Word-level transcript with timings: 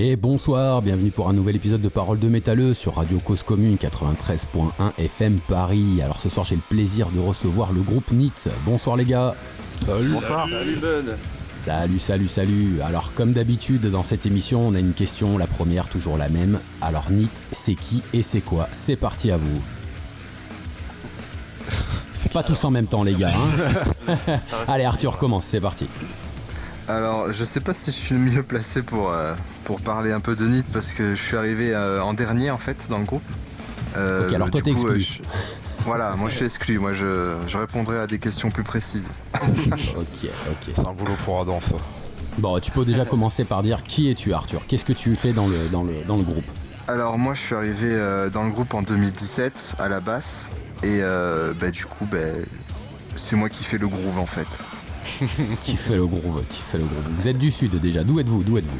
Et 0.00 0.14
bonsoir, 0.14 0.80
bienvenue 0.80 1.10
pour 1.10 1.28
un 1.28 1.32
nouvel 1.32 1.56
épisode 1.56 1.80
de 1.80 1.88
Parole 1.88 2.20
de 2.20 2.28
Métalleux 2.28 2.72
sur 2.72 2.94
Radio 2.94 3.18
Cause 3.18 3.42
Commune 3.42 3.74
93.1 3.74 4.92
FM 4.96 5.40
Paris. 5.48 6.00
Alors 6.04 6.20
ce 6.20 6.28
soir 6.28 6.46
j'ai 6.46 6.54
le 6.54 6.62
plaisir 6.68 7.10
de 7.10 7.18
recevoir 7.18 7.72
le 7.72 7.82
groupe 7.82 8.12
NIT. 8.12 8.48
Bonsoir 8.64 8.96
les 8.96 9.04
gars. 9.04 9.34
Salut. 9.76 10.12
Bonsoir. 10.14 10.46
Salut 10.48 10.76
Bud. 10.76 11.16
Salut, 11.58 11.98
salut, 11.98 12.28
salut. 12.28 12.80
Alors 12.84 13.12
comme 13.14 13.32
d'habitude 13.32 13.90
dans 13.90 14.04
cette 14.04 14.24
émission 14.24 14.68
on 14.68 14.76
a 14.76 14.78
une 14.78 14.92
question, 14.92 15.36
la 15.36 15.48
première 15.48 15.88
toujours 15.88 16.16
la 16.16 16.28
même. 16.28 16.60
Alors 16.80 17.10
NIT 17.10 17.28
c'est 17.50 17.74
qui 17.74 18.00
et 18.14 18.22
c'est 18.22 18.40
quoi? 18.40 18.68
C'est 18.70 18.94
parti 18.94 19.32
à 19.32 19.36
vous. 19.36 19.60
Pas 22.32 22.44
tous 22.44 22.64
en 22.64 22.70
même 22.70 22.86
temps 22.86 23.02
les 23.02 23.14
gars. 23.14 23.32
hein. 23.34 24.16
Allez 24.68 24.84
Arthur 24.84 25.18
commence, 25.18 25.44
c'est 25.44 25.60
parti. 25.60 25.88
Alors, 26.88 27.32
je 27.32 27.44
sais 27.44 27.60
pas 27.60 27.74
si 27.74 27.90
je 27.90 27.96
suis 27.96 28.14
le 28.14 28.20
mieux 28.20 28.42
placé 28.42 28.82
pour, 28.82 29.10
euh, 29.12 29.34
pour 29.64 29.80
parler 29.80 30.10
un 30.12 30.20
peu 30.20 30.34
de 30.34 30.46
NIT 30.46 30.64
parce 30.72 30.94
que 30.94 31.14
je 31.14 31.22
suis 31.22 31.36
arrivé 31.36 31.74
euh, 31.74 32.02
en 32.02 32.14
dernier 32.14 32.50
en 32.50 32.58
fait 32.58 32.86
dans 32.88 32.98
le 32.98 33.04
groupe. 33.04 33.22
Euh, 33.96 34.26
Ok, 34.28 34.32
alors 34.34 34.50
toi, 34.50 34.60
du 34.60 34.64
t'es 34.64 34.72
coup, 34.74 34.88
exclu. 34.90 35.22
euh, 35.22 35.22
je- 35.28 35.84
Voilà, 35.84 36.16
moi 36.16 36.30
je 36.30 36.36
suis 36.36 36.44
exclu, 36.46 36.78
moi 36.78 36.92
je, 36.94 37.36
je 37.46 37.58
répondrai 37.58 37.98
à 37.98 38.06
des 38.06 38.18
questions 38.18 38.50
plus 38.50 38.62
précises. 38.62 39.10
Ok, 39.96 40.28
ok. 40.50 40.72
C'est 40.74 40.86
un 40.86 40.92
boulot 40.94 41.14
pour 41.24 41.40
Adam 41.42 41.60
ça. 41.60 41.74
Bon, 42.38 42.58
tu 42.60 42.70
peux 42.70 42.84
déjà 42.84 43.04
commencer 43.04 43.44
par 43.44 43.62
dire 43.62 43.82
qui 43.82 44.10
es-tu 44.10 44.32
Arthur? 44.32 44.62
Qu'est-ce 44.66 44.84
que 44.84 44.92
tu 44.92 45.14
fais 45.14 45.32
dans 45.32 45.46
le, 45.48 45.68
dans 45.70 45.82
le, 45.82 46.04
dans 46.06 46.16
le 46.16 46.22
groupe? 46.22 46.44
Alors 46.86 47.18
moi 47.18 47.34
je 47.34 47.40
suis 47.40 47.54
arrivé 47.54 47.88
euh, 47.90 48.30
dans 48.30 48.44
le 48.44 48.50
groupe 48.50 48.72
en 48.72 48.80
2017 48.80 49.74
à 49.78 49.88
la 49.88 50.00
basse 50.00 50.48
et 50.82 51.00
euh, 51.02 51.52
bah, 51.60 51.70
du 51.70 51.84
coup 51.84 52.06
bah, 52.10 52.16
c'est 53.14 53.36
moi 53.36 53.50
qui 53.50 53.62
fais 53.64 53.76
le 53.76 53.88
groove 53.88 54.18
en 54.18 54.24
fait. 54.26 54.46
Qui 55.62 55.76
fait 55.76 55.96
le 55.96 56.06
groove 56.06 56.42
Qui 56.48 56.60
fait 56.62 56.78
le 56.78 56.84
groove 56.84 57.08
Vous 57.18 57.28
êtes 57.28 57.38
du 57.38 57.50
sud 57.50 57.80
déjà, 57.80 58.04
d'où 58.04 58.20
êtes-vous 58.20 58.42
D'où 58.42 58.58
êtes-vous 58.58 58.78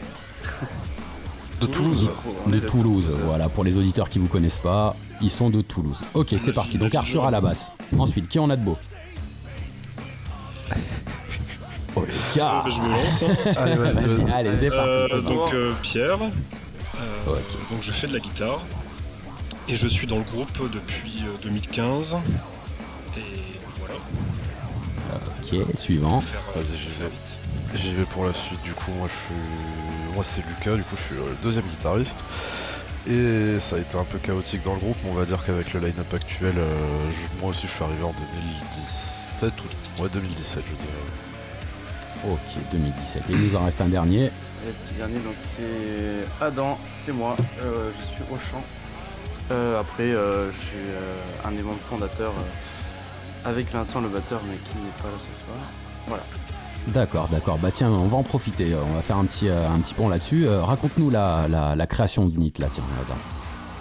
De 1.60 1.66
Toulouse. 1.66 2.10
De 2.46 2.60
Toulouse, 2.60 3.10
voilà, 3.26 3.48
pour 3.48 3.64
les 3.64 3.76
auditeurs 3.76 4.08
qui 4.08 4.18
vous 4.18 4.28
connaissent 4.28 4.58
pas, 4.58 4.94
ils 5.20 5.30
sont 5.30 5.50
de 5.50 5.60
Toulouse. 5.62 6.02
Ok, 6.14 6.34
c'est 6.38 6.52
parti, 6.52 6.78
donc 6.78 6.94
Arthur 6.94 7.24
à 7.24 7.30
la 7.30 7.40
basse. 7.40 7.72
Ensuite, 7.98 8.28
qui 8.28 8.38
en 8.38 8.48
a 8.50 8.56
de 8.56 8.62
beau 8.64 8.76
Oh, 11.96 12.04
les 12.06 12.38
gars 12.38 12.64
Je 12.68 12.80
me 12.80 12.88
lance. 12.88 13.22
hein. 13.22 13.52
Allez, 13.56 13.74
vas-y, 13.76 14.04
vas-y. 14.04 14.32
Allez, 14.32 14.54
c'est 14.54 14.68
parti, 14.70 14.88
Euh, 15.14 15.20
donc 15.20 15.52
euh, 15.54 15.72
Pierre, 15.82 16.18
euh, 16.22 17.34
donc 17.70 17.82
je 17.82 17.90
fais 17.92 18.06
de 18.06 18.12
la 18.12 18.20
guitare 18.20 18.60
et 19.68 19.74
je 19.76 19.86
suis 19.88 20.06
dans 20.06 20.18
le 20.18 20.22
groupe 20.22 20.48
depuis 20.72 21.22
euh, 21.24 21.36
2015 21.42 22.16
et 23.16 23.20
voilà. 23.80 23.94
Ok, 25.52 25.74
suivant. 25.74 26.22
Vas-y, 26.54 26.76
j'y 26.76 26.88
vais. 27.00 27.10
J'y 27.74 27.94
vais 27.94 28.04
pour 28.04 28.24
la 28.24 28.34
suite. 28.34 28.62
Du 28.62 28.72
coup, 28.72 28.90
moi, 28.92 29.08
je 29.08 29.14
suis, 29.14 30.14
moi, 30.14 30.24
c'est 30.24 30.42
Lucas. 30.46 30.76
Du 30.76 30.82
coup, 30.82 30.96
je 30.96 31.02
suis 31.02 31.14
le 31.14 31.36
deuxième 31.42 31.64
guitariste. 31.66 32.24
Et 33.08 33.58
ça 33.60 33.76
a 33.76 33.78
été 33.78 33.96
un 33.96 34.04
peu 34.04 34.18
chaotique 34.18 34.62
dans 34.62 34.74
le 34.74 34.80
groupe. 34.80 34.96
mais 35.04 35.10
On 35.10 35.14
va 35.14 35.24
dire 35.24 35.42
qu'avec 35.44 35.72
le 35.72 35.80
line-up 35.80 36.12
actuel, 36.12 36.54
euh, 36.58 37.10
je- 37.10 37.40
moi 37.40 37.50
aussi, 37.50 37.66
je 37.66 37.72
suis 37.72 37.84
arrivé 37.84 38.02
en 38.04 38.12
2017 38.12 39.52
ou 39.98 40.02
ouais 40.02 40.08
2017, 40.10 40.62
je 40.66 40.74
dirais. 40.74 42.34
Ok, 42.34 42.62
2017. 42.72 43.22
Et 43.30 43.32
il 43.32 43.48
nous 43.48 43.56
en 43.56 43.64
reste 43.64 43.80
un 43.80 43.88
dernier. 43.88 44.24
Et 44.26 44.30
le 44.66 44.72
petit 44.72 44.94
dernier, 44.94 45.18
donc 45.20 45.34
c'est 45.38 46.26
Adam, 46.44 46.78
c'est 46.92 47.12
moi, 47.12 47.36
euh, 47.62 47.90
je 47.98 48.04
suis 48.06 48.22
au 48.30 48.36
chant. 48.36 48.62
Euh, 49.50 49.80
après, 49.80 50.02
euh, 50.02 50.50
je 50.52 50.56
suis 50.58 50.76
euh, 50.76 51.14
un 51.46 51.52
des 51.52 51.62
membres 51.62 51.78
fondateurs 51.88 52.32
euh, 52.36 52.42
avec 53.48 53.70
Vincent 53.72 54.00
le 54.00 54.08
batteur, 54.08 54.40
mais 54.46 54.56
qui 54.56 54.76
n'est 54.78 54.92
pas 55.02 55.08
là 55.08 55.18
ce 55.18 55.44
soir. 55.44 55.58
Voilà. 56.06 56.22
D'accord, 56.88 57.28
d'accord. 57.30 57.58
Bah 57.58 57.70
tiens, 57.72 57.90
on 57.90 58.06
va 58.06 58.16
en 58.16 58.22
profiter. 58.22 58.74
On 58.74 58.94
va 58.94 59.02
faire 59.02 59.16
un 59.18 59.24
petit, 59.26 59.48
euh, 59.48 59.68
un 59.68 59.78
petit 59.80 59.94
pont 59.94 60.08
là-dessus. 60.08 60.46
Euh, 60.46 60.62
Raconte-nous 60.62 61.10
la, 61.10 61.46
la, 61.48 61.74
la 61.76 61.86
création 61.86 62.26
du 62.26 62.38
NIT, 62.38 62.58
là, 62.58 62.68
tiens, 62.72 62.84
là-bas. 62.98 63.18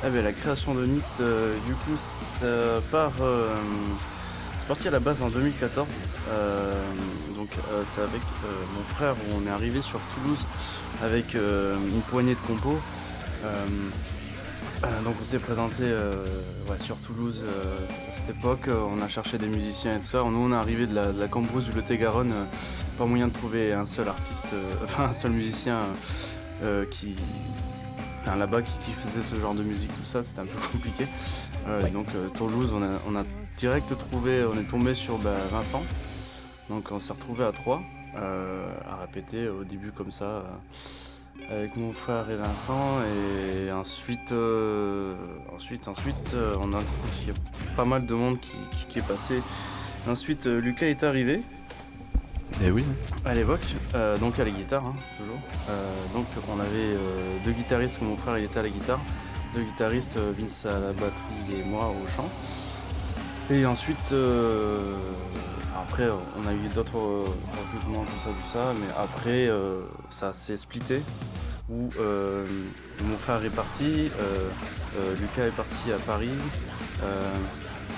Ah 0.03 0.09
ben, 0.09 0.23
la 0.23 0.33
création 0.33 0.73
de 0.75 0.85
NIT, 0.85 1.01
euh, 1.21 1.53
du 1.65 1.73
coup, 1.73 1.95
ça 1.95 2.45
part. 2.91 3.11
euh, 3.21 3.49
c'est 4.59 4.67
parti 4.67 4.87
à 4.89 4.91
la 4.91 4.99
base 4.99 5.21
en 5.21 5.29
2014. 5.29 5.87
Euh, 6.29 6.73
donc, 7.37 7.49
c'est 7.85 8.01
avec 8.01 8.21
mon 8.75 8.83
frère 8.95 9.13
où 9.13 9.41
on 9.41 9.47
est 9.47 9.51
arrivé 9.51 9.81
sur 9.81 9.99
Toulouse 10.13 10.43
avec 11.03 11.35
une 11.35 12.01
poignée 12.09 12.35
de 12.35 12.41
compos. 12.41 12.77
Euh, 14.83 15.01
donc, 15.03 15.15
on 15.19 15.23
s'est 15.23 15.39
présenté 15.39 15.83
euh, 15.83 16.11
ouais, 16.69 16.79
sur 16.79 16.97
Toulouse 16.97 17.41
euh, 17.43 17.77
à 18.11 18.15
cette 18.15 18.29
époque. 18.29 18.69
On 18.69 19.01
a 19.01 19.07
cherché 19.07 19.37
des 19.37 19.47
musiciens 19.47 19.95
et 19.95 19.99
tout 19.99 20.07
ça. 20.07 20.23
Nous, 20.23 20.37
on 20.37 20.51
est 20.51 20.55
arrivé 20.55 20.85
de 20.85 20.95
la, 20.95 21.11
de 21.11 21.19
la 21.19 21.27
Cambrousse 21.27 21.65
du 21.65 21.71
Lot-et-Garonne. 21.71 22.33
pas 22.97 23.05
moyen 23.05 23.27
de 23.27 23.33
trouver 23.33 23.73
un 23.73 23.85
seul 23.85 24.07
artiste, 24.07 24.47
enfin 24.83 25.05
un 25.05 25.13
seul 25.13 25.31
musicien 25.31 25.79
qui, 26.89 27.15
enfin 28.21 28.35
là-bas 28.35 28.63
qui, 28.63 28.77
qui 28.79 28.91
faisait 28.91 29.21
ce 29.21 29.35
genre 29.39 29.53
de 29.53 29.61
musique, 29.61 29.89
tout 29.89 30.05
ça, 30.05 30.23
c'était 30.23 30.39
un 30.39 30.45
peu 30.45 30.59
compliqué. 30.71 31.05
Euh, 31.67 31.81
Ouais. 31.81 31.91
Donc 31.91 32.07
euh, 32.15 32.27
Toulouse, 32.35 32.71
on 32.73 32.81
a, 32.81 32.89
on 33.09 33.15
a 33.15 33.23
direct 33.57 33.95
trouvé, 33.97 34.43
on 34.45 34.57
est 34.57 34.67
tombé 34.69 34.93
sur 34.93 35.17
bah, 35.17 35.33
Vincent. 35.51 35.83
Donc 36.69 36.91
on 36.91 36.99
s'est 36.99 37.13
retrouvé 37.13 37.43
à 37.43 37.51
trois 37.51 37.81
euh, 38.15 38.73
à 38.89 39.01
répéter 39.01 39.49
au 39.49 39.63
début 39.63 39.91
comme 39.91 40.11
ça 40.11 40.43
avec 41.49 41.75
mon 41.77 41.93
frère 41.93 42.29
et 42.29 42.35
Vincent 42.35 42.99
et 43.03 43.71
ensuite 43.71 44.31
euh, 44.33 45.15
ensuite 45.55 45.87
ensuite 45.87 46.33
euh, 46.33 46.55
on 46.59 46.73
a 46.73 46.79
il 47.21 47.27
y 47.29 47.31
a 47.31 47.33
pas 47.75 47.85
mal 47.85 48.05
de 48.05 48.13
monde 48.13 48.39
qui, 48.39 48.53
qui- 48.71 48.85
qui 48.87 48.99
est 48.99 49.07
passé. 49.07 49.41
Ensuite 50.07 50.47
euh, 50.47 50.59
Lucas 50.59 50.85
est 50.87 51.03
arrivé 51.03 51.41
Et 52.61 52.71
oui. 52.71 52.83
à 53.25 53.33
l'époque, 53.33 53.65
euh, 53.95 54.17
donc 54.17 54.39
à 54.39 54.43
la 54.45 54.51
guitare, 54.51 54.85
hein, 54.85 54.95
toujours. 55.17 55.39
Euh, 55.69 55.91
donc 56.13 56.25
on 56.49 56.59
avait 56.59 56.95
deux 57.45 57.51
guitaristes, 57.51 58.01
mon 58.01 58.15
frère 58.17 58.37
il 58.37 58.45
était 58.45 58.59
à 58.59 58.63
la 58.63 58.69
guitare, 58.69 58.99
deux 59.53 59.61
guitaristes, 59.63 60.17
Vince 60.17 60.65
à 60.65 60.79
la 60.79 60.93
batterie 60.93 61.59
et 61.61 61.63
moi 61.69 61.89
au 61.89 62.07
chant. 62.15 62.29
Et 63.49 63.65
ensuite, 63.65 64.11
euh, 64.11 64.93
après 65.73 66.03
on 66.37 66.47
a 66.47 66.53
eu 66.53 66.67
d'autres 66.75 66.97
euh, 66.97 67.25
recrutements, 67.57 68.03
tout 68.03 68.19
ça, 68.21 68.29
tout 68.31 68.47
ça, 68.51 68.73
mais 68.77 68.87
après 68.97 69.47
euh, 69.47 69.79
ça 70.09 70.33
s'est 70.33 70.57
splitté, 70.57 71.01
où 71.69 71.89
euh, 71.97 72.45
mon 73.05 73.17
frère 73.17 73.43
est 73.45 73.49
parti, 73.49 74.11
euh, 74.19 74.49
euh, 74.99 75.15
Lucas 75.21 75.45
est 75.45 75.55
parti 75.55 75.93
à 75.93 75.97
Paris. 75.97 76.31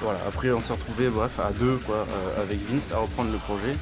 voilà, 0.04 0.20
après 0.28 0.52
on 0.52 0.60
s'est 0.60 0.74
retrouvé 0.74 1.10
bref 1.10 1.40
à 1.40 1.52
deux 1.52 1.78
quoi, 1.78 2.06
avec 2.40 2.60
Vince 2.70 2.92
à 2.92 3.00
reprendre 3.00 3.31
le 3.31 3.40
projet. 3.40 3.76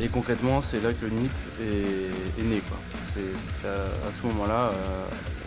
Et 0.00 0.08
concrètement, 0.08 0.60
c'est 0.60 0.80
là 0.80 0.92
que 0.92 1.06
NIT 1.06 1.30
est, 1.60 2.40
est 2.40 2.44
né. 2.44 2.60
quoi. 2.60 2.78
C'est 3.04 3.66
à, 3.66 4.08
à 4.08 4.12
ce 4.12 4.22
moment-là, 4.28 4.70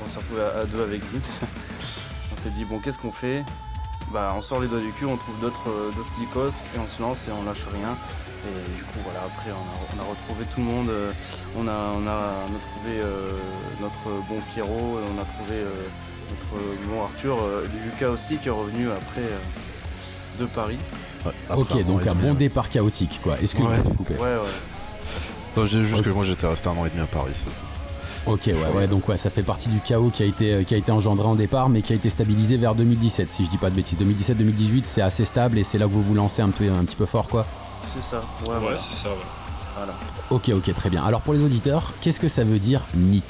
on 0.04 0.08
s'est 0.08 0.20
retrouvé 0.20 0.42
à, 0.42 0.60
à 0.60 0.66
deux 0.66 0.84
avec 0.84 1.02
Vince. 1.12 1.40
on 2.34 2.38
s'est 2.38 2.50
dit, 2.50 2.66
bon, 2.66 2.80
qu'est-ce 2.80 3.00
qu'on 3.00 3.14
fait? 3.14 3.44
Bah, 4.12 4.34
On 4.38 4.42
sort 4.42 4.60
les 4.62 4.68
doigts 4.68 4.80
du 4.80 4.92
cul, 4.92 5.06
on 5.06 5.18
trouve 5.18 5.40
d'autres 5.40 5.70
euh, 5.70 5.92
d'autres 5.96 6.22
icos 6.22 6.66
et 6.76 6.80
on 6.80 6.88
se 6.88 7.02
lance 7.02 7.28
et 7.28 7.32
on 7.32 7.44
lâche 7.44 7.66
rien. 7.72 7.96
Et 8.44 8.76
du 8.76 8.84
coup, 8.84 8.98
voilà, 9.04 9.20
après, 9.26 9.52
on 9.52 9.54
a, 9.54 9.96
on 9.96 10.00
a 10.08 10.10
retrouvé 10.10 10.46
tout 10.54 10.62
le 10.62 10.66
monde. 10.66 10.90
euh, 10.90 11.12
on, 11.56 11.68
a, 11.68 11.72
on, 11.96 12.08
a, 12.08 12.18
on 12.50 12.56
a 12.56 12.60
trouvé 12.60 13.00
euh, 13.00 13.32
notre 13.80 14.04
bon 14.28 14.40
Pierrot, 14.54 14.98
et 15.00 15.04
on 15.16 15.22
a 15.22 15.26
trouvé 15.26 15.58
euh, 15.58 15.88
notre 16.32 16.88
bon 16.90 17.04
Arthur, 17.04 17.38
euh, 17.44 17.68
Lucas 17.86 18.10
aussi 18.10 18.38
qui 18.38 18.48
est 18.48 18.52
revenu 18.52 18.88
après 18.90 19.22
euh, 19.22 19.38
de 20.40 20.46
Paris. 20.48 20.80
Ouais, 21.24 21.32
après 21.52 21.62
Ok, 21.62 21.86
donc 21.86 22.08
un 22.08 22.16
bon 22.16 22.34
départ 22.34 22.70
chaotique, 22.72 23.20
quoi. 23.22 23.38
Excuse-moi 23.40 23.74
Ouais. 23.74 23.84
de 23.84 23.90
te 23.90 23.94
couper? 23.96 24.14
Ouais, 24.16 24.22
ouais. 24.22 24.50
Non, 25.56 25.68
je 25.68 25.78
dis 25.78 25.84
juste 25.86 26.02
que 26.04 26.10
moi, 26.10 26.24
j'étais 26.26 26.48
resté 26.48 26.68
un 26.70 26.72
an 26.72 26.86
et 26.86 26.90
demi 26.90 27.02
à 27.02 27.06
Paris. 27.06 27.34
Ok, 28.28 28.42
ouais, 28.48 28.54
ouais, 28.76 28.88
donc 28.88 29.08
ouais, 29.10 29.18
ça 29.18 29.32
fait 29.32 29.42
partie 29.42 29.68
du 29.70 29.80
chaos 29.80 30.12
qui 30.12 30.22
a 30.22 30.26
été, 30.28 30.54
euh, 30.54 30.64
qui 30.64 30.76
a 30.76 30.78
été 30.78 30.92
engendré 30.92 31.28
en 31.28 31.34
départ, 31.36 31.70
mais 31.70 31.82
qui 31.82 31.92
a 31.94 31.96
été 31.96 32.10
stabilisé 32.12 32.56
vers 32.56 32.76
2017, 32.76 33.30
si 33.32 33.46
je 33.46 33.50
dis 33.50 33.58
pas 33.58 33.72
de 33.72 33.76
bêtises. 33.76 33.98
2017-2018, 34.00 34.84
c'est 34.86 35.02
assez 35.02 35.26
stable 35.26 35.58
et 35.58 35.64
c'est 35.64 35.80
là 35.80 35.86
que 35.88 35.92
vous 35.92 36.04
vous 36.04 36.14
lancez 36.14 36.44
un, 36.44 36.50
peu, 36.52 36.70
un 36.72 36.86
petit 36.86 36.96
peu 36.96 37.08
fort, 37.08 37.28
quoi. 37.28 37.48
C'est 37.82 38.02
ça. 38.04 38.22
Ouais, 38.44 38.50
Ouais, 38.50 38.60
voilà. 38.62 38.78
c'est 38.78 38.94
ça. 38.94 39.10
ouais. 39.10 39.16
Voilà. 39.76 39.94
Ok, 40.30 40.50
ok, 40.50 40.74
très 40.76 40.90
bien. 40.92 41.04
Alors 41.04 41.22
pour 41.22 41.34
les 41.34 41.42
auditeurs, 41.44 41.94
qu'est-ce 42.02 42.20
que 42.20 42.28
ça 42.28 42.44
veut 42.44 42.60
dire 42.60 42.82
NIT? 42.94 43.24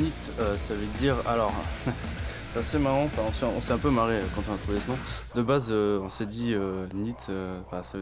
NIT, 0.00 0.12
euh, 0.40 0.58
ça 0.58 0.74
veut 0.74 0.86
dire. 0.98 1.14
Alors, 1.26 1.52
c'est 2.52 2.58
assez 2.58 2.78
marrant. 2.78 3.04
Enfin, 3.04 3.22
on 3.56 3.60
s'est- 3.60 3.72
un 3.72 3.78
peu 3.78 3.90
marré 3.90 4.20
quand 4.34 4.42
on 4.50 4.54
a 4.54 4.58
trouvé 4.58 4.78
ce 4.80 4.90
nom. 4.90 4.96
De 5.36 5.42
base, 5.42 5.68
euh, 5.70 6.00
on 6.02 6.08
s'est 6.08 6.26
dit 6.26 6.52
euh, 6.52 6.86
NIT. 6.94 7.14
euh, 7.30 7.60
ça- 7.82 7.98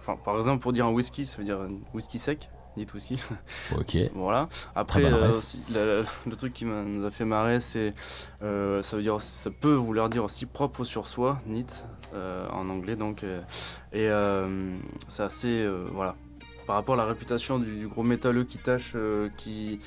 enfin, 0.00 0.16
par 0.24 0.36
exemple, 0.38 0.60
pour 0.60 0.72
dire 0.72 0.86
un 0.86 0.90
whisky, 0.90 1.24
ça 1.24 1.36
veut 1.38 1.44
dire 1.44 1.58
un 1.60 1.68
whisky 1.94 2.18
sec. 2.18 2.50
NIT 2.76 2.92
whisky. 2.94 3.18
Ok. 3.78 3.96
voilà. 4.14 4.48
Après, 4.74 5.04
euh, 5.04 5.38
aussi, 5.38 5.62
la- 5.70 5.84
la- 5.84 6.02
le 6.26 6.36
truc 6.36 6.52
qui 6.52 6.64
m'a- 6.64 6.82
nous 6.82 7.04
a 7.04 7.10
fait 7.10 7.24
marrer, 7.24 7.60
c'est. 7.60 7.94
euh, 8.42 8.82
ça 8.82 8.96
veut 8.96 9.02
dire. 9.02 9.20
Ça 9.22 9.50
peut 9.50 9.74
vouloir 9.74 10.08
dire 10.08 10.24
aussi 10.24 10.46
propre 10.46 10.84
sur 10.84 11.08
soi, 11.08 11.40
NIT, 11.46 11.84
euh, 12.14 12.46
en 12.50 12.68
anglais. 12.68 12.96
Donc, 12.96 13.24
euh, 13.24 13.40
et 13.92 14.08
euh, 14.08 14.76
c'est 15.08 15.22
assez. 15.22 15.48
euh, 15.48 15.86
voilà. 15.92 16.14
Par 16.66 16.74
rapport 16.76 16.94
à 16.94 16.98
la 16.98 17.04
réputation 17.04 17.58
du, 17.60 17.76
du 17.78 17.86
gros 17.86 18.02
métalleux 18.02 18.42
qui 18.42 18.58
tâche, 18.58 18.92
euh, 18.96 19.28
qui 19.36 19.78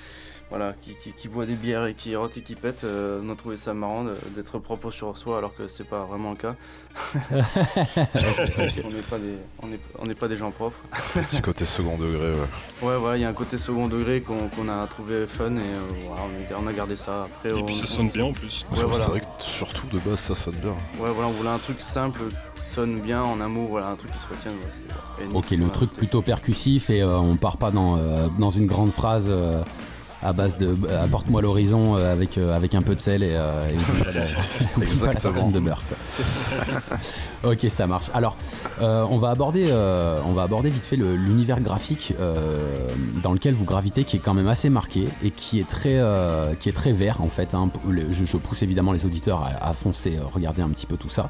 voilà, 0.49 0.73
qui, 0.81 0.95
qui, 0.95 1.13
qui 1.13 1.27
boit 1.27 1.45
des 1.45 1.53
bières 1.53 1.85
et 1.85 1.93
qui 1.93 2.15
rote 2.15 2.35
et 2.37 2.41
qui 2.41 2.55
pète, 2.55 2.83
euh, 2.83 3.21
on 3.23 3.29
a 3.29 3.35
trouvé 3.35 3.55
ça 3.55 3.73
marrant 3.73 4.05
d'être 4.35 4.57
propre 4.59 4.89
sur 4.89 5.15
soi 5.17 5.37
alors 5.37 5.53
que 5.55 5.67
c'est 5.67 5.83
pas 5.83 6.05
vraiment 6.05 6.31
le 6.31 6.37
cas. 6.37 6.55
on 7.31 8.89
n'est 8.89 9.01
pas 9.01 9.17
des, 9.17 9.37
on 9.61 9.67
n'est 9.67 9.79
on 9.99 10.05
n'est 10.05 10.15
pas 10.15 10.27
des 10.27 10.35
gens 10.35 10.51
propres. 10.51 10.77
Petit 11.13 11.41
côté 11.41 11.65
second 11.65 11.97
degré, 11.97 12.31
ouais. 12.31 12.37
Ouais, 12.87 12.97
voilà, 12.97 13.17
il 13.17 13.21
y 13.21 13.25
a 13.25 13.29
un 13.29 13.33
côté 13.33 13.57
second 13.57 13.87
degré 13.87 14.21
qu'on 14.21 14.49
qu'on 14.49 14.67
a 14.69 14.85
trouvé 14.87 15.25
fun 15.27 15.51
et 15.55 15.59
euh, 15.59 15.79
voilà, 16.07 16.23
on, 16.59 16.67
a, 16.67 16.73
gardé 16.73 16.95
ça. 16.97 17.23
Après, 17.25 17.49
Et 17.49 17.53
on, 17.53 17.65
puis 17.65 17.75
ça 17.75 17.83
on- 17.85 17.87
sonne 17.97 18.09
bien 18.09 18.25
en 18.25 18.33
plus. 18.33 18.65
C'est 18.73 18.83
voilà. 18.85 19.05
vrai 19.05 19.19
que 19.19 19.25
surtout 19.37 19.87
de 19.87 19.99
base 19.99 20.19
ça 20.19 20.35
sonne 20.35 20.55
bien. 20.55 20.71
Ouais, 20.99 21.11
voilà, 21.13 21.27
on 21.29 21.31
voulait 21.33 21.49
un 21.49 21.57
truc 21.59 21.79
simple 21.79 22.21
qui 22.55 22.63
sonne 22.63 22.99
bien 22.99 23.21
en 23.21 23.39
amour, 23.41 23.69
voilà, 23.69 23.89
un 23.89 23.95
truc 23.95 24.11
qui 24.11 24.19
se 24.19 24.27
retienne. 24.27 24.53
c'est- 24.69 25.23
et 25.23 25.27
Ok, 25.35 25.51
le 25.51 25.69
truc 25.69 25.91
plutôt 25.93 26.21
percussif 26.21 26.89
et 26.89 27.01
euh, 27.01 27.17
on 27.17 27.37
part 27.37 27.57
pas 27.57 27.71
dans, 27.71 27.97
euh, 27.97 28.27
dans 28.39 28.49
une 28.49 28.65
grande 28.65 28.91
phrase 28.91 29.27
euh, 29.29 29.61
à 30.21 30.33
base 30.33 30.57
de 30.57 30.67
euh, 30.67 31.03
apporte-moi 31.05 31.41
l'horizon 31.41 31.95
euh, 31.97 32.11
avec, 32.11 32.37
euh, 32.37 32.55
avec 32.55 32.75
un 32.75 32.81
peu 32.81 32.93
de 32.95 32.99
sel 32.99 33.23
et, 33.23 33.31
euh, 33.33 33.67
et 33.69 34.81
Exactement. 34.81 35.49
de 35.49 35.59
beurre. 35.59 35.81
Ok, 37.45 37.65
ça 37.69 37.87
marche. 37.87 38.07
Alors, 38.13 38.35
euh, 38.81 39.05
on, 39.09 39.17
va 39.17 39.29
aborder, 39.29 39.67
euh, 39.69 40.19
on 40.25 40.33
va 40.33 40.43
aborder 40.43 40.69
vite 40.69 40.85
fait 40.85 40.97
l'univers 40.97 41.61
graphique 41.61 42.13
euh, 42.19 42.87
dans 43.23 43.31
lequel 43.31 43.53
vous 43.53 43.63
gravitez, 43.65 44.03
qui 44.03 44.17
est 44.17 44.19
quand 44.19 44.33
même 44.33 44.47
assez 44.49 44.69
marqué 44.69 45.07
et 45.23 45.31
qui 45.31 45.59
est 45.59 45.67
très, 45.67 45.95
euh, 45.97 46.53
qui 46.59 46.67
est 46.69 46.73
très 46.73 46.91
vert 46.91 47.21
en 47.21 47.29
fait. 47.29 47.53
hein. 47.55 47.69
Je, 48.11 48.25
je 48.25 48.37
pousse 48.37 48.61
évidemment 48.61 48.91
les 48.91 49.05
auditeurs 49.05 49.41
à, 49.61 49.69
à 49.69 49.73
foncer, 49.73 50.17
euh, 50.17 50.21
regarder 50.33 50.61
un 50.61 50.69
petit 50.69 50.85
peu 50.85 50.97
tout 50.97 51.09
ça. 51.09 51.29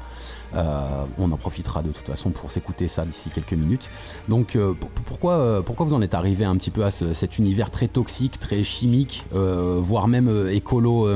Euh, 0.54 1.04
on 1.18 1.30
en 1.30 1.36
profitera 1.36 1.82
de 1.82 1.90
toute 1.90 2.06
façon 2.06 2.30
pour 2.30 2.50
s'écouter 2.50 2.88
ça 2.88 3.04
d'ici 3.04 3.30
quelques 3.30 3.52
minutes. 3.52 3.88
Donc, 4.28 4.56
euh, 4.56 4.72
pour- 4.72 4.90
pourquoi, 4.90 5.32
euh, 5.34 5.62
pourquoi 5.62 5.86
vous 5.86 5.94
en 5.94 6.02
êtes 6.02 6.14
arrivé 6.14 6.44
un 6.44 6.56
petit 6.56 6.70
peu 6.70 6.84
à 6.84 6.90
ce- 6.90 7.12
cet 7.12 7.38
univers 7.38 7.70
très 7.70 7.86
toxique, 7.88 8.40
très 8.40 8.64
chimique, 8.64 9.24
voire 9.32 10.08
même 10.08 10.48
écolo 10.50 11.08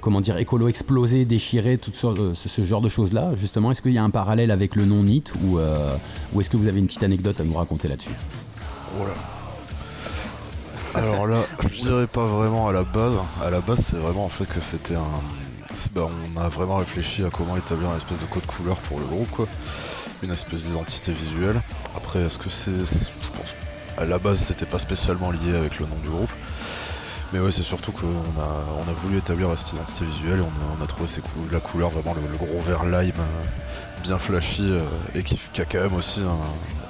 comment 0.00 0.22
dire, 0.22 0.38
écolo 0.38 0.68
explosé, 0.68 1.26
déchiré, 1.26 1.76
tout 1.76 1.90
ce, 1.92 2.32
ce- 2.34 2.62
genre 2.62 2.80
de 2.80 2.88
choses-là? 2.88 3.32
Justement, 3.36 3.70
est-ce 3.70 3.82
qu'il 3.82 3.92
y 3.92 3.98
a 3.98 4.02
un 4.04 4.08
parallèle 4.10 4.50
avec 4.50 4.74
le 4.76 4.86
non 4.86 5.02
NIT 5.02 5.32
ou, 5.44 5.58
est-ce 6.40 6.48
que 6.50 6.56
vous 6.56 6.68
avez 6.68 6.78
une 6.78 6.86
petite 6.86 7.02
anecdote 7.02 7.38
à 7.40 7.44
nous 7.44 7.54
raconter 7.54 7.88
là-dessus? 7.88 8.10
Oh. 8.98 9.04
Alors 10.94 11.26
là, 11.26 11.36
je 11.70 11.82
dirais 11.82 12.06
pas 12.06 12.26
vraiment 12.26 12.68
à 12.68 12.72
la 12.72 12.82
base. 12.82 13.14
À 13.44 13.50
la 13.50 13.60
base, 13.60 13.80
c'est 13.90 13.96
vraiment 13.96 14.24
en 14.24 14.28
fait 14.28 14.46
que 14.46 14.60
c'était 14.60 14.96
un. 14.96 15.02
Bah, 15.92 16.06
on 16.36 16.40
a 16.40 16.48
vraiment 16.48 16.76
réfléchi 16.76 17.24
à 17.24 17.30
comment 17.30 17.56
établir 17.56 17.90
une 17.90 17.96
espèce 17.96 18.18
de 18.18 18.26
code 18.26 18.46
couleur 18.46 18.76
pour 18.78 18.98
le 18.98 19.04
groupe, 19.04 19.30
quoi. 19.30 19.46
Une 20.22 20.30
espèce 20.30 20.64
d'identité 20.64 21.12
visuelle. 21.12 21.60
Après, 21.96 22.20
est-ce 22.20 22.38
que 22.38 22.50
c'est. 22.50 22.72
Je 22.72 23.30
pense. 23.30 23.54
À 23.96 24.04
la 24.04 24.18
base, 24.18 24.38
c'était 24.38 24.66
pas 24.66 24.78
spécialement 24.78 25.30
lié 25.30 25.54
avec 25.54 25.78
le 25.78 25.86
nom 25.86 25.96
du 26.02 26.08
groupe. 26.08 26.32
Mais 27.32 27.38
ouais, 27.38 27.52
c'est 27.52 27.62
surtout 27.62 27.92
qu'on 27.92 28.06
a, 28.06 28.64
on 28.78 28.90
a 28.90 28.92
voulu 28.92 29.18
établir 29.18 29.56
cette 29.56 29.74
identité 29.74 30.04
visuelle 30.04 30.40
et 30.40 30.42
on 30.42 30.82
a, 30.82 30.86
trouvé 30.86 31.08
la 31.52 31.60
couleur, 31.60 31.90
vraiment 31.90 32.14
le, 32.14 32.36
gros 32.36 32.60
vert 32.60 32.84
lime, 32.84 33.12
euh, 33.18 34.02
bien 34.02 34.18
flashy, 34.18 34.68
euh, 34.68 34.82
et 35.14 35.22
qui, 35.22 35.38
qui 35.52 35.60
a 35.60 35.64
quand 35.64 35.80
même 35.80 35.94
aussi, 35.94 36.22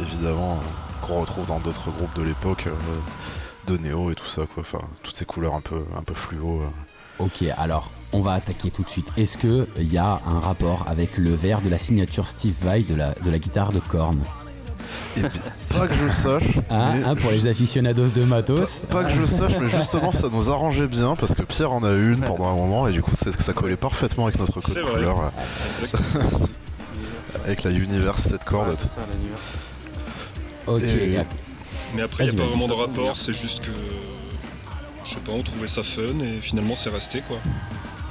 évidemment, 0.01 0.59
qu'on 1.03 1.21
retrouve 1.21 1.47
dans 1.47 1.61
d'autres 1.61 1.91
groupes 1.91 2.15
de 2.17 2.23
l'époque, 2.23 2.69
euh, 2.69 3.71
de 3.71 3.77
Néo 3.77 4.11
et 4.11 4.15
tout 4.15 4.27
ça, 4.27 4.43
quoi. 4.47 4.63
Enfin, 4.63 4.81
toutes 5.03 5.17
ces 5.17 5.27
couleurs 5.27 5.55
un 5.55 5.61
peu, 5.61 5.85
un 5.95 6.03
peu 6.03 6.15
fluo. 6.15 6.63
Ok, 7.19 7.45
alors 7.59 7.91
on 8.13 8.21
va 8.21 8.33
attaquer 8.35 8.71
tout 8.71 8.83
de 8.83 8.91
suite. 8.91 9.07
Est-ce 9.17 9.39
qu'il 9.39 9.93
y 9.93 9.99
a 9.99 10.21
un 10.27 10.39
rapport 10.41 10.85
avec 10.89 11.17
le 11.17 11.35
verre 11.35 11.61
de 11.61 11.69
la 11.69 11.79
signature 11.79 12.27
Steve 12.27 12.55
Vai 12.63 12.83
de 12.83 12.95
la, 12.95 13.15
de 13.25 13.31
la 13.31 13.39
guitare 13.39 13.73
de 13.73 13.79
Korn 13.81 14.19
Et 15.17 15.21
puis, 15.23 15.41
pas 15.69 15.87
que 15.87 15.95
je 15.95 16.05
le 16.05 16.11
sache, 16.11 16.59
Hein, 16.71 16.93
mais- 16.97 17.05
hein, 17.05 17.15
Pour 17.17 17.31
les 17.31 17.47
aficionados 17.47 18.09
de 18.09 18.25
matos 18.25 18.87
Pas 18.91 19.05
que 19.05 19.11
je 19.11 19.21
le 19.21 19.27
sache, 19.27 19.53
mais 19.61 19.69
justement 19.69 20.11
ça 20.13 20.29
nous 20.33 20.51
arrangeait 20.51 20.87
bien 20.89 21.15
parce 21.17 21.35
que 21.35 21.43
Pierre 21.43 21.73
en 21.73 21.83
a 21.85 21.93
eu 21.93 22.15
une 22.15 22.21
pendant 22.21 22.49
un 22.51 22.55
moment 22.57 22.89
et 22.89 22.93
du 22.93 23.03
coup 23.03 23.13
c'est- 23.15 23.41
ça 23.41 23.53
collait 23.53 23.77
parfaitement 23.77 24.25
avec 24.27 24.39
notre 24.39 24.61
code 24.61 24.83
couleur, 24.85 25.21
euh, 25.83 25.87
avec 27.45 27.63
la 27.63 27.71
Universe 27.71 28.23
7 28.23 28.45
cordes. 28.45 28.69
Ouais, 28.69 28.75
c'est 28.79 28.89
ça. 28.89 29.01
Ok, 30.67 30.83
Et-. 30.83 31.19
Mais 31.97 32.03
après, 32.03 32.27
il 32.27 32.35
n'y 32.35 32.41
a 32.41 32.43
pas 32.45 32.49
vraiment 32.49 32.69
de 32.69 32.73
rapport, 32.73 33.17
c'est 33.19 33.33
juste 33.33 33.61
que. 33.63 33.71
Je 35.05 35.11
sais 35.15 35.21
pas, 35.27 35.33
on 35.33 35.43
trouvait 35.43 35.67
ça 35.67 35.83
fun 35.83 36.03
et 36.23 36.41
finalement 36.41 36.77
c'est 36.77 36.91
resté 36.91 37.21
quoi. 37.27 37.39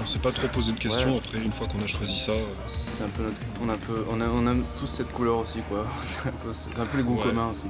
On 0.01 0.05
s'est 0.05 0.19
pas 0.19 0.31
trop 0.31 0.47
posé 0.47 0.71
de 0.71 0.77
questions 0.77 1.13
Ouais. 1.13 1.21
après, 1.25 1.39
une 1.43 1.51
fois 1.51 1.67
qu'on 1.67 1.83
a 1.83 1.87
choisi 1.87 2.17
ça. 2.17 2.31
euh, 2.31 2.41
C'est 2.67 3.03
un 3.03 3.07
peu 3.09 3.23
notre- 3.23 3.35
on, 3.61 3.69
a 3.69 3.73
un 3.73 3.77
peu, 3.77 4.05
on, 4.11 4.21
a, 4.21 4.25
on 4.27 4.49
aime 4.51 4.63
tous 4.79 4.87
cette 4.87 5.11
couleur 5.11 5.37
aussi, 5.39 5.59
quoi. 5.69 5.85
C'est 6.01 6.29
un 6.29 6.31
peu, 6.31 6.49
c'est 6.53 6.79
un 6.79 6.85
peu 6.85 6.97
les 6.97 7.03
goûts 7.03 7.17
Ouais. 7.17 7.23
communs 7.23 7.49
aussi. 7.51 7.65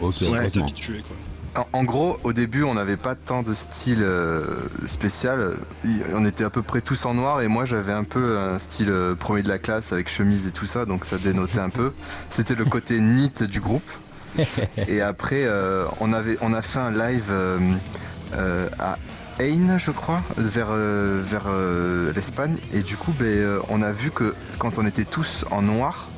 Ok, 0.00 0.08
on 0.08 0.12
s'est 0.12 0.26
complètement. 0.26 0.64
habitué 0.64 1.02
quoi. 1.06 1.64
En, 1.72 1.78
en 1.78 1.84
gros, 1.84 2.18
au 2.22 2.32
début, 2.34 2.62
on 2.64 2.74
n'avait 2.74 2.98
pas 2.98 3.14
tant 3.14 3.42
de 3.42 3.54
style 3.54 4.02
euh, 4.02 4.44
spécial. 4.86 5.56
On 6.14 6.24
était 6.26 6.44
à 6.44 6.50
peu 6.50 6.60
près 6.62 6.82
tous 6.82 7.06
en 7.06 7.14
noir 7.14 7.40
et 7.40 7.48
moi 7.48 7.64
j'avais 7.64 7.92
un 7.94 8.04
peu 8.04 8.36
un 8.38 8.58
style 8.58 8.90
euh, 8.90 9.14
premier 9.14 9.42
de 9.42 9.48
la 9.48 9.58
classe 9.58 9.92
avec 9.94 10.10
chemise 10.10 10.46
et 10.46 10.50
tout 10.52 10.66
ça, 10.66 10.84
donc 10.84 11.06
ça 11.06 11.16
dénotait 11.16 11.60
un 11.60 11.70
peu. 11.70 11.92
C'était 12.28 12.54
le 12.54 12.66
côté 12.66 13.00
neat 13.00 13.42
du 13.42 13.60
groupe. 13.60 13.90
Et 14.88 15.00
après, 15.00 15.44
euh, 15.46 15.86
on, 16.00 16.12
avait, 16.12 16.36
on 16.42 16.52
a 16.52 16.60
fait 16.60 16.78
un 16.78 16.90
live 16.90 17.24
euh, 17.30 17.58
euh, 18.34 18.68
à 18.78 18.98
Ain, 19.38 19.76
je 19.76 19.90
crois, 19.90 20.22
vers, 20.38 20.68
euh, 20.70 21.20
vers 21.22 21.44
euh, 21.48 22.10
l'Espagne. 22.14 22.56
Et 22.72 22.80
du 22.80 22.96
coup, 22.96 23.12
ben, 23.18 23.26
euh, 23.26 23.58
on 23.68 23.82
a 23.82 23.92
vu 23.92 24.10
que 24.10 24.34
quand 24.58 24.78
on 24.78 24.86
était 24.86 25.04
tous 25.04 25.44
en 25.50 25.60
noir, 25.60 26.08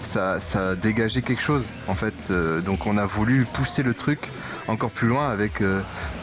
ça, 0.00 0.38
ça 0.38 0.76
dégageait 0.76 1.22
quelque 1.22 1.42
chose 1.42 1.70
en 1.88 1.96
fait. 1.96 2.32
Donc 2.64 2.86
on 2.86 2.96
a 2.96 3.04
voulu 3.04 3.46
pousser 3.52 3.82
le 3.82 3.94
truc 3.94 4.30
encore 4.68 4.90
plus 4.90 5.08
loin 5.08 5.28
avec 5.28 5.60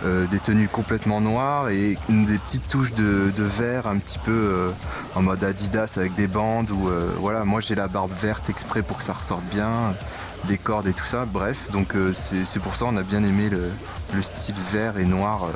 des 0.05 0.39
tenues 0.39 0.69
complètement 0.69 1.19
noires 1.19 1.67
et 1.67 1.97
des 2.07 2.37
petites 2.37 2.69
touches 2.69 2.93
de, 2.93 3.31
de 3.35 3.43
vert 3.43 3.85
un 3.87 3.97
petit 3.97 4.17
peu 4.17 4.71
en 5.13 5.21
mode 5.21 5.43
Adidas 5.43 5.95
avec 5.97 6.15
des 6.15 6.27
bandes 6.27 6.71
ou 6.71 6.89
voilà 7.17 7.43
moi 7.43 7.59
j'ai 7.59 7.75
la 7.75 7.89
barbe 7.89 8.13
verte 8.13 8.49
exprès 8.49 8.81
pour 8.81 8.99
que 8.99 9.03
ça 9.03 9.11
ressorte 9.11 9.43
bien 9.51 9.93
les 10.47 10.57
cordes 10.57 10.87
et 10.87 10.93
tout 10.93 11.05
ça 11.05 11.25
bref 11.25 11.69
donc 11.71 11.95
c'est 12.13 12.61
pour 12.61 12.75
ça 12.75 12.85
on 12.87 12.95
a 12.95 13.03
bien 13.03 13.23
aimé 13.23 13.49
le, 13.49 13.69
le 14.13 14.21
style 14.21 14.55
vert 14.71 14.97
et 14.97 15.05
noir 15.05 15.49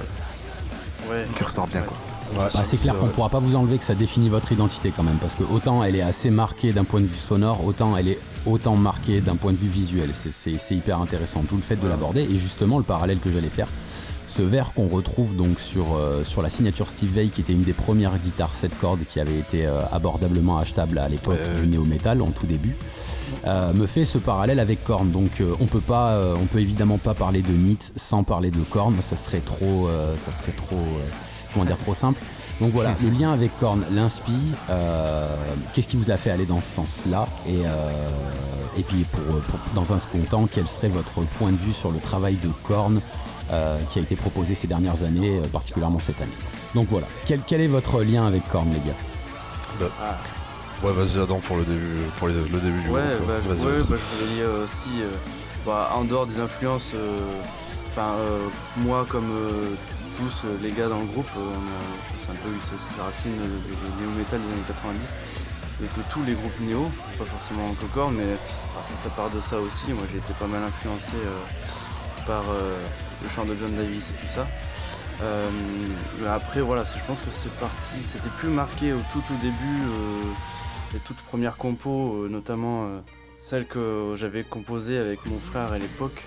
Ouais. 1.10 1.26
qui 1.36 1.44
ressort 1.44 1.68
bien 1.68 1.82
quoi. 1.82 1.98
Bah, 2.36 2.64
c'est 2.64 2.78
clair 2.78 2.94
qu'on 2.96 3.06
vrai. 3.06 3.14
pourra 3.14 3.30
pas 3.30 3.40
vous 3.40 3.56
enlever 3.56 3.80
que 3.80 3.84
ça 3.84 3.96
définit 3.96 4.30
votre 4.30 4.52
identité 4.52 4.94
quand 4.96 5.02
même, 5.02 5.18
parce 5.18 5.34
que 5.34 5.44
autant 5.44 5.84
elle 5.84 5.96
est 5.96 6.02
assez 6.02 6.30
marquée 6.30 6.74
d'un 6.74 6.84
point 6.84 7.02
de 7.02 7.08
vue 7.08 7.18
sonore, 7.18 7.66
autant 7.66 7.98
elle 7.98 8.08
est 8.10 8.20
autant 8.46 8.76
marquée 8.76 9.20
d'un 9.20 9.36
point 9.36 9.52
de 9.52 9.58
vue 9.58 9.68
visuel. 9.68 10.12
C'est 10.14 10.76
hyper 10.76 11.02
intéressant, 11.02 11.42
tout 11.42 11.56
le 11.56 11.62
fait 11.64 11.76
de 11.76 11.88
l'aborder. 11.88 12.22
Et 12.22 12.38
justement, 12.38 12.78
le 12.78 12.84
parallèle 12.84 13.20
que 13.20 13.32
j'allais 13.32 13.50
faire, 13.50 13.68
ce 14.30 14.42
verre 14.44 14.74
qu'on 14.74 14.88
retrouve 14.88 15.36
donc 15.36 15.60
sur, 15.60 15.96
euh, 15.98 16.24
sur 16.24 16.42
la 16.44 16.50
signature 16.50 16.88
Steve 16.88 17.10
Vai, 17.16 17.28
qui 17.30 17.42
était 17.42 17.52
une 17.54 17.64
des 17.64 17.74
premières 17.74 18.18
guitares 18.20 18.54
7 18.54 18.80
cordes 18.80 19.00
qui 19.08 19.20
avait 19.20 19.38
été 19.38 19.66
euh, 19.66 19.82
abordablement 19.92 20.58
achetable 20.60 21.00
à 21.00 21.10
l'époque 21.10 21.40
Ouais. 21.56 21.60
du 21.62 21.68
néo-metal 21.68 22.22
en 22.22 22.30
tout 22.32 22.46
début, 22.46 22.76
euh, 23.48 23.74
me 23.74 23.88
fait 23.88 24.06
ce 24.06 24.18
parallèle 24.20 24.60
avec 24.60 24.84
Korn. 24.84 25.10
Donc 25.12 25.42
euh, 25.42 25.54
on 25.60 25.66
peut 25.66 25.82
pas, 25.82 26.12
euh, 26.12 26.36
on 26.42 26.46
peut 26.46 26.60
évidemment 26.60 27.00
pas 27.00 27.14
parler 27.16 27.42
de 27.42 27.52
Nit 27.52 27.80
sans 27.96 28.24
parler 28.24 28.52
de 28.52 28.60
Korn, 28.62 28.94
ça 29.02 29.16
serait 29.16 29.40
trop, 29.40 29.88
euh, 29.88 30.16
ça 30.18 30.32
serait 30.32 30.52
trop, 30.52 30.76
euh, 30.76 31.10
comment 31.54 31.66
dire, 31.66 31.78
trop 31.80 31.94
simple. 31.96 32.22
Donc 32.62 32.72
voilà, 32.74 32.94
le 33.02 33.10
lien 33.10 33.32
avec 33.32 33.58
Korn, 33.60 33.84
l'inspi, 33.92 34.34
euh, 34.70 35.28
qu'est-ce 35.74 35.88
qui 35.88 35.98
vous 35.98 36.12
a 36.12 36.18
fait 36.18 36.30
aller 36.30 36.46
dans 36.46 36.62
ce 36.62 36.68
sens-là? 36.76 37.28
Et, 37.48 37.66
euh, 37.66 37.70
et 38.78 38.84
puis 38.84 39.06
pour, 39.12 39.24
pour- 39.42 39.60
dans 39.74 39.94
un 39.94 39.98
second 40.00 40.20
temps, 40.30 40.48
quel 40.52 40.68
serait 40.68 40.90
votre 40.90 41.22
point 41.22 41.52
de 41.52 41.58
vue 41.58 41.74
sur 41.74 41.92
le 41.92 42.00
travail 42.00 42.36
de 42.44 42.50
Korn 42.64 42.98
euh, 42.98 43.00
qui 43.90 44.00
a 44.00 44.02
été 44.02 44.16
proposé 44.16 44.54
ces 44.56 44.68
dernières 44.68 45.04
années, 45.04 45.40
euh, 45.40 45.48
particulièrement 45.48 46.00
cette 46.00 46.22
année. 46.22 46.32
Donc 46.76 46.88
voilà, 46.90 47.08
quel, 47.26 47.42
quel 47.48 47.62
est 47.62 47.68
votre 47.68 48.04
lien 48.04 48.26
avec 48.28 48.48
Korn, 48.48 48.68
les 48.72 48.80
gars? 48.80 49.90
Ouais, 50.84 50.94
vas-y 50.94 51.20
Adam 51.22 51.40
pour 51.40 51.58
le 51.58 51.64
début, 51.66 51.98
pour 52.18 52.28
les- 52.30 52.36
le 52.36 52.60
début 52.60 52.82
du 52.82 52.90
Ouais, 52.90 53.02
groupe. 53.18 53.28
bah, 53.28 53.34
Vas-y, 53.48 53.66
ouais, 53.66 53.72
vas-y. 53.74 53.84
bah, 53.90 53.96
je 53.98 54.24
voulais 54.26 54.36
dire 54.36 54.50
aussi, 54.64 55.02
euh, 55.02 55.12
bah, 55.66 55.92
en 55.94 56.04
dehors 56.06 56.26
des 56.26 56.40
influences, 56.40 56.92
euh, 56.96 57.20
enfin, 57.92 58.14
euh, 58.20 58.48
moi 58.78 59.06
comme 59.10 59.30
euh, 59.30 59.74
tous 60.18 60.46
euh, 60.46 60.58
les 60.62 60.72
gars 60.72 60.88
dans 60.88 61.00
le 61.00 61.06
groupe, 61.06 61.28
euh, 61.36 61.40
on 61.42 61.68
a 61.68 62.14
tous 62.14 62.32
un 62.32 62.36
peu 62.36 62.50
eu 62.50 62.60
ces 62.96 63.02
racines 63.02 63.40
euh, 63.42 63.60
du 63.68 64.04
néo-metal 64.04 64.40
des 64.40 64.48
années 64.54 64.68
90, 64.68 65.14
et 65.82 65.84
de 65.84 66.04
tous 66.10 66.24
les 66.24 66.34
groupes 66.34 66.60
néo, 66.62 66.90
pas 67.18 67.26
forcément 67.26 67.74
Cocord, 67.82 68.12
mais 68.12 68.26
bah, 68.76 68.82
ça, 68.84 68.96
ça 68.96 69.10
part 69.10 69.30
de 69.30 69.42
ça 69.42 69.58
aussi. 69.60 69.92
Moi 69.92 70.04
j'ai 70.12 70.20
été 70.20 70.32
pas 70.40 70.48
mal 70.48 70.64
influencé 70.64 71.12
euh, 71.16 72.26
par 72.26 72.44
euh, 72.50 72.78
le 73.22 73.30
chant 73.30 73.46
de 73.46 73.56
John 73.56 73.76
Davis 73.76 74.10
et 74.12 74.22
tout 74.22 74.28
ça. 74.34 74.48
Euh, 75.22 75.50
après 76.28 76.62
voilà, 76.62 76.84
je 76.84 77.06
pense 77.06 77.22
que 77.22 77.30
c'est 77.30 77.52
parti, 77.56 78.02
c'était 78.04 78.30
plus 78.30 78.50
marqué 78.50 78.94
au 78.94 79.00
tout 79.12 79.24
au 79.32 79.38
début, 79.42 79.82
euh, 79.84 80.24
les 80.94 81.00
toutes 81.00 81.18
premières 81.18 81.58
compos, 81.58 82.24
euh, 82.24 82.30
notamment 82.30 82.88
celles 83.36 83.66
que 83.68 84.14
j'avais 84.16 84.44
composées 84.44 84.98
avec 84.98 85.26
mon 85.26 85.38
frère 85.38 85.72
à 85.74 85.78
l'époque, 85.78 86.24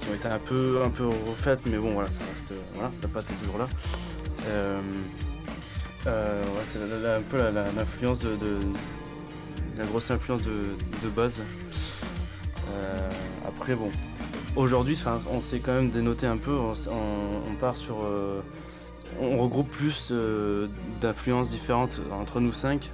qui 0.00 0.10
ont 0.10 0.14
été 0.14 0.28
un 0.28 0.38
peu, 0.38 0.80
un 0.84 0.90
peu 0.90 1.06
refaites, 1.06 1.60
mais 1.66 1.78
bon 1.78 1.92
voilà, 1.92 2.10
ça 2.10 2.20
reste, 2.32 2.52
voilà, 2.74 2.90
la 3.00 3.08
patte 3.08 3.30
est 3.30 3.44
toujours 3.44 3.58
là. 3.58 3.68
C'est 6.64 6.78
un 6.78 7.22
peu 7.30 7.38
l'influence 7.76 8.18
de, 8.20 8.36
la 9.76 9.84
grosse 9.84 10.10
influence 10.10 10.42
de, 10.42 10.76
de 11.04 11.08
base. 11.08 11.40
Après 13.46 13.74
bon, 13.74 13.90
aujourd'hui, 14.56 14.98
on 15.30 15.40
s'est 15.40 15.60
quand 15.60 15.74
même 15.74 15.90
dénoté 15.90 16.26
un 16.26 16.36
peu. 16.36 16.56
On, 16.56 17.54
part 17.60 17.76
sur. 17.76 17.98
on 19.20 19.38
regroupe 19.38 19.70
plus 19.70 20.12
d'influences 21.00 21.50
différentes 21.50 22.00
entre 22.12 22.40
nous 22.40 22.52
cinq 22.52 22.90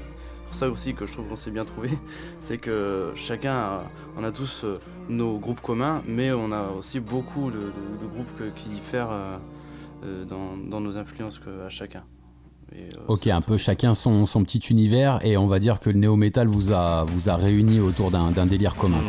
pour 0.49 0.55
ça 0.55 0.69
aussi 0.71 0.95
que 0.95 1.05
je 1.05 1.13
trouve 1.13 1.29
qu'on 1.29 1.37
s'est 1.37 1.51
bien 1.51 1.67
trouvé, 1.67 1.91
c'est 2.41 2.57
que 2.59 3.13
chacun, 3.15 3.55
a, 3.55 3.83
on 4.17 4.25
a 4.25 4.33
tous 4.33 4.65
euh, 4.65 4.81
nos 5.11 5.39
groupes 5.39 5.61
communs, 5.61 6.03
mais 6.07 6.33
on 6.33 6.53
a 6.53 6.71
aussi 6.71 7.01
beaucoup 7.01 7.51
de, 7.51 7.71
groupes 8.09 8.55
qui 8.57 8.71
diffèrent 8.71 9.11
euh, 9.11 9.37
euh, 10.05 10.25
dans, 10.25 10.81
nos 10.81 10.97
influences 10.97 11.41
à 11.65 11.69
chacun. 11.69 12.03
Ok, 13.09 13.27
un 13.29 13.41
peu 13.41 13.57
chacun 13.57 13.95
son, 13.95 14.27
son, 14.27 14.45
petit 14.45 14.59
univers 14.71 15.21
et 15.25 15.37
on 15.37 15.47
va 15.47 15.59
dire 15.59 15.81
que 15.81 15.91
le 15.91 15.99
néo-metal 15.99 16.47
vous 16.47 16.73
a, 16.73 17.05
vous 17.05 17.29
a 17.29 17.37
réunis 17.37 17.81
autour 17.81 18.11
d'un 18.11 18.47
délire 18.47 18.75
commun. 18.75 19.01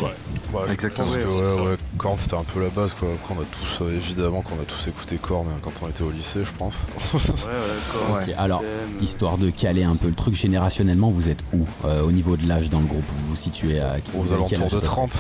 Ouais, 0.54 0.62
Exactement. 0.72 1.08
Je 1.14 1.20
pense 1.20 1.36
que 1.36 1.70
ouais, 1.70 1.78
Korn 1.98 2.18
c'était 2.18 2.36
un 2.36 2.44
peu 2.44 2.62
la 2.62 2.70
base 2.70 2.94
quoi. 2.94 3.10
Après 3.14 3.36
on 3.38 3.42
a 3.42 3.46
tous 3.46 3.84
euh, 3.84 3.96
évidemment 3.96 4.42
qu'on 4.42 4.56
a 4.56 4.66
tous 4.66 4.88
écouté 4.88 5.18
Korn 5.18 5.48
hein, 5.48 5.60
quand 5.62 5.74
on 5.82 5.90
était 5.90 6.04
au 6.04 6.12
lycée 6.12 6.44
je 6.44 6.52
pense. 6.58 6.76
ouais, 7.14 8.16
ouais, 8.16 8.34
Alors 8.38 8.64
histoire 9.02 9.38
de 9.38 9.50
caler 9.50 9.84
un 9.84 9.96
peu 9.96 10.08
le 10.08 10.16
truc 10.16 10.36
générationnellement 10.36 11.12
vous 11.12 11.30
êtes 11.30 11.44
où 11.54 11.66
euh, 11.86 12.04
au 12.04 12.12
niveau 12.12 12.38
de 12.38 12.48
l'âge 12.48 12.70
dans 12.70 12.80
le 12.80 12.88
groupe? 12.88 13.06
Vous 13.06 13.30
vous 13.30 13.36
situez 13.36 13.80
à 13.80 13.98
Aux 14.18 14.34
alentours 14.34 14.70
de 14.70 14.80
30 14.80 15.12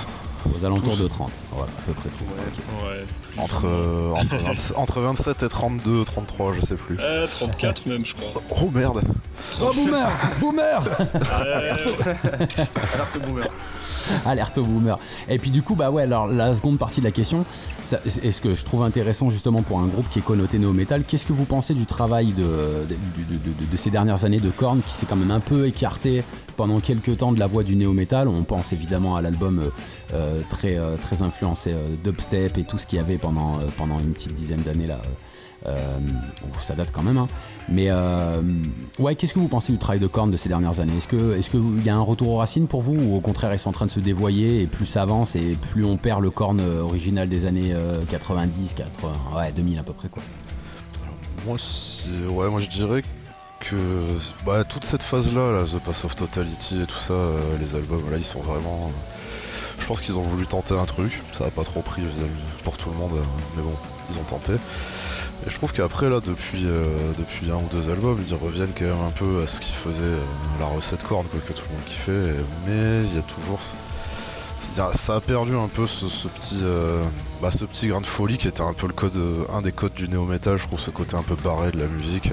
aux 0.45 0.65
alentours 0.65 0.97
de 0.97 1.07
30, 1.07 1.31
ouais, 1.53 1.61
à 1.61 1.81
peu 1.85 1.93
près 1.93 2.09
tout. 2.09 2.23
Ouais, 2.85 3.05
entre, 3.37 3.65
euh, 3.65 4.13
entre, 4.75 5.01
27 5.01 5.43
et 5.43 5.49
32, 5.49 6.03
33, 6.03 6.53
je 6.59 6.65
sais 6.65 6.75
plus. 6.75 6.97
Euh, 6.99 7.27
34 7.27 7.85
même, 7.87 8.05
je 8.05 8.15
crois. 8.15 8.41
Oh 8.49 8.69
merde. 8.73 9.01
Oh 9.61 9.71
boomer 9.73 10.09
Boomer. 10.39 10.81
Alerte 12.93 13.19
boomer 13.25 13.49
Alerte 14.25 14.57
au 14.57 14.63
boomer. 14.63 14.97
Et 15.29 15.37
puis 15.37 15.49
du 15.49 15.61
coup, 15.61 15.75
bah 15.75 15.91
ouais, 15.91 16.03
alors 16.03 16.27
la 16.27 16.53
seconde 16.53 16.77
partie 16.77 16.99
de 16.99 17.05
la 17.05 17.11
question, 17.11 17.45
est 17.91 18.31
ce 18.31 18.41
que 18.41 18.53
je 18.53 18.65
trouve 18.65 18.83
intéressant 18.83 19.29
justement 19.29 19.61
pour 19.61 19.79
un 19.79 19.87
groupe 19.87 20.09
qui 20.09 20.19
est 20.19 20.23
connoté 20.23 20.59
néo-metal, 20.59 21.03
qu'est-ce 21.03 21.25
que 21.25 21.33
vous 21.33 21.45
pensez 21.45 21.73
du 21.73 21.85
travail 21.85 22.33
de, 22.33 22.87
ces 23.75 23.89
dernières 23.89 24.25
années 24.25 24.39
de 24.39 24.49
Korn 24.49 24.81
qui 24.81 24.93
s'est 24.93 25.05
quand 25.05 25.15
même 25.15 25.31
un 25.31 25.39
peu 25.39 25.67
écarté 25.67 26.23
pendant 26.57 26.79
quelques 26.79 27.17
temps 27.17 27.31
de 27.31 27.39
la 27.39 27.47
voix 27.47 27.63
du 27.63 27.75
néo-metal 27.75 28.27
On 28.27 28.43
pense 28.43 28.73
évidemment 28.73 29.15
à 29.15 29.21
l'album 29.21 29.59
euh, 29.59 29.69
euh, 30.13 30.41
très, 30.49 30.77
euh, 30.77 30.97
très 30.97 31.21
influencé 31.21 31.73
dubstep 32.03 32.57
et 32.57 32.63
tout 32.63 32.77
ce 32.77 32.85
qu'il 32.85 32.97
y 32.97 32.99
avait 32.99 33.17
pendant, 33.17 33.59
pendant 33.77 33.99
une 33.99 34.13
petite 34.13 34.33
dizaine 34.33 34.61
d'années 34.61 34.87
là. 34.87 34.99
Ça 36.63 36.75
date 36.75 36.91
quand 36.91 37.03
même, 37.03 37.17
hein. 37.17 37.27
Mais 37.71 37.87
euh, 37.89 38.41
ouais, 38.97 39.15
qu'est-ce 39.15 39.33
que 39.33 39.39
vous 39.39 39.47
pensez 39.47 39.71
du 39.71 39.77
travail 39.77 39.99
de 39.99 40.07
Korn 40.07 40.31
de 40.31 40.37
ces 40.37 40.49
dernières 40.49 40.79
années? 40.79 40.97
Est-ce 40.97 41.15
est-ce 41.37 41.49
qu'il 41.51 41.83
y 41.85 41.89
a 41.89 41.95
un 41.95 42.01
retour 42.01 42.29
aux 42.29 42.37
racines 42.37 42.67
pour 42.67 42.81
vous 42.81 42.95
ou 42.95 43.15
au 43.15 43.19
contraire 43.19 43.53
ils 43.53 43.59
sont 43.59 43.69
en 43.69 43.73
train 43.73 43.85
de 43.85 43.91
se 43.91 43.99
dévoyer 43.99 44.61
et 44.61 44.67
plus 44.67 44.85
ça 44.85 45.03
avance 45.03 45.35
et 45.35 45.55
plus 45.71 45.85
on 45.85 45.97
perd 45.97 46.21
le 46.21 46.31
Korn 46.31 46.59
euh, 46.59 46.81
original 46.81 47.29
des 47.29 47.45
années 47.45 47.75
90, 48.09 48.75
euh, 48.79 48.83
80, 48.83 49.37
ouais 49.37 49.51
2000 49.51 49.79
à 49.79 49.83
peu 49.83 49.93
près 49.93 50.09
quoi? 50.09 50.23
Moi 51.45 51.57
ouais, 52.31 52.49
moi 52.49 52.59
je 52.59 52.69
dirais 52.69 53.03
que 53.59 53.75
bah, 54.45 54.63
toute 54.63 54.85
cette 54.85 55.03
phase 55.03 55.33
là, 55.33 55.63
The 55.63 55.79
Pass 55.79 56.05
of 56.05 56.15
Totality 56.15 56.81
et 56.81 56.85
tout 56.85 56.97
ça, 56.99 57.13
les 57.59 57.75
albums 57.75 58.09
là 58.09 58.17
ils 58.17 58.23
sont 58.23 58.41
vraiment 58.41 58.91
je 59.79 59.85
pense 59.85 60.01
qu'ils 60.01 60.17
ont 60.17 60.23
voulu 60.23 60.45
tenter 60.45 60.77
un 60.77 60.85
truc, 60.85 61.21
ça 61.31 61.45
a 61.45 61.51
pas 61.51 61.63
trop 61.63 61.81
pris 61.81 62.01
pour 62.63 62.77
tout 62.77 62.89
le 62.89 62.97
monde, 62.97 63.11
mais 63.55 63.63
bon, 63.63 63.73
ils 64.11 64.19
ont 64.19 64.23
tenté. 64.23 64.53
Et 65.45 65.49
je 65.49 65.55
trouve 65.55 65.71
qu'après, 65.71 66.09
là, 66.09 66.19
depuis, 66.19 66.65
euh, 66.65 66.85
depuis 67.17 67.49
un 67.49 67.55
ou 67.55 67.67
deux 67.71 67.89
albums, 67.89 68.21
ils 68.27 68.35
reviennent 68.35 68.73
quand 68.77 68.85
même 68.85 69.07
un 69.07 69.11
peu 69.11 69.41
à 69.41 69.47
ce 69.47 69.61
qu'ils 69.61 69.75
faisaient, 69.75 70.01
euh, 70.01 70.23
la 70.59 70.65
recette 70.65 71.03
corne 71.03 71.25
que 71.27 71.53
tout 71.53 71.61
le 71.69 71.75
monde 71.75 71.85
kiffait. 71.87 72.35
Mais 72.67 73.03
il 73.05 73.15
y 73.15 73.19
a 73.19 73.21
toujours. 73.21 73.59
Ça 74.95 75.15
a 75.15 75.21
perdu 75.21 75.55
un 75.55 75.69
peu 75.69 75.87
ce, 75.87 76.05
petit, 76.27 76.59
euh, 76.61 77.01
bah, 77.41 77.51
ce 77.51 77.63
petit 77.63 77.87
grain 77.87 78.01
de 78.01 78.05
folie 78.05 78.37
qui 78.37 78.47
était 78.47 78.61
un 78.61 78.73
peu 78.73 78.87
le 78.87 78.93
code, 78.93 79.17
un 79.51 79.61
des 79.61 79.71
codes 79.71 79.93
du 79.93 80.09
néo-metal, 80.09 80.57
je 80.57 80.67
trouve, 80.67 80.79
ce 80.79 80.91
côté 80.91 81.15
un 81.15 81.23
peu 81.23 81.35
barré 81.35 81.71
de 81.71 81.79
la 81.79 81.87
musique. 81.87 82.31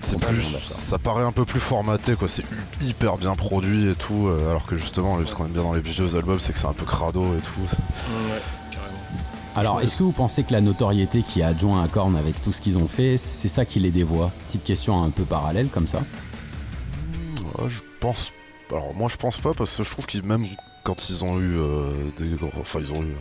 C'est 0.00 0.24
plus, 0.24 0.56
ça 0.58 0.98
paraît 0.98 1.24
un 1.24 1.32
peu 1.32 1.44
plus 1.44 1.60
formaté, 1.60 2.14
quoi. 2.14 2.28
C'est 2.28 2.44
hyper 2.80 3.16
bien 3.16 3.34
produit 3.34 3.88
et 3.88 3.94
tout, 3.94 4.30
alors 4.48 4.66
que 4.66 4.76
justement, 4.76 5.18
ce 5.26 5.34
qu'on 5.34 5.46
aime 5.46 5.52
bien 5.52 5.62
dans 5.62 5.72
les 5.72 5.80
vieux 5.80 6.14
albums, 6.14 6.38
c'est 6.38 6.52
que 6.52 6.58
c'est 6.58 6.66
un 6.66 6.72
peu 6.72 6.86
crado 6.86 7.24
et 7.36 7.40
tout. 7.40 7.76
Alors, 9.56 9.80
est-ce 9.80 9.96
que 9.96 10.02
vous 10.02 10.12
pensez 10.12 10.42
que 10.42 10.52
la 10.52 10.60
notoriété 10.60 11.22
qui 11.22 11.40
est 11.40 11.44
adjoint 11.44 11.82
à 11.82 11.86
Korn 11.86 12.16
avec 12.16 12.40
tout 12.42 12.50
ce 12.50 12.60
qu'ils 12.60 12.76
ont 12.76 12.88
fait, 12.88 13.16
c'est 13.16 13.48
ça 13.48 13.64
qui 13.64 13.78
les 13.78 13.92
dévoie? 13.92 14.32
Petite 14.48 14.64
question 14.64 15.02
un 15.02 15.10
peu 15.10 15.22
parallèle 15.22 15.68
comme 15.68 15.86
ça. 15.86 16.00
je 17.68 17.78
pense. 18.00 18.32
Alors, 18.70 18.92
moi, 18.96 19.08
je 19.08 19.16
pense 19.16 19.38
pas 19.38 19.54
parce 19.54 19.76
que 19.76 19.84
je 19.84 19.90
trouve 19.90 20.06
qu'ils, 20.06 20.24
même 20.24 20.44
quand 20.82 21.08
ils 21.08 21.22
ont 21.22 21.38
eu 21.38 21.56
euh, 21.56 21.92
des. 22.18 22.36
Enfin, 22.60 22.80
ils 22.80 22.92
ont 22.92 23.02
eu 23.04 23.14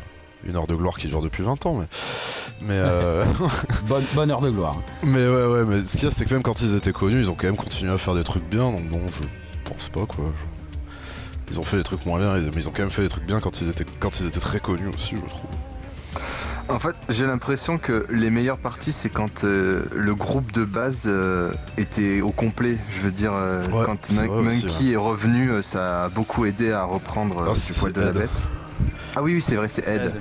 une 0.45 0.55
heure 0.55 0.65
de 0.65 0.73
gloire 0.73 0.97
qui 0.97 1.07
dure 1.07 1.21
depuis 1.21 1.43
20 1.43 1.67
ans, 1.67 1.75
mais. 1.75 1.85
mais 2.61 2.79
euh, 2.79 3.25
bonne, 4.15 4.31
heure 4.31 4.41
de 4.41 4.49
gloire. 4.49 4.77
Mais 5.03 5.27
ouais, 5.27 5.45
ouais, 5.45 5.65
mais 5.65 5.85
ce 5.85 5.93
qu'il 5.93 6.03
y 6.03 6.07
a, 6.07 6.11
c'est 6.11 6.25
que 6.25 6.33
même 6.33 6.43
quand 6.43 6.61
ils 6.61 6.75
étaient 6.75 6.93
connus, 6.93 7.19
ils 7.19 7.29
ont 7.29 7.35
quand 7.35 7.47
même 7.47 7.57
continué 7.57 7.91
à 7.91 7.99
faire 7.99 8.15
des 8.15 8.23
trucs 8.23 8.49
bien, 8.49 8.71
donc 8.71 8.89
bon, 8.89 9.01
je 9.11 9.69
pense 9.69 9.89
pas 9.89 10.07
quoi. 10.07 10.25
Ils 11.51 11.59
ont 11.59 11.63
fait 11.63 11.77
des 11.77 11.83
trucs 11.83 12.07
moins 12.07 12.17
bien, 12.17 12.39
mais 12.53 12.61
ils 12.61 12.67
ont 12.67 12.71
quand 12.71 12.81
même 12.81 12.89
fait 12.89 13.03
des 13.03 13.09
trucs 13.09 13.25
bien 13.27 13.39
quand 13.39 13.61
ils 13.61 13.69
étaient, 13.69 13.85
quand 13.99 14.19
ils 14.19 14.25
étaient 14.25 14.39
très 14.39 14.59
connus 14.59 14.87
aussi, 14.87 15.15
je 15.15 15.29
trouve. 15.29 15.51
En 16.69 16.79
fait, 16.79 16.95
j'ai 17.09 17.25
l'impression 17.25 17.77
que 17.77 18.05
les 18.09 18.29
meilleures 18.29 18.57
parties, 18.57 18.93
c'est 18.93 19.09
quand 19.09 19.43
euh, 19.43 19.83
le 19.93 20.15
groupe 20.15 20.51
de 20.53 20.63
base 20.63 21.03
euh, 21.07 21.51
était 21.77 22.21
au 22.21 22.31
complet. 22.31 22.77
Je 22.89 23.01
veux 23.01 23.11
dire, 23.11 23.33
euh, 23.33 23.63
quand 23.85 24.11
Monkey 24.11 24.91
est 24.91 24.95
revenu, 24.95 25.61
ça 25.61 26.05
a 26.05 26.09
beaucoup 26.09 26.45
aidé 26.45 26.71
à 26.71 26.83
reprendre 26.85 27.45
ah, 27.49 27.53
du 27.53 27.73
poil 27.73 27.91
de 27.91 28.01
la 28.01 28.13
bête. 28.13 28.29
Ah 29.15 29.21
oui, 29.21 29.35
oui, 29.35 29.41
c'est 29.41 29.55
vrai, 29.55 29.67
c'est 29.67 29.87
Ed. 29.87 30.11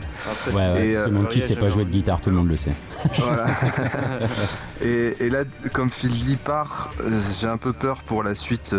Ouais, 0.52 0.87
et 0.87 1.11
Monkey 1.11 1.40
sait 1.40 1.56
pas 1.56 1.70
jouer 1.70 1.84
de 1.84 1.90
guitare, 1.90 2.20
tout 2.20 2.30
le 2.30 2.37
monde 2.37 2.49
le 2.49 2.56
sait. 2.56 2.75
Voilà. 3.18 3.46
et, 4.82 5.30
là, 5.30 5.44
comme 5.72 5.90
Phil 5.90 6.11
dit 6.11 6.37
part, 6.37 6.92
j'ai 7.40 7.46
un 7.46 7.56
peu 7.56 7.72
peur 7.72 8.02
pour 8.02 8.22
la 8.22 8.34
suite. 8.34 8.75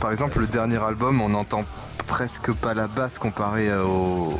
Par 0.00 0.10
exemple, 0.10 0.40
le 0.40 0.46
dernier 0.46 0.82
album, 0.82 1.20
on 1.20 1.34
entend 1.34 1.64
presque 2.02 2.52
pas 2.52 2.74
la 2.74 2.88
basse 2.88 3.18
comparé 3.18 3.68
au, 3.74 4.38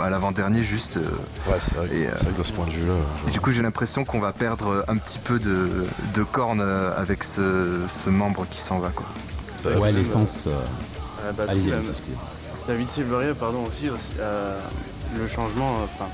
à 0.00 0.10
l'avant-dernier 0.10 0.62
juste. 0.62 0.96
Euh, 0.96 1.50
ouais, 1.50 1.58
c'est 1.58 1.74
vrai, 1.74 1.88
et, 1.94 2.06
vrai, 2.06 2.32
que 2.32 2.38
de 2.38 2.42
ce 2.42 2.52
point 2.52 2.66
de 2.66 2.72
vue-là. 2.72 2.94
Du 3.32 3.40
coup, 3.40 3.52
j'ai 3.52 3.62
l'impression 3.62 4.04
qu'on 4.04 4.20
va 4.20 4.32
perdre 4.32 4.84
un 4.88 4.96
petit 4.96 5.18
peu 5.18 5.38
de, 5.38 5.86
de 6.14 6.22
corne 6.22 6.60
euh, 6.60 6.92
avec 6.96 7.24
ce, 7.24 8.08
membre 8.08 8.46
qui 8.50 8.60
s'en 8.60 8.78
va. 8.78 8.90
Quoi. 8.90 9.06
Ouais, 9.78 9.90
l'essence. 9.92 10.46
Euh... 10.46 11.32
Bah, 11.36 11.44
allez 11.48 11.72
David 12.68 12.88
Silveria, 12.88 13.34
pardon, 13.34 13.64
aussi, 13.66 13.88
le 13.88 15.28
changement, 15.28 15.76
enfin, 15.84 16.08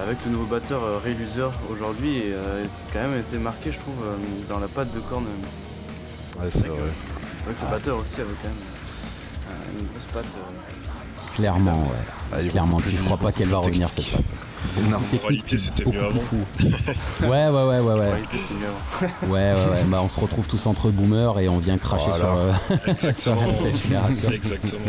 avec 0.00 0.18
le 0.24 0.32
nouveau 0.32 0.46
batteur 0.46 0.80
Ray 1.02 1.14
Loser 1.14 1.50
aujourd'hui, 1.70 2.22
a 2.32 2.92
quand 2.92 3.00
même 3.00 3.18
été 3.18 3.38
marqué, 3.38 3.72
je 3.72 3.80
trouve, 3.80 3.94
dans 4.48 4.60
la 4.60 4.68
patte 4.68 4.92
de 4.94 5.00
corne. 5.00 5.24
Ouais, 6.38 6.48
c'est 6.48 6.66
vrai. 6.66 6.78
C'est 7.38 7.44
vrai 7.46 7.54
que 7.54 7.64
le 7.64 7.70
batteur 7.70 7.96
aussi 7.98 8.20
avait 8.20 8.30
quand 8.40 8.48
même 8.48 8.73
une 9.78 9.86
grosse 9.86 10.06
patte. 10.12 10.24
Euh. 10.36 11.34
Clairement, 11.36 11.88
ouais. 12.32 12.48
Clairement, 12.48 12.78
je 12.78 13.02
crois 13.02 13.16
pas 13.16 13.32
qu'elle 13.32 13.48
va 13.48 13.58
revenir 13.58 13.90
cette 13.90 14.10
patte. 14.10 14.22
Non, 14.88 14.96
en 14.96 15.26
réalité, 15.26 15.58
c'était 15.58 15.90
mieux 15.90 16.02
avant. 16.02 16.18
Fou. 16.18 16.36
ouais, 17.22 17.28
ouais, 17.28 17.48
ouais, 17.50 17.50
ouais, 17.50 17.80
ouais. 17.80 17.92
En 17.92 17.96
réalité, 17.96 18.38
c'était 18.38 18.54
mieux 18.54 18.66
avant. 18.66 19.32
ouais, 19.32 19.52
ouais, 19.52 19.70
ouais. 19.70 19.84
Bah, 19.88 20.00
on 20.02 20.08
se 20.08 20.20
retrouve 20.20 20.48
tous 20.48 20.66
entre 20.66 20.90
boomers 20.90 21.38
et 21.40 21.48
on 21.48 21.58
vient 21.58 21.76
cracher 21.76 22.12
sur, 22.12 22.34
euh, 22.34 22.52
sur 23.12 23.34
la 23.34 23.70
génération. 23.70 24.30
Exactement. 24.30 24.80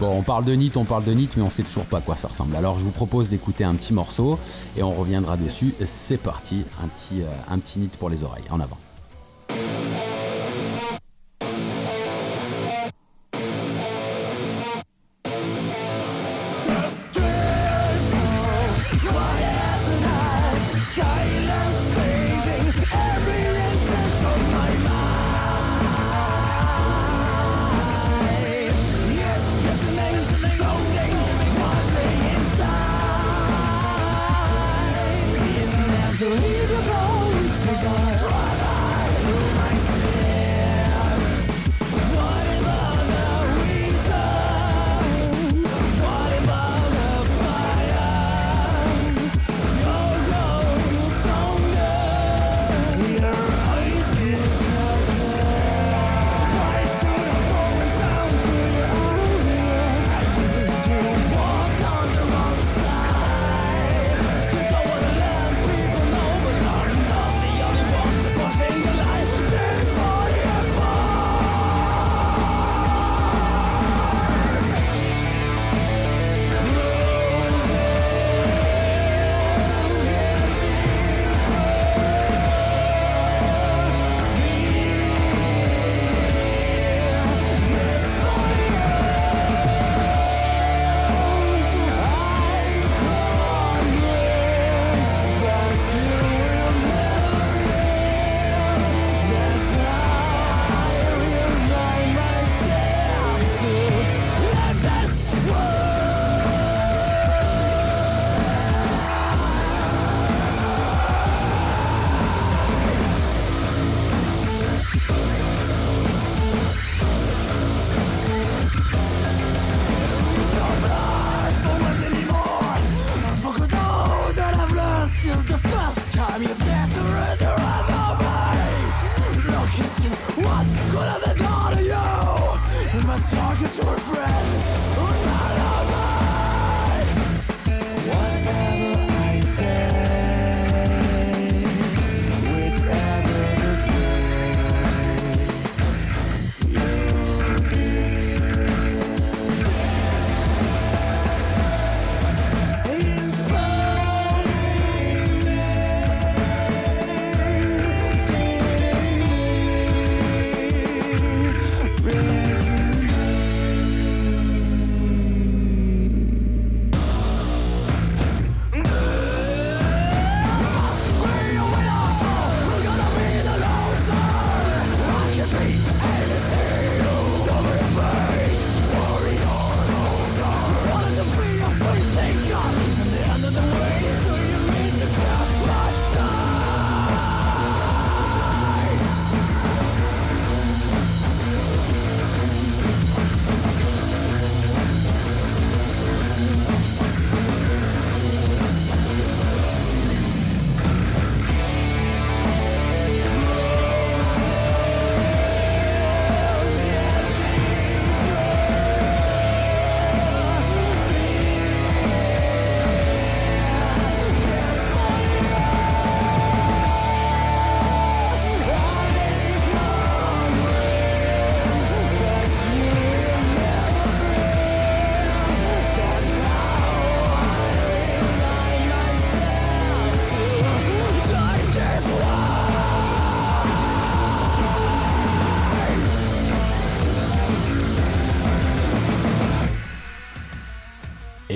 Bon, 0.00 0.18
on 0.18 0.22
parle 0.22 0.44
de 0.44 0.52
NIT, 0.52 0.72
on 0.76 0.84
parle 0.84 1.04
de 1.04 1.12
NIT, 1.12 1.30
mais 1.36 1.42
on 1.42 1.50
sait 1.50 1.62
toujours 1.62 1.84
pas 1.84 1.98
à 1.98 2.00
quoi 2.00 2.16
ça 2.16 2.28
ressemble. 2.28 2.56
Alors, 2.56 2.76
je 2.78 2.82
vous 2.82 2.90
propose 2.90 3.28
d'écouter 3.28 3.64
un 3.64 3.74
petit 3.74 3.92
morceau 3.92 4.38
et 4.76 4.82
on 4.82 4.90
reviendra 4.90 5.36
dessus. 5.36 5.74
C'est 5.84 6.20
parti, 6.20 6.64
un 6.82 6.88
petit, 6.88 7.22
euh, 7.22 7.26
un 7.50 7.58
petit 7.58 7.78
NIT 7.78 7.96
pour 7.98 8.10
les 8.10 8.24
oreilles. 8.24 8.44
En 8.50 8.60
avant. 8.60 8.78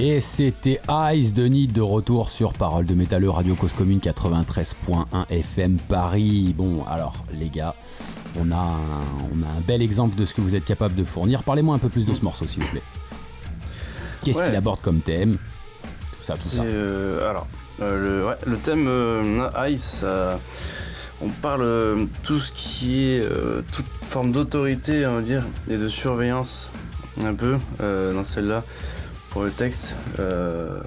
Et 0.09 0.21
c'était 0.21 0.81
Ice 1.14 1.35
de 1.35 1.47
Nid 1.47 1.73
de 1.73 1.81
retour 1.81 2.31
sur 2.31 2.53
Parole 2.53 2.87
de 2.87 2.95
Métalleux 2.95 3.29
Radio 3.29 3.57
Cause 3.57 3.73
Commune 3.73 3.99
93.1 3.99 5.29
FM 5.31 5.79
Paris. 5.79 6.55
Bon, 6.57 6.85
alors 6.85 7.25
les 7.35 7.49
gars, 7.49 7.75
on 8.38 8.53
a, 8.53 8.55
un, 8.55 9.03
on 9.33 9.42
a 9.42 9.49
un 9.49 9.61
bel 9.66 9.83
exemple 9.83 10.14
de 10.14 10.25
ce 10.25 10.33
que 10.33 10.40
vous 10.40 10.55
êtes 10.55 10.64
capable 10.64 10.95
de 10.95 11.03
fournir. 11.03 11.42
Parlez-moi 11.42 11.75
un 11.75 11.81
peu 11.81 11.88
plus 11.88 12.07
de 12.07 12.14
ce 12.14 12.23
morceau 12.23 12.47
s'il 12.47 12.62
vous 12.62 12.69
plaît. 12.69 12.85
Qu'est-ce 14.23 14.45
qu'il 14.45 14.55
aborde 14.55 14.81
comme 14.81 15.01
thème? 15.01 15.38
Tout 15.83 16.23
ça, 16.23 16.35
tout 16.35 16.40
ça. 16.40 16.62
Euh, 16.62 17.29
alors, 17.29 17.49
euh, 17.83 18.21
le, 18.21 18.27
ouais, 18.29 18.37
le, 18.47 18.59
thème 18.59 18.87
euh, 18.87 19.69
Ice, 19.71 20.05
on 21.21 21.31
parle 21.31 22.07
tout 22.23 22.38
ce 22.38 22.53
qui 22.53 23.09
est 23.09 23.29
toute 23.73 23.87
forme 24.03 24.31
d'autorité, 24.31 25.05
on 25.05 25.16
va 25.16 25.23
dire, 25.23 25.42
et 25.69 25.77
de 25.77 25.88
surveillance 25.88 26.71
un 27.25 27.35
peu 27.35 27.57
dans 27.81 28.23
celle-là 28.23 28.62
le 29.44 29.51
texte. 29.51 29.94
Euh, 30.18 30.79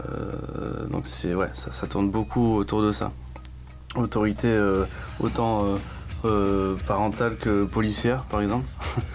donc 0.92 1.08
c'est 1.08 1.34
ouais, 1.34 1.50
ça, 1.54 1.88
tourne 1.88 2.10
beaucoup 2.10 2.56
autour 2.56 2.82
de 2.82 2.92
ça. 2.92 3.12
Autorité 3.96 4.48
euh, 4.48 4.86
autant 5.20 5.66
euh, 6.26 6.76
parentale 6.88 7.38
que 7.38 7.66
policière, 7.66 8.24
par 8.24 8.42
exemple. 8.42 8.66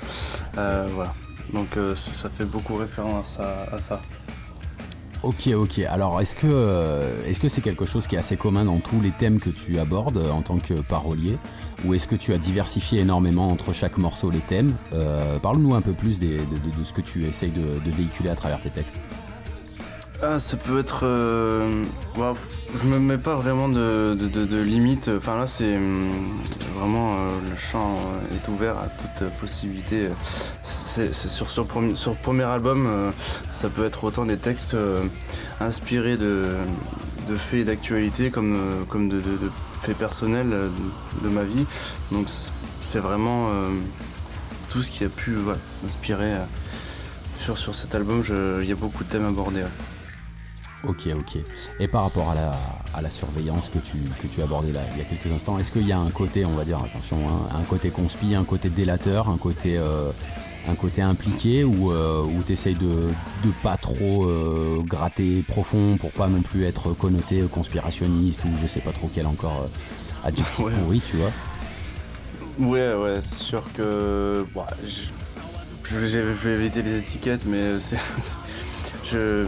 voilà. 0.54 1.12
Donc 1.52 1.68
ça, 1.94 2.28
fait 2.28 2.44
beaucoup 2.44 2.76
référence 2.76 3.38
à, 3.38 3.78
ça. 3.78 4.00
Ok, 5.22 5.48
ok. 5.54 5.78
Alors, 5.88 6.20
est-ce 6.20 6.34
que 6.34 7.00
est-ce 7.26 7.38
que 7.38 7.48
c'est 7.48 7.60
quelque 7.60 7.84
chose 7.84 8.06
qui 8.06 8.16
est 8.16 8.18
assez 8.18 8.36
commun 8.36 8.64
dans 8.64 8.80
tous 8.80 9.00
les 9.00 9.10
thèmes 9.10 9.38
que 9.38 9.50
tu 9.50 9.78
abordes 9.78 10.18
en 10.18 10.42
tant 10.42 10.58
que 10.58 10.74
parolier, 10.74 11.38
ou 11.84 11.94
est-ce 11.94 12.08
que 12.08 12.16
tu 12.16 12.32
as 12.32 12.38
diversifié 12.38 13.00
énormément 13.00 13.48
entre 13.50 13.72
chaque 13.72 13.98
morceau 13.98 14.30
les 14.30 14.40
thèmes? 14.40 14.74
Parle-nous 15.42 15.74
un 15.74 15.80
peu 15.80 15.92
plus 15.92 16.18
de, 16.18 16.38
ce 16.82 16.92
que 16.92 17.02
tu 17.02 17.24
essayes 17.24 17.52
de 17.52 17.90
véhiculer 17.90 18.30
à 18.30 18.34
travers 18.34 18.60
tes 18.60 18.70
textes. 18.70 18.96
Ah, 20.22 20.38
ça 20.38 20.56
peut 20.56 20.78
être. 20.78 21.00
Euh, 21.04 21.84
je 22.74 22.86
me 22.86 22.98
mets 22.98 23.18
pas 23.18 23.34
vraiment 23.34 23.68
de, 23.68 24.14
de, 24.14 24.62
limite. 24.62 25.10
Enfin 25.16 25.36
là, 25.36 25.46
c'est 25.46 25.76
hum, 25.76 26.08
vraiment 26.76 27.14
euh, 27.14 27.30
le 27.50 27.56
champ 27.56 27.98
est 28.32 28.48
ouvert 28.48 28.78
à 28.78 28.86
toute 28.86 29.28
possibilité. 29.40 30.08
C'est 30.62 31.12
sur, 31.12 31.50
sur, 31.50 31.66
premier 31.66 32.44
album, 32.44 32.86
euh, 32.86 33.10
ça 33.50 33.68
peut 33.68 33.84
être 33.84 34.04
autant 34.04 34.24
des 34.24 34.36
textes 34.36 34.76
inspirés 35.60 36.16
de, 36.16 36.50
de 37.28 37.34
faits 37.34 37.60
et 37.60 37.64
d'actualité 37.64 38.30
comme, 38.30 38.56
comme 38.88 39.08
de, 39.08 39.20
faits 39.82 39.98
personnels 39.98 40.50
de, 41.22 41.28
ma 41.28 41.42
vie. 41.42 41.66
Donc 42.12 42.28
c'est 42.80 43.00
vraiment 43.00 43.48
tout 44.68 44.80
ce 44.80 44.90
qui 44.90 45.04
a 45.04 45.08
pu 45.08 45.36
m'inspirer 45.82 46.34
sur, 47.40 47.58
sur 47.58 47.74
cet 47.74 47.96
album. 47.96 48.22
Il 48.62 48.68
y 48.68 48.72
a 48.72 48.76
beaucoup 48.76 49.02
de 49.02 49.08
thèmes 49.08 49.26
abordés. 49.26 49.64
Ok, 50.86 51.08
ok. 51.16 51.38
Et 51.80 51.88
par 51.88 52.02
rapport 52.02 52.30
à 52.30 52.34
la, 52.34 52.52
à 52.94 53.02
la 53.02 53.10
surveillance 53.10 53.70
que 53.70 53.78
tu, 53.78 53.96
que 54.20 54.26
tu 54.26 54.42
abordais 54.42 54.72
là 54.72 54.80
il 54.92 54.98
y 54.98 55.00
a 55.00 55.04
quelques 55.04 55.32
instants, 55.32 55.58
est-ce 55.58 55.72
qu'il 55.72 55.86
y 55.86 55.92
a 55.92 55.98
un 55.98 56.10
côté, 56.10 56.44
on 56.44 56.52
va 56.54 56.64
dire, 56.64 56.78
attention, 56.82 57.16
hein, 57.28 57.56
un 57.58 57.62
côté 57.62 57.90
conspi, 57.90 58.34
un 58.34 58.44
côté 58.44 58.68
délateur, 58.68 59.28
un 59.28 59.38
côté, 59.38 59.78
euh, 59.78 60.10
un 60.68 60.74
côté 60.74 61.02
impliqué 61.02 61.64
ou 61.64 61.90
euh, 61.90 62.26
tu 62.46 62.52
essayes 62.52 62.74
de, 62.74 63.08
de 63.44 63.52
pas 63.62 63.76
trop 63.76 64.24
euh, 64.24 64.82
gratter 64.84 65.42
profond 65.42 65.96
pour 65.98 66.12
pas 66.12 66.28
non 66.28 66.42
plus 66.42 66.64
être 66.64 66.92
connoté 66.92 67.42
conspirationniste 67.50 68.44
ou 68.44 68.48
je 68.60 68.66
sais 68.66 68.80
pas 68.80 68.92
trop 68.92 69.10
quel 69.12 69.26
encore 69.26 69.68
adjectif 70.24 70.66
pourri, 70.66 71.00
tu 71.00 71.16
vois? 71.16 71.30
Ouais, 72.58 72.94
ouais, 72.94 73.20
c'est 73.20 73.38
sûr 73.38 73.64
que. 73.72 74.46
je, 75.84 76.18
vais 76.18 76.54
éviter 76.54 76.82
les 76.82 76.98
étiquettes, 76.98 77.46
mais 77.46 77.80
c'est. 77.80 77.98
je 79.04 79.44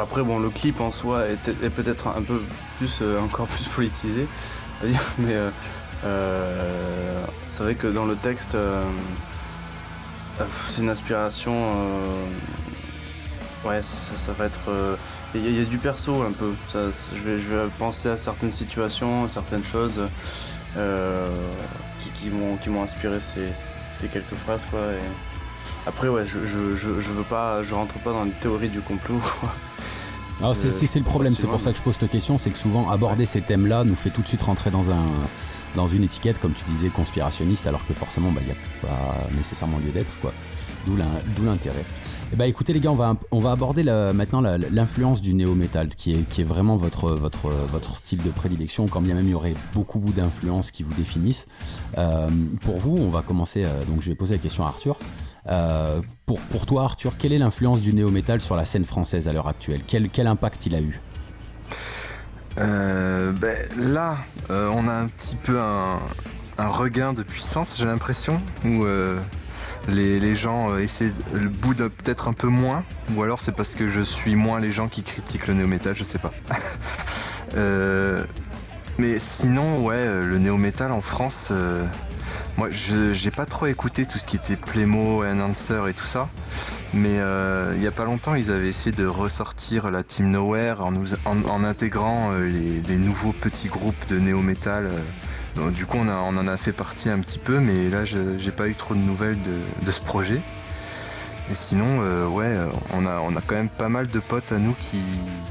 après, 0.00 0.22
bon, 0.22 0.38
le 0.38 0.50
clip 0.50 0.80
en 0.80 0.90
soi 0.90 1.26
est, 1.26 1.70
peut-être 1.70 2.08
un 2.08 2.22
peu 2.22 2.40
plus, 2.78 2.98
euh, 3.02 3.20
encore 3.20 3.46
plus 3.46 3.64
politisé, 3.64 4.26
mais 4.82 5.32
euh, 5.32 5.50
euh, 6.04 7.24
c'est 7.46 7.62
vrai 7.62 7.74
que 7.74 7.86
dans 7.86 8.04
le 8.04 8.16
texte, 8.16 8.56
c'est 10.68 10.82
une 10.82 10.90
inspiration. 10.90 11.54
ouais, 13.64 13.80
ça, 13.82 14.32
va 14.32 14.46
être. 14.46 14.60
Il 15.34 15.58
y, 15.58 15.60
a 15.60 15.64
du 15.64 15.78
perso 15.78 16.22
un 16.22 16.32
peu. 16.32 16.52
je, 16.74 16.78
vais, 17.22 17.38
je, 17.38 17.56
vais, 17.56 17.68
penser 17.78 18.10
à 18.10 18.16
certaines 18.16 18.50
situations, 18.50 19.28
certaines 19.28 19.64
choses 19.64 20.02
qui, 20.74 22.10
qui 22.10 22.70
m'ont 22.70 22.82
inspiré 22.82 23.20
ces, 23.20 23.48
ces, 23.92 24.08
quelques 24.08 24.34
phrases, 24.44 24.66
quoi. 24.66 24.80
Après, 25.86 26.08
ouais, 26.08 26.24
je, 26.24 26.46
je, 26.46 26.76
je, 26.76 26.88
veux 26.88 27.24
pas, 27.24 27.62
je 27.62 27.74
rentre 27.74 27.94
pas 27.96 28.12
dans 28.12 28.24
une 28.24 28.32
théorie 28.32 28.68
du 28.68 28.80
complot. 28.80 29.20
Alors 30.40 30.56
c'est, 30.56 30.70
c'est, 30.70 30.98
le 30.98 31.04
problème, 31.04 31.34
c'est 31.34 31.46
pour 31.46 31.60
ça 31.60 31.70
que 31.70 31.78
je 31.78 31.82
pose 31.82 31.94
cette 31.94 32.10
question, 32.10 32.38
c'est 32.38 32.50
que 32.50 32.58
souvent 32.58 32.90
aborder 32.90 33.26
ces 33.26 33.42
thèmes-là 33.42 33.84
nous 33.84 33.94
fait 33.94 34.10
tout 34.10 34.22
de 34.22 34.28
suite 34.28 34.42
rentrer 34.42 34.70
dans 34.70 34.90
un 34.90 35.04
dans 35.74 35.88
une 35.88 36.04
étiquette, 36.04 36.38
comme 36.38 36.52
tu 36.52 36.64
disais, 36.64 36.88
conspirationniste, 36.88 37.66
alors 37.66 37.86
que 37.86 37.94
forcément, 37.94 38.28
il 38.28 38.34
bah, 38.34 38.40
n'y 38.44 38.50
a 38.50 38.54
pas 38.86 39.36
nécessairement 39.36 39.78
lieu 39.78 39.90
d'être, 39.90 40.10
quoi. 40.20 40.32
D'où, 40.84 40.96
l'intérêt. 41.44 41.84
Eh 42.32 42.36
bah 42.36 42.48
écoutez 42.48 42.72
les 42.72 42.80
gars, 42.80 42.90
on 42.90 42.96
va, 42.96 43.14
on 43.30 43.38
va 43.38 43.52
aborder 43.52 43.84
maintenant 43.84 44.40
l'influence 44.40 45.22
du 45.22 45.32
néo-metal, 45.32 45.90
qui 45.90 46.12
est, 46.12 46.28
qui 46.28 46.40
est 46.40 46.44
vraiment 46.44 46.76
votre, 46.76 47.12
votre, 47.12 47.50
votre 47.50 47.94
style 47.94 48.20
de 48.20 48.30
prédilection, 48.30 48.88
quand 48.88 49.00
bien 49.00 49.14
même 49.14 49.26
il 49.26 49.30
y 49.30 49.34
aurait 49.34 49.54
beaucoup, 49.74 50.00
beaucoup 50.00 50.12
d'influences 50.12 50.72
qui 50.72 50.82
vous 50.82 50.94
définissent. 50.94 51.46
Euh, 51.98 52.28
pour 52.62 52.78
vous, 52.78 52.96
on 52.96 53.10
va 53.10 53.22
commencer, 53.22 53.62
euh, 53.64 53.84
donc 53.84 54.02
je 54.02 54.08
vais 54.08 54.16
poser 54.16 54.34
la 54.34 54.40
question 54.40 54.64
à 54.64 54.68
Arthur. 54.68 54.98
Euh, 55.48 56.00
pour, 56.26 56.40
pour 56.40 56.66
toi 56.66 56.84
Arthur, 56.84 57.14
quelle 57.18 57.32
est 57.32 57.38
l'influence 57.38 57.80
du 57.80 57.92
néo-metal 57.92 58.40
sur 58.40 58.54
la 58.54 58.64
scène 58.64 58.84
française 58.84 59.28
à 59.28 59.32
l'heure 59.32 59.48
actuelle 59.48 59.82
quel, 59.86 60.08
quel 60.08 60.28
impact 60.28 60.66
il 60.66 60.74
a 60.76 60.80
eu 60.80 61.00
ben, 62.56 63.56
Là, 63.76 64.16
on 64.50 64.86
a 64.86 64.92
un 64.92 65.08
petit 65.08 65.36
peu 65.36 65.58
un, 65.58 65.98
regain 66.58 67.12
de 67.12 67.22
puissance, 67.24 67.76
j'ai 67.76 67.86
l'impression, 67.86 68.40
où 68.64 68.84
les, 69.88 70.34
gens 70.34 70.76
essaient 70.78 71.12
le 71.32 71.48
bout 71.48 71.74
peut-être 71.74 72.28
un 72.28 72.34
peu 72.34 72.46
moins, 72.46 72.84
ou 73.14 73.22
alors 73.22 73.40
c'est 73.40 73.52
parce 73.52 73.74
que 73.74 73.88
je 73.88 74.00
suis 74.00 74.36
moins 74.36 74.60
les 74.60 74.70
gens 74.70 74.86
qui 74.86 75.02
critiquent 75.02 75.48
le 75.48 75.54
néo-metal, 75.54 75.96
je 75.96 76.04
sais 76.04 76.20
pas. 76.20 76.30
mais 78.98 79.18
sinon, 79.18 79.84
ouais, 79.84 80.04
le 80.04 80.38
néo-metal 80.38 80.92
en 80.92 81.00
France, 81.00 81.50
moi, 82.58 82.68
je 82.70 83.12
j'ai 83.14 83.30
pas 83.30 83.46
trop 83.46 83.66
écouté 83.66 84.04
tout 84.04 84.18
ce 84.18 84.26
qui 84.26 84.36
était 84.36 84.56
Playmo, 84.56 85.22
Announcer 85.22 85.88
et 85.88 85.94
tout 85.94 86.04
ça, 86.04 86.28
mais 86.92 87.18
euh, 87.18 87.72
il 87.74 87.80
n'y 87.80 87.86
a 87.86 87.92
pas 87.92 88.04
longtemps, 88.04 88.34
ils 88.34 88.50
avaient 88.50 88.68
essayé 88.68 88.94
de 88.94 89.06
ressortir 89.06 89.90
la 89.90 90.02
Team 90.02 90.30
Nowhere 90.30 90.80
en, 90.80 90.90
nous, 90.90 91.14
en, 91.24 91.64
intégrant 91.64 92.32
euh, 92.32 92.46
les, 92.86 92.98
nouveaux 92.98 93.32
petits 93.32 93.68
groupes 93.68 94.06
de 94.08 94.18
néo-metal. 94.18 94.86
Euh. 95.58 95.70
du 95.70 95.86
coup, 95.86 95.96
on, 95.98 96.08
en 96.08 96.48
a 96.48 96.56
fait 96.58 96.72
partie 96.72 97.08
un 97.08 97.20
petit 97.20 97.38
peu, 97.38 97.58
mais 97.58 97.88
là, 97.88 98.04
j'ai 98.04 98.52
pas 98.52 98.68
eu 98.68 98.74
trop 98.74 98.94
de 98.94 99.00
nouvelles 99.00 99.38
de, 99.82 99.90
ce 99.90 100.02
projet. 100.02 100.40
Et 101.50 101.54
sinon, 101.54 102.00
ouais, 102.28 102.56
on 102.92 103.04
a, 103.06 103.18
on 103.20 103.34
a 103.34 103.40
quand 103.40 103.56
même 103.56 103.68
pas 103.68 103.88
mal 103.88 104.06
de 104.06 104.20
potes 104.20 104.52
à 104.52 104.58
nous 104.58 104.74
qui, 104.74 105.00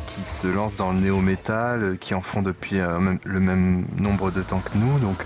qui 0.07 0.23
se 0.23 0.47
lancent 0.47 0.77
dans 0.77 0.93
le 0.93 0.99
néo-metal, 0.99 1.97
qui 1.99 2.13
en 2.13 2.21
font 2.21 2.41
depuis 2.41 2.77
le 2.77 3.39
même 3.39 3.85
nombre 3.97 4.31
de 4.31 4.41
temps 4.41 4.61
que 4.61 4.77
nous, 4.77 4.99
donc 4.99 5.25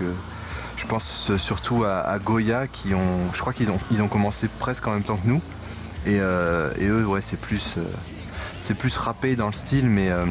je 0.76 0.86
pense 0.86 1.36
surtout 1.36 1.84
à, 1.84 2.18
Goya 2.18 2.66
qui 2.66 2.94
ont, 2.94 3.32
je 3.32 3.40
crois 3.40 3.52
qu'ils 3.52 3.70
ont, 3.70 3.78
ils 3.90 4.02
ont 4.02 4.08
commencé 4.08 4.48
presque 4.48 4.86
en 4.86 4.92
même 4.92 5.02
temps 5.02 5.16
que 5.16 5.28
nous. 5.28 5.40
Et, 6.06 6.18
euh, 6.20 6.70
eux, 6.80 7.06
ouais, 7.06 7.20
c'est 7.20 7.38
plus, 7.38 7.76
euh, 7.78 7.82
c'est 8.60 8.74
plus 8.74 8.96
rappé 8.96 9.34
dans 9.34 9.46
le 9.46 9.52
style, 9.52 9.86
mais, 9.86 10.10
euh, 10.10 10.26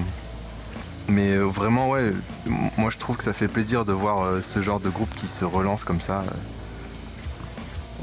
mais 1.07 1.35
vraiment, 1.35 1.89
ouais, 1.89 2.13
moi 2.77 2.89
je 2.89 2.97
trouve 2.97 3.17
que 3.17 3.23
ça 3.23 3.33
fait 3.33 3.47
plaisir 3.47 3.85
de 3.85 3.91
voir 3.91 4.43
ce 4.43 4.61
genre 4.61 4.79
de 4.79 4.89
groupe 4.89 5.13
qui 5.15 5.27
se 5.27 5.45
relance 5.45 5.83
comme 5.83 6.01
ça. 6.01 6.23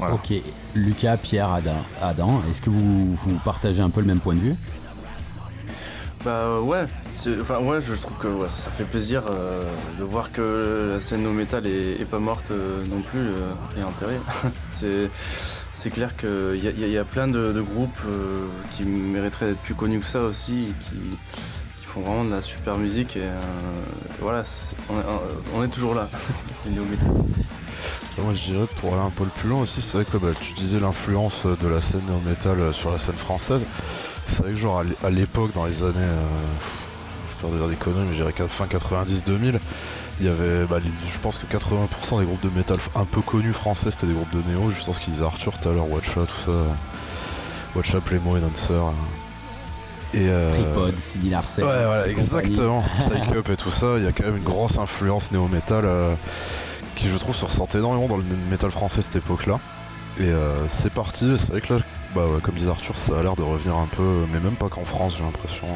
Ok, 0.01 0.33
Lucas, 0.75 1.17
Pierre, 1.17 1.59
Adam, 2.01 2.41
est-ce 2.49 2.61
que 2.61 2.69
vous 2.69 3.15
partagez 3.45 3.81
un 3.81 3.89
peu 3.89 4.01
le 4.01 4.07
même 4.07 4.19
point 4.19 4.35
de 4.35 4.39
vue? 4.39 4.55
Bah 6.23 6.61
ouais, 6.61 6.85
enfin 7.41 7.59
ouais, 7.59 7.81
je 7.81 7.93
trouve 7.95 8.17
que 8.17 8.47
ça 8.47 8.71
fait 8.71 8.85
plaisir 8.85 9.23
euh, 9.27 9.61
de 9.99 10.03
voir 10.05 10.31
que 10.31 10.93
la 10.93 11.01
scène 11.01 11.23
no 11.23 11.31
metal 11.31 11.67
est, 11.67 12.09
pas 12.09 12.19
morte 12.19 12.51
euh, 12.51 12.81
non 12.89 13.01
plus 13.01 13.19
euh, 13.19 13.51
et 13.77 13.83
enterrée. 13.83 14.19
c'est 14.69 15.89
clair 15.89 16.15
qu'il 16.15 16.55
y, 16.55 16.91
y, 16.91 16.97
a 16.97 17.03
plein 17.03 17.27
de, 17.27 17.61
groupes 17.61 18.01
qui 18.71 18.85
mériteraient 18.85 19.47
d'être 19.47 19.61
plus 19.61 19.75
connus 19.75 19.99
que 19.99 20.05
ça 20.05 20.21
aussi, 20.21 20.73
qui, 20.89 20.95
qui, 21.81 21.85
font 21.85 22.01
vraiment 22.01 22.23
de 22.23 22.31
la 22.31 22.41
super 22.41 22.77
musique 22.77 23.17
et 23.17 23.27
voilà, 24.21 24.43
on 25.53 25.63
est, 25.63 25.67
toujours 25.67 25.93
là. 25.93 26.09
Moi 28.17 28.33
je 28.33 28.51
dirais 28.51 28.67
pour 28.79 28.93
aller 28.93 29.03
un 29.03 29.09
peu 29.09 29.25
plus 29.25 29.49
loin 29.49 29.61
aussi, 29.63 29.81
c'est 29.81 29.97
vrai 29.97 30.05
que 30.05 30.17
bah, 30.17 30.29
tu 30.39 30.53
disais 30.53 30.79
l'influence 30.79 31.45
de 31.45 31.67
la 31.67 31.81
scène 31.81 32.03
no 32.07 32.19
metal 32.25 32.73
sur 32.73 32.91
la 32.91 32.99
scène 32.99 33.15
française. 33.15 33.63
C'est 34.27 34.43
vrai 34.43 34.51
que 34.51 34.57
genre 34.57 34.83
à 35.03 35.09
l'époque, 35.09 35.53
dans 35.53 35.65
les 35.65 35.83
années, 35.83 35.93
euh, 35.97 36.21
je 37.41 37.47
vais 37.47 37.57
dire 37.57 37.67
des 37.67 37.75
conneries, 37.75 38.05
mais 38.09 38.17
je 38.17 38.23
dirais 38.23 38.33
fin 38.47 38.65
90-2000, 38.65 39.59
il 40.19 40.25
y 40.25 40.29
avait, 40.29 40.65
bah, 40.65 40.77
je 40.79 41.19
pense 41.19 41.37
que 41.37 41.45
80% 41.45 42.19
des 42.19 42.25
groupes 42.25 42.43
de 42.43 42.55
métal 42.55 42.77
un 42.95 43.05
peu 43.05 43.21
connus 43.21 43.53
français, 43.53 43.91
c'était 43.91 44.07
des 44.07 44.13
groupes 44.13 44.33
de 44.33 44.41
néo, 44.51 44.69
juste 44.69 44.87
en 44.89 44.93
ce 44.93 44.99
qu'ils 44.99 45.13
disaient 45.13 45.25
Arthur 45.25 45.57
tout 45.57 45.69
à 45.69 45.73
l'heure, 45.73 45.89
Watcha, 45.89 46.21
tout 46.21 46.45
ça, 46.45 46.51
Watcha, 47.75 47.99
Playmo, 48.01 48.37
Enhancer. 48.37 48.93
Et 50.13 50.29
euh... 50.29 50.51
Tripod, 50.51 50.99
Cindy 50.99 51.29
Larsen. 51.29 51.65
Ouais, 51.65 51.85
voilà, 51.85 52.07
exactement. 52.07 52.83
Psych 52.99 53.35
Up 53.35 53.49
et 53.49 53.57
tout 53.57 53.71
ça, 53.71 53.97
il 53.97 54.03
y 54.03 54.07
a 54.07 54.11
quand 54.11 54.25
même 54.25 54.37
une 54.37 54.43
grosse 54.43 54.77
influence 54.77 55.31
néo-metal 55.31 55.85
euh, 55.85 56.13
qui, 56.95 57.07
je 57.09 57.17
trouve, 57.17 57.35
se 57.35 57.45
ressentait 57.45 57.79
énormément 57.79 58.07
dans 58.07 58.17
le 58.17 58.23
métal 58.51 58.69
français 58.69 59.01
cette 59.01 59.15
époque-là. 59.15 59.59
Et 60.19 60.25
euh, 60.25 60.53
c'est 60.69 60.93
parti, 60.93 61.35
c'est 61.39 61.49
vrai 61.49 61.61
que 61.61 61.73
là, 61.73 61.79
bah 62.15 62.21
comme 62.41 62.55
disait 62.55 62.69
Arthur, 62.69 62.97
ça 62.97 63.19
a 63.19 63.23
l'air 63.23 63.35
de 63.35 63.41
revenir 63.41 63.75
un 63.75 63.87
peu, 63.87 64.25
mais 64.31 64.39
même 64.39 64.55
pas 64.55 64.69
qu'en 64.69 64.85
France, 64.85 65.15
j'ai 65.17 65.23
l'impression. 65.23 65.67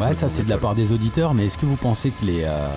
Ouais, 0.00 0.12
ça 0.12 0.28
c'est 0.28 0.42
de 0.42 0.50
la 0.50 0.58
part 0.58 0.74
des 0.74 0.90
auditeurs, 0.90 1.34
mais 1.34 1.46
est-ce 1.46 1.56
que 1.56 1.66
vous 1.66 1.76
pensez 1.76 2.10
que 2.10 2.24
les, 2.24 2.42
euh, 2.42 2.68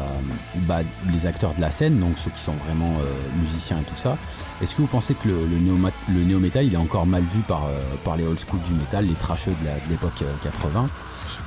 bah, 0.67 0.81
les 1.11 1.25
acteurs 1.25 1.55
de 1.55 1.61
la 1.61 1.71
scène, 1.71 1.99
donc 1.99 2.19
ceux 2.19 2.29
qui 2.29 2.39
sont 2.39 2.53
vraiment 2.67 2.93
euh, 2.99 3.39
musiciens 3.41 3.79
et 3.79 3.83
tout 3.83 3.95
ça, 3.95 4.17
est-ce 4.61 4.75
que 4.75 4.81
vous 4.83 4.87
pensez 4.87 5.15
que 5.15 5.27
le, 5.27 5.47
le, 5.47 6.23
néo-metal 6.23 6.65
il 6.65 6.75
est 6.75 6.77
encore 6.77 7.07
mal 7.07 7.23
vu 7.23 7.39
par, 7.39 7.65
euh, 7.65 7.81
par 8.05 8.17
les 8.17 8.23
old 8.23 8.37
school 8.39 8.59
du 8.67 8.75
métal, 8.75 9.07
les 9.07 9.15
trasheux 9.15 9.51
de 9.51 9.89
l'époque 9.89 10.23
80 10.43 10.87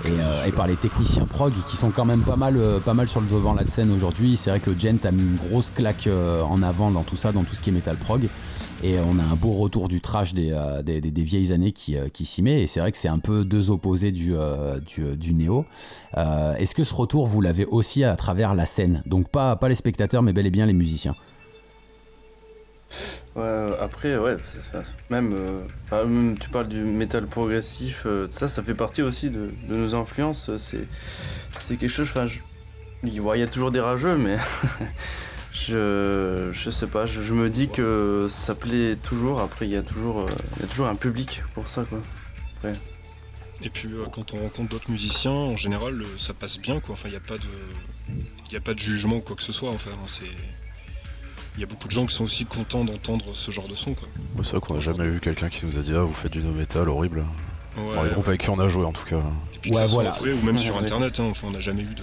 et, 0.07 0.53
par 0.53 0.67
les 0.67 0.77
techniciens 0.77 1.27
prog 1.27 1.53
qui 1.67 1.77
sont 1.77 1.91
quand 1.91 2.07
même 2.07 2.23
pas 2.23 2.37
mal, 2.37 2.59
pas 2.85 2.95
mal 2.95 3.07
sur 3.07 3.21
le 3.21 3.29
devant 3.29 3.53
de 3.53 3.61
la 3.61 3.67
scène 3.67 3.93
aujourd'hui 3.93 4.39
C'est 4.39 4.49
vrai 4.49 4.59
que 4.59 4.71
le 4.71 4.79
Gent 4.79 5.05
a 5.05 5.13
mis 5.13 5.23
une 5.23 5.37
grosse 5.37 5.71
claque 5.71 6.09
en 6.09 6.63
avant 6.63 6.91
dans 6.91 7.03
tout 7.03 7.17
ça, 7.17 7.33
dans 7.33 7.45
tout 7.45 7.55
ce 7.55 7.61
qui 7.61 7.69
est 7.69 7.73
metal 7.73 7.99
prog. 7.99 8.29
Et 8.83 8.99
on 8.99 9.19
a 9.19 9.23
un 9.23 9.37
beau 9.37 9.53
retour 9.53 9.89
du 9.89 10.01
trash 10.01 10.33
des, 10.33 10.53
euh, 10.53 10.83
des, 10.83 11.23
vieilles 11.23 11.53
années 11.53 11.73
qui, 11.73 11.99
euh, 11.99 12.09
qui 12.09 12.25
s'y 12.25 12.43
met. 12.43 12.63
Et 12.63 12.67
c'est 12.67 12.81
vrai 12.81 12.93
que 12.93 12.99
c'est 12.99 13.09
un 13.09 13.19
peu 13.19 13.45
deux 13.45 13.71
opposés 13.71 14.11
du, 14.11 14.35
euh, 14.35 14.79
du, 14.81 15.35
néo. 15.35 15.67
Est-ce 16.17 16.75
que 16.75 16.85
ce 16.85 16.95
retour, 16.95 17.27
vous 17.27 17.43
l'avez 17.43 17.67
aussi 17.67 18.05
à 18.05 18.17
travers 18.17 18.55
la 18.55 18.65
scène? 18.65 19.03
Donc 19.05 19.29
pas, 19.29 19.57
pas 19.57 19.69
les 19.69 19.75
spectateurs, 19.75 20.23
mais 20.23 20.33
bel 20.33 20.47
et 20.47 20.51
bien 20.51 20.65
les 20.65 20.73
musiciens. 20.73 21.15
après, 23.37 24.17
ouais, 24.17 24.37
même, 25.11 25.37
tu 26.41 26.49
parles 26.49 26.69
du 26.69 26.81
métal 26.81 27.27
progressif, 27.27 28.07
ça, 28.31 28.49
ça 28.49 28.63
fait 28.63 28.75
partie 28.75 29.03
aussi 29.03 29.29
de, 29.29 29.51
nos 29.69 29.95
influences. 29.95 30.51
C'est 30.57 31.77
quelque 31.77 31.89
chose, 31.89 32.09
enfin, 32.11 32.27
il 33.03 33.15
y 33.15 33.43
a 33.43 33.47
toujours 33.47 33.71
des 33.71 33.81
rageux, 33.81 34.17
mais 34.17 34.37
Je, 35.67 36.51
je 36.53 36.71
sais 36.71 36.87
pas, 36.87 37.07
je, 37.07 37.33
me 37.33 37.51
dis 37.51 37.69
que 37.69 38.27
ça 38.29 38.55
plaît 38.55 38.97
toujours. 38.97 39.41
Après, 39.41 39.67
il 39.67 39.73
y, 39.73 39.77
a 39.77 39.83
toujours, 39.83 40.21
euh, 40.21 40.29
y 40.61 40.65
a 40.65 40.67
toujours 40.67 40.87
un 40.87 40.95
public 40.95 41.43
pour 41.55 41.69
ça, 41.69 41.85
quoi. 41.85 41.99
Et 43.63 43.69
puis, 43.69 43.89
euh, 43.93 44.07
quand 44.11 44.33
on 44.33 44.39
rencontre 44.39 44.71
d'autres 44.71 44.91
musiciens, 44.91 45.33
en 45.33 45.57
général, 45.57 46.03
ça 46.19 46.33
passe 46.33 46.59
bien, 46.59 46.81
quoi. 46.81 46.95
Enfin, 46.95 47.09
il 47.09 47.13
n'y 47.13 47.17
a 47.19 47.21
pas 47.21 47.37
de, 47.37 47.47
il 48.51 48.57
a 48.57 48.61
pas 48.61 48.73
de 48.73 48.79
jugement 48.79 49.17
ou 49.17 49.21
quoi 49.21 49.37
que 49.37 49.43
ce 49.43 49.53
soit. 49.53 49.71
Enfin, 49.71 49.91
c'est, 50.09 50.25
il 51.57 51.61
y 51.61 51.65
a 51.65 51.67
beaucoup 51.67 51.89
de 51.89 51.93
gens 51.93 52.07
qui 52.07 52.15
sont 52.15 52.25
aussi 52.25 52.47
contents 52.47 52.85
d'entendre 52.85 53.27
ce 53.35 53.51
genre 53.51 53.69
de 53.69 53.75
son, 53.75 53.95
quoi. 53.95 54.09
c'est 54.43 54.53
vrai 54.53 54.61
qu'on 54.61 54.75
n'a 54.75 54.81
jamais 54.81 55.05
eu 55.05 55.21
quelqu'un 55.21 55.49
qui 55.51 55.67
nous 55.67 55.79
a 55.79 55.83
dit 55.83 55.93
ah 55.95 56.03
vous 56.03 56.13
faites 56.13 56.33
du 56.33 56.43
no 56.43 56.53
metal 56.53 56.89
horrible. 56.89 57.25
Dans 57.77 58.03
les 58.03 58.11
groupes 58.11 58.29
avec 58.29 58.41
qui 58.41 58.51
on 58.51 58.59
a 58.59 58.69
joué, 58.69 58.85
en 58.85 58.93
tout 58.93 59.05
cas. 59.05 59.23
ouais, 59.67 59.87
voilà. 59.87 60.17
ou 60.21 60.45
même 60.45 60.59
sur 60.59 60.77
internet. 60.77 61.21
Hein. 61.21 61.29
enfin, 61.31 61.49
on 61.49 61.51
n'a 61.53 61.61
jamais 61.61 61.83
eu 61.83 61.95
de 61.95 62.03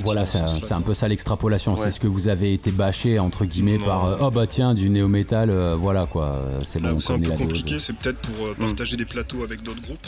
voilà, 0.00 0.24
c'est 0.24 0.72
un 0.72 0.80
peu 0.80 0.94
ça 0.94 1.08
l'extrapolation. 1.08 1.76
C'est 1.76 1.90
ce 1.90 2.00
que 2.00 2.06
vous 2.06 2.28
avez 2.28 2.52
été 2.52 2.70
bâché 2.70 3.18
entre 3.18 3.44
guillemets 3.44 3.78
par 3.78 4.04
euh, 4.04 4.18
oh 4.20 4.30
bah 4.30 4.46
tiens 4.46 4.74
du 4.74 4.90
néo 4.90 5.08
métal, 5.08 5.50
euh, 5.50 5.76
voilà 5.76 6.06
quoi. 6.06 6.42
C'est 6.64 6.80
bon. 6.80 7.00
C'est 7.00 7.12
un 7.12 7.20
peu 7.20 7.30
compliqué. 7.30 7.80
C'est 7.80 7.96
peut-être 7.96 8.20
pour 8.20 8.46
euh, 8.46 8.54
mm. 8.58 8.66
partager 8.66 8.96
des 8.96 9.04
plateaux 9.04 9.42
avec 9.42 9.62
d'autres 9.62 9.82
groupes, 9.82 10.06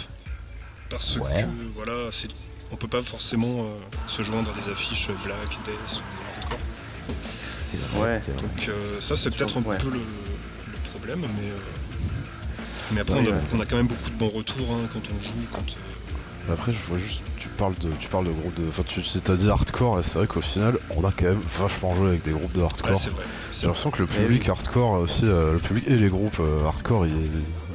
parce 0.90 1.14
que 1.14 1.20
voilà, 1.74 2.10
on 2.70 2.76
peut 2.76 2.88
pas 2.88 3.02
forcément 3.02 3.66
se 4.06 4.22
joindre 4.22 4.50
à 4.50 4.60
des 4.60 4.70
affiches 4.70 5.08
Black, 5.24 5.50
Death 5.64 5.96
ou 5.96 6.40
hardcore. 6.40 6.58
C'est 7.48 7.80
vrai. 7.94 8.14
Donc 8.14 8.70
ça 9.00 9.16
c'est 9.16 9.34
peut-être 9.34 9.58
un 9.58 9.62
peu 9.62 9.90
le, 9.90 10.00
problème, 10.90 11.20
mais 11.20 11.50
mais 12.92 13.00
après 13.00 13.20
on 13.54 13.60
a, 13.60 13.66
quand 13.66 13.76
même 13.76 13.86
beaucoup 13.86 14.08
de 14.08 14.16
bons 14.16 14.30
retours 14.30 14.70
hein, 14.72 14.88
quand 14.92 15.00
on 15.14 15.22
joue, 15.22 15.32
quand 15.52 15.64
après, 16.52 16.72
je 16.72 16.78
vois 16.78 16.98
juste, 16.98 17.22
tu 17.36 17.48
parles 17.48 17.74
de, 17.80 17.88
tu 17.98 18.08
parles 18.08 18.26
de 18.26 18.30
groupes 18.30 18.54
de, 18.54 18.68
enfin, 18.68 18.82
tu 18.86 19.02
t'as 19.02 19.36
dit 19.36 19.50
hardcore, 19.50 20.00
et 20.00 20.02
c'est 20.02 20.18
vrai 20.18 20.26
qu'au 20.26 20.40
final, 20.40 20.78
on 20.96 21.04
a 21.04 21.12
quand 21.12 21.26
même 21.26 21.40
vachement 21.58 21.94
joué 21.94 22.08
avec 22.08 22.24
des 22.24 22.32
groupes 22.32 22.52
de 22.52 22.62
hardcore. 22.62 23.00
J'ai 23.52 23.66
l'impression 23.66 23.90
que 23.90 24.02
le 24.02 24.06
public 24.06 24.48
hardcore 24.48 24.92
aussi, 24.92 25.24
euh, 25.24 25.52
le 25.54 25.58
public 25.58 25.84
et 25.88 25.96
les 25.96 26.08
groupes 26.08 26.38
euh, 26.40 26.66
hardcore, 26.66 27.06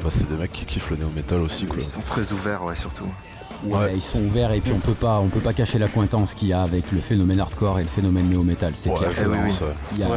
bah, 0.04 0.10
c'est 0.10 0.28
des 0.28 0.36
mecs 0.36 0.52
qui 0.52 0.66
kiffent 0.66 0.90
le 0.90 0.98
néo 0.98 1.10
metal 1.16 1.42
aussi. 1.42 1.66
Quoi. 1.66 1.78
Ils 1.78 1.84
sont 1.84 2.02
très 2.02 2.32
ouverts, 2.32 2.64
ouais, 2.64 2.76
surtout. 2.76 3.12
Ouais, 3.66 3.94
ils 3.96 4.02
sont 4.02 4.20
ouverts 4.26 4.52
et 4.52 4.60
puis 4.60 4.74
on 4.74 4.80
peut 4.80 4.94
pas, 4.94 5.20
on 5.20 5.30
peut 5.30 5.40
pas 5.40 5.54
cacher 5.54 5.80
la 5.80 5.88
coïncidence 5.88 6.34
qu'il 6.34 6.50
y 6.50 6.54
a 6.54 6.62
avec 6.64 6.92
le 6.92 7.00
phénomène 7.00 7.40
hardcore 7.40 7.80
et 7.80 7.84
le 7.84 7.88
phénomène 7.88 8.28
néo 8.28 8.44
metal. 8.44 8.74
C'est 8.76 8.94
clair. 8.94 9.10
Il 9.94 10.00
y, 10.00 10.04
a, 10.04 10.08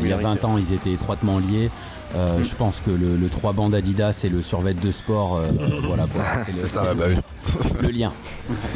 il 0.00 0.08
y 0.08 0.12
a 0.12 0.16
20 0.16 0.44
ans, 0.44 0.58
ils 0.58 0.72
étaient 0.72 0.90
étroitement 0.92 1.38
liés. 1.38 1.70
Euh, 2.14 2.42
je 2.42 2.56
pense 2.56 2.80
que 2.80 2.90
le, 2.90 3.28
3 3.28 3.52
bandes 3.52 3.74
Adidas 3.74 4.22
et 4.24 4.28
le 4.28 4.42
survêt 4.42 4.74
de 4.74 4.90
sport, 4.90 5.36
euh, 5.36 5.46
voilà 5.84 6.06
C'est 6.44 6.52
le, 6.52 6.94
bah 6.94 7.06
le, 7.80 7.88
lien. 7.88 8.12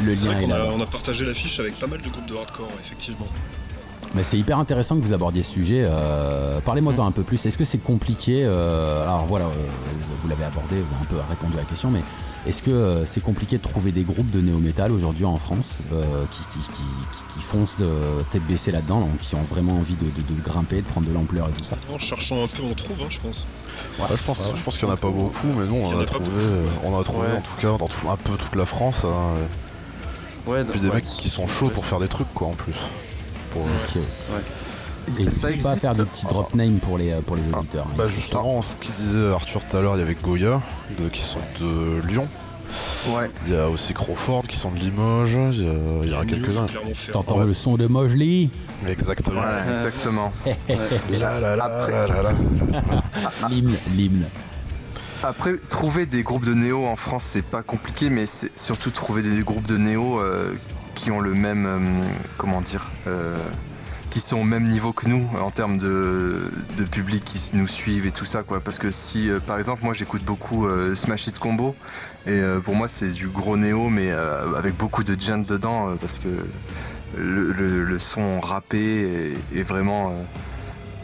Le 0.03 0.13
lien 0.13 0.39
est, 0.39 0.47
là. 0.47 0.67
On 0.73 0.81
a 0.81 0.85
partagé 0.85 1.25
l'affiche 1.25 1.59
avec 1.59 1.77
pas 1.77 1.87
mal 1.87 2.01
de 2.01 2.09
groupes 2.09 2.27
de 2.27 2.35
hardcore, 2.35 2.71
effectivement. 2.85 3.27
Mais 4.15 4.23
c'est 4.23 4.37
hyper 4.37 4.57
intéressant 4.59 4.97
que 4.97 5.01
vous 5.01 5.13
abordiez 5.13 5.43
ce 5.43 5.51
sujet. 5.51 5.85
Euh, 5.85 6.59
parlez-moi-en 6.63 7.05
un 7.05 7.11
peu 7.11 7.23
plus. 7.23 7.45
Est-ce 7.45 7.57
que 7.57 7.65
c'est 7.65 7.83
compliqué 7.83 8.45
Alors 8.45 9.25
voilà, 9.27 9.45
vous 10.25 10.29
l'avez 10.29 10.45
abordé, 10.45 10.77
vous 10.77 10.95
avez 10.95 11.03
un 11.03 11.05
peu 11.05 11.29
répondu 11.29 11.53
à 11.55 11.57
la 11.57 11.65
question, 11.65 11.91
mais 11.91 12.01
est-ce 12.47 12.63
que 12.63 12.71
euh, 12.71 13.05
c'est 13.05 13.21
compliqué 13.21 13.57
de 13.57 13.61
trouver 13.61 13.91
des 13.91 14.03
groupes 14.03 14.29
de 14.31 14.41
néo-metal 14.41 14.91
aujourd'hui 14.91 15.25
en 15.25 15.37
France 15.37 15.79
euh, 15.93 16.03
qui, 16.31 17.41
foncent 17.41 17.77
de 17.77 17.87
tête 18.31 18.45
baissée 18.47 18.71
là-dedans, 18.71 19.07
qui 19.19 19.35
ont 19.35 19.43
vraiment 19.43 19.73
envie 19.73 19.95
de, 19.95 20.43
grimper, 20.43 20.77
de 20.77 20.87
prendre 20.87 21.07
de 21.07 21.13
l'ampleur 21.13 21.47
et 21.47 21.51
tout 21.51 21.63
ça? 21.63 21.75
En 21.93 21.99
cherchant 21.99 22.43
un 22.43 22.47
peu, 22.47 22.63
on 22.63 22.73
trouve, 22.73 22.97
hein, 23.01 23.07
je 23.09 23.19
pense. 23.19 23.47
je 23.99 24.23
pense, 24.23 24.49
je 24.55 24.63
pense 24.63 24.77
qu'il 24.77 24.87
n'y 24.87 24.91
en 24.91 24.95
a 24.95 24.97
pas 24.97 25.11
beaucoup, 25.11 25.47
mais 25.57 25.65
non, 25.65 25.85
on 25.85 25.95
en 25.95 25.99
a, 25.99 26.05
trouvé, 26.05 26.29
on 26.83 26.99
a 26.99 27.03
trouvé 27.03 27.27
en 27.27 27.41
tout 27.41 27.55
cas 27.61 27.77
dans 27.77 28.11
un 28.11 28.17
peu 28.17 28.33
toute 28.33 28.55
la 28.55 28.65
France. 28.65 29.03
Hein, 29.05 30.49
ouais, 30.51 30.63
puis 30.63 30.79
des 30.79 30.89
mecs 30.89 31.03
qui 31.03 31.29
sont 31.29 31.47
chauds 31.47 31.69
pour 31.69 31.85
faire 31.85 31.99
des 31.99 32.07
trucs, 32.07 32.33
quoi, 32.33 32.47
en 32.47 32.53
plus. 32.53 32.75
Pour, 33.55 35.19
Et 35.19 35.31
ça 35.31 35.47
n'hésite 35.49 35.63
pas 35.63 35.71
à 35.71 35.75
faire 35.77 35.93
des 35.93 36.03
petits 36.03 36.25
drop 36.25 36.53
names 36.55 36.79
pour 36.79 36.97
les, 36.97 37.13
pour 37.25 37.35
les 37.35 37.43
auditeurs. 37.53 37.87
Bah 37.97 38.07
justement, 38.09 38.61
ce 38.61 38.75
qu'il 38.75 38.93
disait 38.93 39.31
Arthur 39.33 39.61
tout 39.67 39.77
à 39.77 39.81
l'heure, 39.81 39.95
il 39.95 39.99
y 39.99 40.03
avait 40.03 40.15
Goya, 40.15 40.61
de- 40.99 41.09
qui 41.09 41.21
sont 41.21 41.39
de 41.59 42.05
Lyon. 42.07 42.27
Ouais. 43.09 43.29
Il 43.47 43.53
y 43.53 43.55
a 43.55 43.69
aussi 43.69 43.93
Crawford, 43.93 44.41
qui 44.47 44.57
sont 44.57 44.71
de 44.71 44.79
Limoges. 44.79 45.37
Il 45.53 45.63
y, 45.65 45.69
a- 45.69 45.73
il 46.03 46.09
y 46.11 46.15
en 46.15 46.19
a 46.19 46.25
quelques-uns. 46.25 46.67
T'entends 47.13 47.39
le 47.43 47.53
son 47.53 47.75
de 47.77 47.87
Mojli 47.87 48.49
Exactement. 48.87 49.39
Ouais, 49.41 49.71
exactement. 49.73 50.33
La, 51.19 51.39
la, 51.39 51.55
la, 51.55 51.63
Après-. 51.65 52.35
L'hymne, 53.49 53.75
l'hymne. 53.95 54.25
Après, 55.23 55.55
trouver 55.69 56.05
des 56.05 56.23
groupes 56.23 56.45
de 56.45 56.53
néo 56.53 56.85
en 56.85 56.95
France, 56.95 57.23
c'est 57.29 57.49
pas 57.49 57.63
compliqué, 57.63 58.09
mais 58.09 58.25
c'est 58.27 58.51
surtout 58.57 58.91
trouver 58.91 59.21
des 59.23 59.41
groupes 59.43 59.65
de 59.65 59.77
néo 59.77 60.19
euh, 60.19 60.53
qui 60.95 61.11
ont 61.11 61.19
le 61.19 61.33
même, 61.33 61.65
euh, 61.65 61.79
comment 62.37 62.61
dire, 62.61 62.85
euh, 63.07 63.37
qui 64.09 64.19
sont 64.21 64.37
au 64.37 64.43
même 64.45 64.67
niveau 64.67 64.93
que 64.93 65.09
nous 65.09 65.27
en 65.41 65.51
termes 65.51 65.77
de, 65.77 66.49
de 66.77 66.83
public 66.85 67.23
qui 67.25 67.51
nous 67.53 67.67
suivent 67.67 68.05
et 68.05 68.11
tout 68.11 68.23
ça, 68.25 68.43
quoi. 68.43 68.61
Parce 68.61 68.79
que 68.79 68.89
si, 68.89 69.29
euh, 69.29 69.39
par 69.39 69.57
exemple, 69.57 69.83
moi 69.83 69.93
j'écoute 69.93 70.23
beaucoup 70.23 70.65
euh, 70.67 70.95
Smash 70.95 71.27
It 71.27 71.37
Combo, 71.37 71.75
et 72.25 72.31
euh, 72.31 72.59
pour 72.61 72.75
moi 72.75 72.87
c'est 72.87 73.09
du 73.09 73.27
gros 73.27 73.57
néo, 73.57 73.89
mais 73.89 74.11
avec 74.11 74.75
beaucoup 74.77 75.03
de 75.03 75.19
gent 75.19 75.39
dedans, 75.45 75.95
parce 75.99 76.19
que 76.19 76.29
le, 77.17 77.51
le- 77.51 77.83
le 77.83 77.99
son 77.99 78.39
rappé 78.39 79.33
est, 79.53 79.59
est 79.59 79.63
vraiment. 79.63 80.13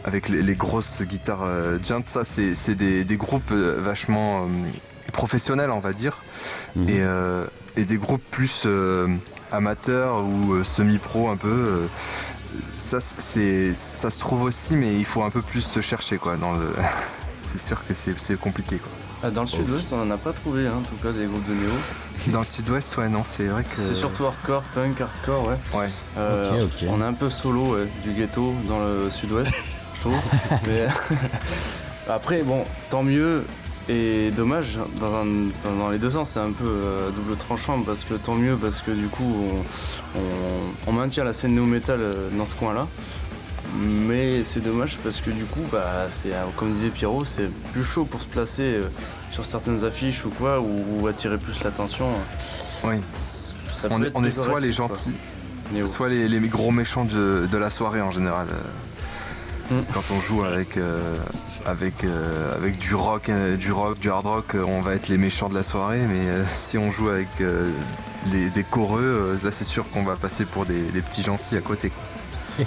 avec 0.03 0.29
les, 0.29 0.41
les 0.41 0.55
grosses 0.55 1.01
guitares 1.03 1.45
gent, 1.83 2.01
ça 2.05 2.23
c'est 2.25 2.55
c'est 2.55 2.75
des, 2.75 3.03
des 3.03 3.17
groupes 3.17 3.51
vachement 3.51 4.47
professionnels, 5.11 5.69
on 5.71 5.79
va 5.79 5.93
dire, 5.93 6.21
Mhm. 6.75 6.89
et, 6.89 7.01
et 7.81 7.85
des 7.85 7.97
groupes 7.97 8.23
plus 8.31 8.65
amateurs 9.51 10.23
ou 10.23 10.53
euh, 10.53 10.63
semi-pro 10.63 11.29
un 11.29 11.37
peu. 11.37 11.47
euh, 11.49 11.87
ça, 12.77 12.99
c'est, 13.01 13.73
ça 13.75 14.09
se 14.09 14.19
trouve 14.19 14.41
aussi, 14.43 14.75
mais 14.75 14.95
il 14.95 15.05
faut 15.05 15.23
un 15.23 15.29
peu 15.29 15.41
plus 15.41 15.61
se 15.61 15.81
chercher, 15.81 16.17
quoi. 16.17 16.35
Dans 16.37 16.51
le... 16.53 16.73
c'est 17.41 17.61
sûr 17.61 17.85
que 17.85 17.93
c'est, 17.93 18.19
c'est 18.19 18.39
compliqué, 18.39 18.77
quoi. 18.77 18.91
Ah, 19.23 19.29
Dans 19.29 19.41
le 19.41 19.47
sud-ouest, 19.47 19.93
on 19.93 20.01
en 20.01 20.09
a 20.11 20.17
pas 20.17 20.33
trouvé, 20.33 20.65
hein, 20.67 20.73
en 20.79 20.81
tout 20.81 20.95
cas, 21.01 21.11
des 21.11 21.25
groupes 21.27 21.47
de 21.47 21.53
néo. 21.53 21.71
Dans 22.27 22.39
le 22.39 22.45
sud-ouest, 22.45 22.97
ouais, 22.97 23.07
non, 23.07 23.21
c'est 23.23 23.45
vrai 23.47 23.63
que. 23.63 23.69
C'est 23.75 23.93
surtout 23.93 24.25
hardcore, 24.25 24.63
punk, 24.73 24.99
hardcore, 24.99 25.47
ouais. 25.47 25.57
Ouais. 25.79 25.89
Euh. 26.17 26.65
On 26.89 27.01
est 27.01 27.05
un 27.05 27.13
peu 27.13 27.29
solo 27.29 27.75
ouais, 27.75 27.87
du 28.03 28.13
ghetto 28.13 28.53
dans 28.67 28.79
le 28.79 29.09
sud-ouest, 29.11 29.53
je 29.95 30.01
trouve. 30.01 30.19
Mais 30.67 30.87
après, 32.09 32.41
bon, 32.43 32.65
tant 32.89 33.03
mieux 33.03 33.45
et 33.89 34.31
dommage 34.31 34.77
dans, 34.99 35.13
un- 35.15 35.49
enfin, 35.49 35.75
dans 35.77 35.89
les 35.89 35.97
deux 35.99 36.09
sens. 36.11 36.31
C'est 36.31 36.39
un 36.39 36.51
peu 36.51 36.65
euh, 36.67 37.09
double 37.11 37.35
tranchant 37.35 37.81
parce 37.81 38.03
que 38.03 38.13
tant 38.13 38.35
mieux 38.35 38.55
parce 38.55 38.81
que 38.81 38.91
du 38.91 39.07
coup, 39.07 39.23
on, 40.15 40.19
on- 40.19 40.71
on 40.87 40.91
maintient 40.93 41.23
la 41.23 41.33
scène 41.33 41.55
néo 41.55 41.65
metal 41.65 41.99
euh, 42.01 42.29
dans 42.37 42.45
ce 42.45 42.55
coin-là. 42.55 42.87
Mais 43.73 44.43
c'est 44.43 44.59
dommage 44.59 44.97
parce 45.03 45.21
que 45.21 45.29
du 45.31 45.45
coup, 45.45 45.61
bah, 45.71 46.07
c'est 46.09 46.33
euh, 46.33 46.43
comme 46.57 46.73
disait 46.73 46.89
Pierrot, 46.89 47.23
c'est 47.23 47.49
plus 47.71 47.83
chaud 47.83 48.03
pour 48.03 48.21
se 48.21 48.27
placer 48.27 48.81
sur 49.31 49.45
certaines 49.45 49.85
affiches 49.85 50.25
ou 50.25 50.29
quoi, 50.29 50.59
ou, 50.59 50.99
ou 51.01 51.07
attirer 51.07 51.37
plus 51.37 51.63
l'attention. 51.63 52.07
Oui. 52.83 52.95
Ça 53.13 53.87
On 53.89 54.03
est, 54.03 54.11
on 54.13 54.23
est 54.25 54.31
soit 54.31 54.59
les 54.59 54.73
quoi. 54.73 54.87
gentils, 54.87 55.13
soit 55.85 56.09
les, 56.09 56.27
les 56.27 56.39
gros 56.49 56.71
méchants 56.71 57.05
de, 57.05 57.47
de 57.49 57.57
la 57.57 57.69
soirée 57.69 58.01
en 58.01 58.11
général. 58.11 58.47
Mm. 59.71 59.81
Quand 59.93 60.03
on 60.13 60.19
joue 60.19 60.43
avec, 60.43 60.75
euh, 60.77 61.17
avec, 61.65 62.03
euh, 62.03 62.53
avec 62.55 62.77
du 62.77 62.93
rock, 62.93 63.29
euh, 63.29 63.55
du 63.55 63.71
rock, 63.71 63.97
du 63.99 64.09
hard 64.09 64.25
rock, 64.25 64.55
on 64.55 64.81
va 64.81 64.93
être 64.95 65.07
les 65.07 65.17
méchants 65.17 65.47
de 65.49 65.55
la 65.55 65.63
soirée. 65.63 66.01
Mais 66.09 66.29
euh, 66.29 66.43
si 66.51 66.77
on 66.77 66.91
joue 66.91 67.07
avec 67.09 67.29
euh, 67.39 67.69
les, 68.33 68.49
des 68.49 68.63
choreux, 68.63 69.01
euh, 69.01 69.37
là 69.43 69.51
c'est 69.51 69.63
sûr 69.63 69.85
qu'on 69.89 70.03
va 70.03 70.15
passer 70.17 70.45
pour 70.45 70.65
des, 70.65 70.81
des 70.81 71.01
petits 71.01 71.23
gentils 71.23 71.55
à 71.57 71.61
côté. 71.61 71.91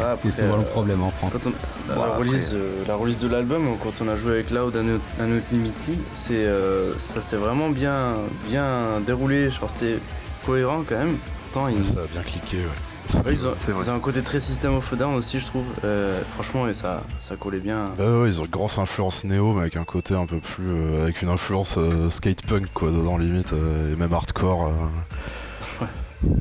Ah, 0.00 0.14
C'est 0.14 0.30
souvent 0.30 0.54
euh, 0.54 0.58
le 0.58 0.64
problème 0.64 1.02
en 1.02 1.10
France. 1.10 1.32
On- 1.46 1.50
la, 1.88 1.94
Bon, 1.96 2.00
la 2.02 2.06
après- 2.12 2.18
release, 2.28 2.50
euh, 2.54 2.84
la 2.86 2.94
release 2.94 3.18
de 3.18 3.28
l'album, 3.28 3.76
quand 3.82 3.92
on 4.00 4.08
a 4.08 4.14
joué 4.16 4.32
avec 4.32 4.50
Loud 4.50 4.76
Ano- 4.76 5.00
Anonymity, 5.20 5.98
c'est, 6.12 6.34
euh, 6.46 6.96
ça 6.98 7.20
s'est 7.22 7.36
vraiment 7.36 7.70
bien, 7.70 8.14
bien 8.48 9.00
déroulé. 9.04 9.50
Genre, 9.50 9.68
c'était 9.68 9.98
cohérent 10.46 10.84
quand 10.88 10.96
même. 10.98 11.16
Pourtant, 11.52 11.70
Ça 11.84 12.00
a 12.00 12.06
bien 12.12 12.22
cliqué, 12.22 12.58
ouais. 12.58 12.91
Ouais, 13.24 13.32
ils 13.32 13.46
ont, 13.46 13.50
C'est 13.54 13.72
vrai. 13.72 13.84
ils 13.84 13.90
ont 13.90 13.94
un 13.94 14.00
côté 14.00 14.22
très 14.22 14.40
System 14.40 14.74
of 14.74 14.92
a 14.92 14.96
Down 14.96 15.14
aussi, 15.14 15.38
je 15.40 15.46
trouve. 15.46 15.64
Euh, 15.84 16.20
franchement, 16.34 16.66
et 16.68 16.74
ça, 16.74 17.02
ça 17.18 17.36
collait 17.36 17.58
bien. 17.60 17.90
Bah 17.98 18.20
ouais, 18.20 18.28
ils 18.28 18.40
ont 18.40 18.44
une 18.44 18.50
grosse 18.50 18.78
influence 18.78 19.24
néo, 19.24 19.52
mais 19.52 19.62
avec 19.62 19.76
un 19.76 19.84
côté 19.84 20.14
un 20.14 20.26
peu 20.26 20.38
plus. 20.38 20.66
euh, 20.68 21.02
avec 21.04 21.22
une 21.22 21.28
influence 21.28 21.76
euh, 21.78 22.10
skate 22.10 22.42
punk, 22.46 22.66
quoi, 22.74 22.90
dedans, 22.90 23.18
limite, 23.18 23.52
euh, 23.52 23.92
et 23.92 23.96
même 23.96 24.12
hardcore. 24.12 24.66
euh. 24.68 25.86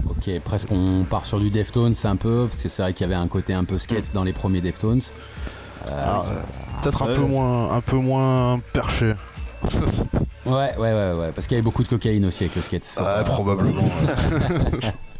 Ok, 0.08 0.30
presque 0.43 0.67
on 0.71 1.04
part 1.10 1.26
sur 1.26 1.39
du 1.39 1.50
Deftones 1.50 1.95
un 2.04 2.15
peu, 2.15 2.45
parce 2.47 2.62
que 2.62 2.69
c'est 2.69 2.84
vrai 2.84 2.93
qu'il 2.93 3.08
y 3.08 3.12
avait 3.12 3.19
un 3.19 3.28
côté 3.28 3.54
un 3.54 3.63
peu 3.63 3.80
skate 3.80 4.12
dans 4.13 4.24
les 4.24 4.34
premiers 4.34 4.62
Deftones. 4.62 5.02
Ah, 5.88 6.24
Peut-être 6.84 7.02
un, 7.02 7.08
peu 7.13 7.21
moins, 7.21 7.71
un 7.76 7.82
peu 7.82 7.95
moins 7.97 8.60
perché. 8.74 9.15
Ouais, 10.45 10.76
ouais, 10.78 10.78
ouais, 10.78 11.13
ouais, 11.13 11.32
parce 11.34 11.47
qu'il 11.47 11.56
y 11.56 11.58
avait 11.58 11.63
beaucoup 11.63 11.82
de 11.82 11.88
cocaïne 11.88 12.26
aussi 12.26 12.43
avec 12.43 12.56
le 12.56 12.62
skate. 12.62 12.93
Pas- 12.95 13.24
probablement. 13.24 13.82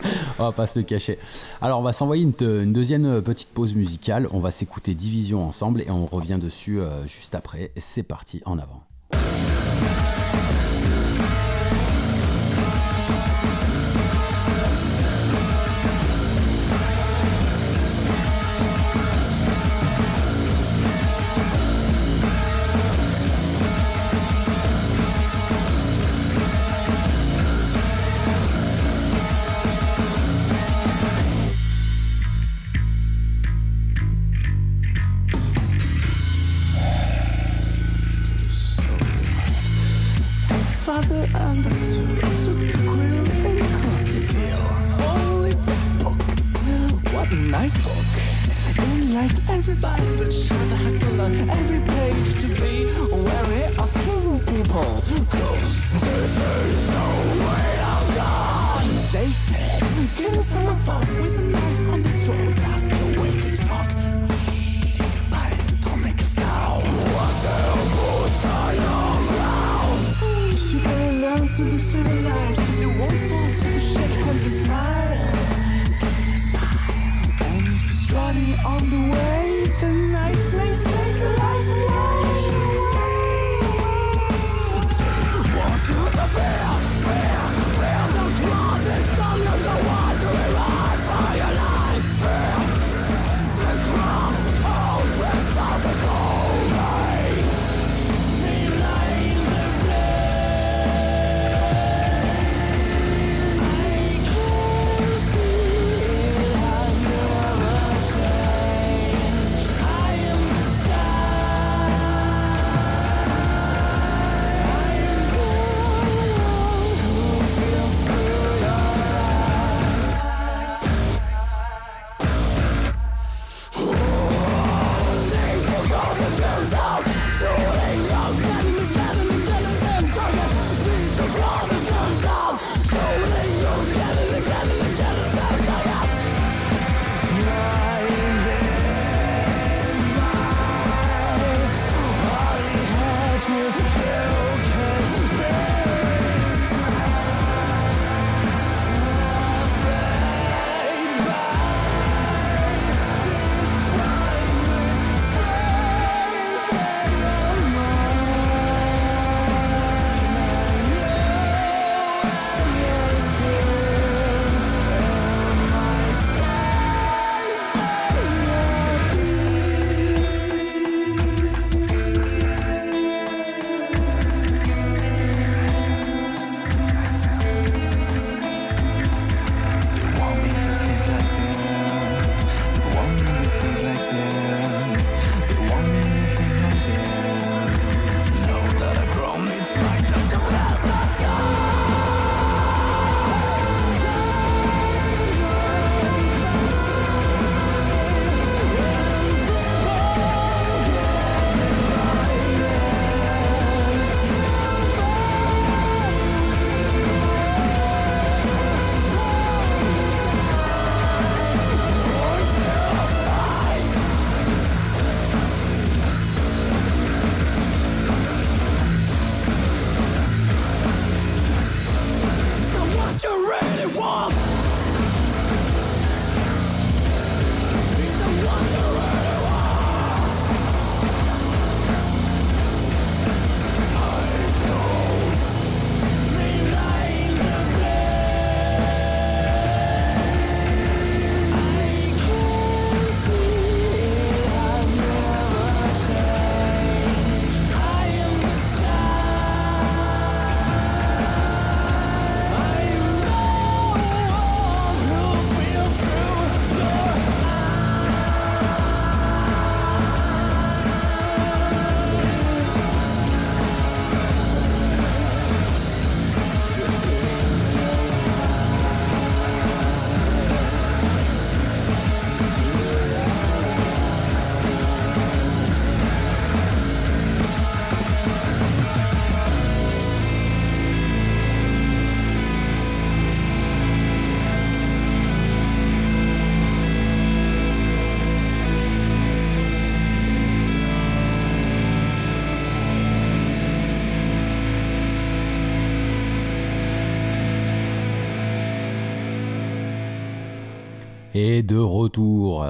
On 0.38 0.44
va 0.44 0.52
pas 0.52 0.66
se 0.66 0.80
cacher. 0.80 1.18
Alors, 1.60 1.80
on 1.80 1.82
va 1.82 1.92
s'envoyer 1.92 2.22
une 2.22 2.72
deuxième 2.72 3.06
euh, 3.06 3.20
petite 3.20 3.48
pause 3.50 3.74
musicale. 3.74 4.28
On 4.32 4.40
va 4.40 4.50
s'écouter 4.50 4.94
Division 4.94 5.44
ensemble 5.44 5.82
et 5.82 5.90
on 5.90 6.06
revient 6.06 6.38
dessus 6.40 6.80
euh, 6.80 7.06
juste 7.06 7.34
après. 7.34 7.72
C'est 7.76 8.02
parti, 8.02 8.42
en 8.44 8.58
avant. 8.58 8.82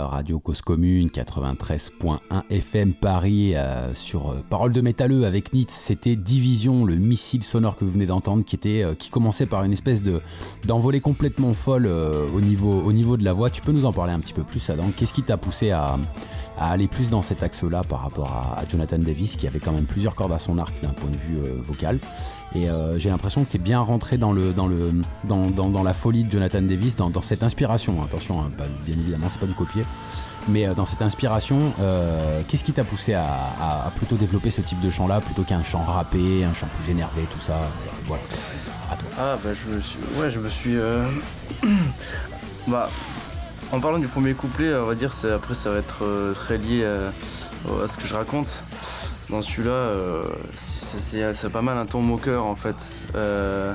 Radio 0.09 0.39
Cause 0.39 0.63
Commune 0.63 1.09
93.1 1.09 2.19
FM 2.51 2.95
Paris 2.95 3.55
euh, 3.55 3.95
sur 3.95 4.31
euh, 4.31 4.45
Parole 4.49 4.73
de 4.73 4.81
métalleux 4.81 5.25
avec 5.25 5.53
Nit. 5.53 5.67
C'était 5.69 6.17
Division, 6.17 6.85
le 6.85 6.97
missile 6.97 7.43
sonore 7.43 7.77
que 7.77 7.85
vous 7.85 7.91
venez 7.91 8.07
d'entendre, 8.07 8.45
qui 8.45 8.59
euh, 8.67 8.95
qui 8.95 9.11
commençait 9.11 9.47
par 9.47 9.65
une 9.65 9.73
espèce 9.73 10.03
de 10.03 10.21
d'envolée 10.67 11.01
complètement 11.01 11.55
folle 11.55 11.87
au 11.87 12.41
niveau 12.41 12.83
au 12.83 12.93
niveau 12.93 13.17
de 13.17 13.25
la 13.25 13.33
voix. 13.33 13.51
Tu 13.51 13.63
peux 13.63 13.73
nous 13.73 13.85
en 13.87 13.93
parler 13.93 14.13
un 14.13 14.21
petit 14.21 14.35
peu 14.35 14.43
plus, 14.43 14.69
Adam? 14.71 14.91
Qu'est-ce 14.97 15.13
qui 15.13 15.23
t'a 15.23 15.37
poussé 15.37 15.71
à, 15.71 15.97
à 16.59 16.71
aller 16.71 16.89
plus 16.89 17.11
dans 17.11 17.23
cet 17.23 17.43
axe-là 17.43 17.83
par 17.83 18.01
rapport 18.03 18.31
à, 18.31 18.63
Jonathan 18.71 18.99
Davis, 18.99 19.37
qui 19.37 19.47
avait 19.47 19.59
quand 19.59 19.73
même 19.73 19.87
plusieurs 19.87 20.15
cordes 20.15 20.33
à 20.33 20.39
son 20.39 20.59
arc 20.59 20.81
d'un 20.83 20.91
point 20.91 21.11
de 21.11 21.17
vue 21.17 21.39
euh, 21.39 21.61
vocal. 21.63 21.99
Et 22.55 22.69
euh, 22.69 22.99
j'ai 22.99 23.11
l'impression 23.11 23.45
que 23.45 23.51
tu 23.51 23.57
es 23.57 23.61
bien 23.61 23.81
rentré 23.81 24.17
dans, 24.19 24.33
le, 24.33 24.53
dans, 24.53 24.67
le, 24.67 24.93
dans, 25.25 25.83
la 25.83 25.93
folie 25.93 26.25
de 26.25 26.31
Jonathan 26.31 26.63
Davis, 26.63 26.97
dans, 26.97 27.11
cette 27.21 27.43
inspiration. 27.43 28.03
Attention, 28.03 28.41
hein, 28.41 28.51
pas- 28.57 28.65
bien 28.87 28.95
évidemment, 28.95 29.27
c'est 29.29 29.41
pas 29.41 29.47
du 29.47 29.55
copier. 29.55 29.85
Mais 30.49 30.67
euh, 30.67 30.75
dans 30.75 30.87
cette 30.87 31.03
inspiration, 31.03 31.73
qu'est-ce 32.49 32.65
qui 32.65 32.73
t'a 32.73 32.85
poussé 32.85 33.15
à, 33.15 33.91
plutôt 33.97 34.17
développer 34.17 34.51
ce 34.51 34.61
type 34.61 34.81
de 34.81 34.91
chant-là 34.91 35.21
plutôt 35.21 35.43
qu'un 35.43 35.65
chant 35.65 35.83
rappé, 35.83 36.45
un 36.45 36.55
chant 36.55 36.69
plus 36.81 36.93
énervé, 36.93 37.23
tout 37.33 37.41
ça? 37.41 37.59
Voilà. 38.07 38.23
À 38.93 38.97
toi. 38.97 39.09
Ah 39.19 39.37
bah 39.43 39.51
je 39.55 39.75
me 39.75 39.81
suis. 39.81 39.99
Ouais 40.19 40.31
je 40.31 40.39
me 40.41 40.49
suis. 40.49 40.77
bah 42.69 42.91
en 43.73 43.81
parlant 43.81 43.99
du 43.99 44.07
premier 44.09 44.35
couplet, 44.35 44.75
on 44.75 44.87
va 44.87 44.95
dire 44.95 45.11
après 45.35 45.55
ça 45.55 45.71
va 45.71 45.79
être 45.79 46.05
euh, 46.05 46.33
très 46.33 46.59
lié 46.59 46.85
à, 46.85 47.83
à 47.85 47.89
ce 47.89 47.97
que 47.97 48.07
je 48.07 48.15
raconte. 48.15 48.62
Dans 49.31 49.43
celui-là, 49.43 49.71
euh, 49.73 50.23
c'est- 50.55 51.01
pas 51.49 51.62
mal 51.62 51.77
un 51.79 51.87
ton 51.87 52.01
moqueur 52.03 52.45
en 52.45 52.57
fait. 52.57 52.77
euh, 53.15 53.73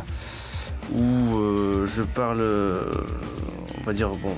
où 0.95 1.37
euh, 1.37 1.85
je 1.85 2.01
parle 2.01 2.39
euh, 2.41 2.81
on 3.79 3.83
va 3.83 3.93
dire 3.93 4.09
bon 4.09 4.33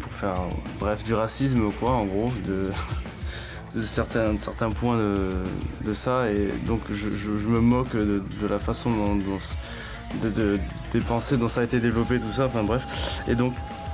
pour 0.00 0.10
faire 0.12 0.34
bref 0.80 1.04
du 1.04 1.12
racisme 1.12 1.70
quoi 1.78 1.90
en 1.90 2.04
gros 2.06 2.32
de, 2.46 2.70
certains, 3.84 4.36
certains 4.38 4.70
points 4.70 4.96
de, 4.96 5.92
ça 5.92 6.30
et 6.30 6.48
donc 6.66 6.80
je, 6.90 7.10
me 7.48 7.60
moque 7.60 7.94
de, 7.94 8.22
la 8.46 8.58
façon 8.58 8.90
dont, 8.90 9.16
dont- 9.16 10.22
de, 10.22 10.30
de- 10.30 10.58
des 10.94 11.00
pensées 11.00 11.36
dont 11.36 11.48
ça 11.48 11.60
a 11.60 11.64
été 11.64 11.78
développé 11.78 12.18
tout 12.18 12.32
ça 12.32 12.46
enfin 12.46 12.62
bref 12.62 13.20
et 13.28 13.34
donc 13.34 13.52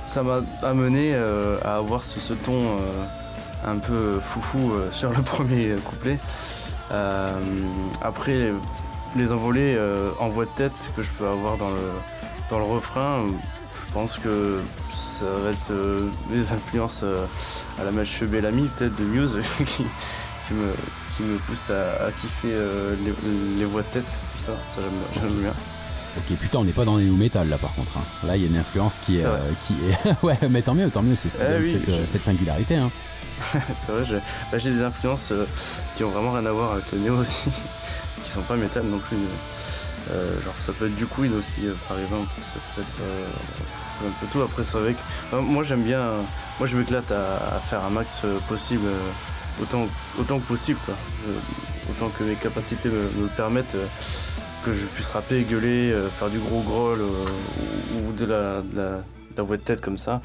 ça 0.09 0.23
m'a 0.23 0.41
amené 0.63 1.11
euh, 1.13 1.57
à 1.63 1.75
avoir 1.75 2.03
ce, 2.03 2.33
ton 2.33 2.53
euh, 2.53 3.67
un 3.67 3.77
peu 3.77 4.19
foufou 4.19 4.71
euh, 4.71 4.89
sur 4.91 5.11
le 5.11 5.21
premier 5.21 5.75
couplet. 5.85 6.17
Après 8.01 8.51
les 9.15 9.31
envolées 9.31 9.77
en 10.19 10.29
voix 10.29 10.45
de 10.45 10.49
tête 10.49 10.91
que 10.95 11.03
je 11.03 11.09
peux 11.11 11.27
avoir 11.27 11.57
dans 11.57 11.69
le, 11.69 11.91
dans 12.49 12.57
le 12.57 12.63
refrain 12.63 13.25
je 13.75 13.93
pense 13.93 14.17
que 14.17 14.59
ça 14.89 15.25
va 15.43 15.51
être 15.51 15.71
les 16.31 16.51
influences 16.51 17.03
à 17.79 17.83
la 17.83 17.91
match 17.91 18.23
Bellamy 18.23 18.69
peut-être 18.75 18.95
de 18.95 19.03
Muse 19.03 19.39
qui, 19.65 19.83
me, 20.53 20.73
qui 21.15 21.21
me 21.21 21.37
pousse 21.37 21.69
à, 21.69 22.09
kiffer 22.19 22.57
les, 23.03 23.13
les 23.59 23.65
voix 23.65 23.83
de 23.83 23.87
tête, 23.87 24.17
tout 24.35 24.41
ça, 24.41 24.53
ça 24.75 24.81
j'aime 25.13 25.33
bien. 25.33 25.53
Ok, 26.19 26.37
putain, 26.37 26.59
on 26.59 26.63
n'est 26.65 26.73
pas 26.73 26.85
dans 26.85 26.97
les 26.97 27.05
new 27.05 27.15
metal 27.15 27.47
là 27.49 27.57
par 27.57 27.73
contre. 27.73 27.97
hein. 27.97 28.27
Là, 28.27 28.35
il 28.35 28.41
y 28.43 28.45
a 28.45 28.47
une 28.49 28.57
influence 28.57 28.99
qui 28.99 29.19
est. 29.19 29.25
Euh, 29.25 29.37
qui 29.65 29.73
est... 29.89 30.15
ouais, 30.23 30.37
mais 30.49 30.61
tant 30.61 30.73
mieux, 30.75 30.89
tant 30.89 31.01
mieux, 31.01 31.15
c'est 31.15 31.29
ce 31.29 31.37
qui 31.37 31.43
Eh 31.47 31.49
donne 31.51 31.61
oui, 31.61 31.71
cette, 31.71 31.89
euh, 31.89 32.01
je- 32.01 32.05
cette 32.05 32.23
singularité. 32.23 32.75
hein. 32.75 32.89
C'est 33.73 33.91
vrai, 33.93 34.03
j'ai 34.03 34.17
bah, 34.51 34.57
j'ai 34.57 34.71
des 34.71 34.83
influences 34.83 35.31
euh, 35.31 35.45
qui 35.95 36.03
ont 36.03 36.09
vraiment 36.11 36.33
rien 36.33 36.45
à 36.45 36.51
voir 36.51 36.73
avec 36.73 36.83
le 36.91 36.99
néo 36.99 37.15
aussi, 37.19 37.49
qui 38.23 38.29
sont 38.29 38.41
pas 38.41 38.57
métal 38.57 38.83
non 38.83 38.97
plus. 38.99 39.15
mais, 39.15 40.11
euh, 40.11 40.41
genre 40.43 40.53
ça 40.59 40.73
peut 40.73 40.87
être 40.87 40.95
du 40.95 41.05
Queen 41.05 41.33
aussi 41.37 41.61
par 41.87 41.97
exemple, 41.99 42.27
ça 42.41 42.59
peut 42.75 42.81
être 42.81 43.01
un 44.05 44.11
peu 44.19 44.27
tout. 44.31 44.41
Après 44.41 44.63
c'est 44.65 44.77
vrai 44.77 44.93
que 45.31 45.35
moi 45.37 45.63
j'aime 45.63 45.83
bien, 45.83 46.05
moi 46.59 46.67
je 46.67 46.75
m'éclate 46.75 47.11
à, 47.13 47.55
à 47.55 47.59
faire 47.59 47.81
un 47.85 47.89
max 47.91 48.23
possible, 48.49 48.87
autant, 49.61 49.87
autant 50.19 50.39
que 50.39 50.47
possible 50.47 50.79
quoi. 50.85 50.95
Je- 51.25 51.91
autant 51.93 52.09
que 52.09 52.23
mes 52.25 52.35
capacités 52.35 52.89
me, 52.89 53.03
me 53.03 53.23
le 53.23 53.29
permettent. 53.37 53.77
Que 54.63 54.73
je 54.73 54.85
puisse 54.87 55.07
rapper, 55.07 55.43
gueuler, 55.43 55.91
euh, 55.91 56.09
faire 56.09 56.29
du 56.29 56.39
gros 56.39 56.61
growl 56.61 56.99
euh, 57.01 58.07
ou, 58.07 58.13
de 58.13 58.25
la, 58.25 58.61
voix 59.43 59.57
de 59.57 59.61
tête 59.61 59.81
comme 59.81 59.97
ça. 59.97 60.21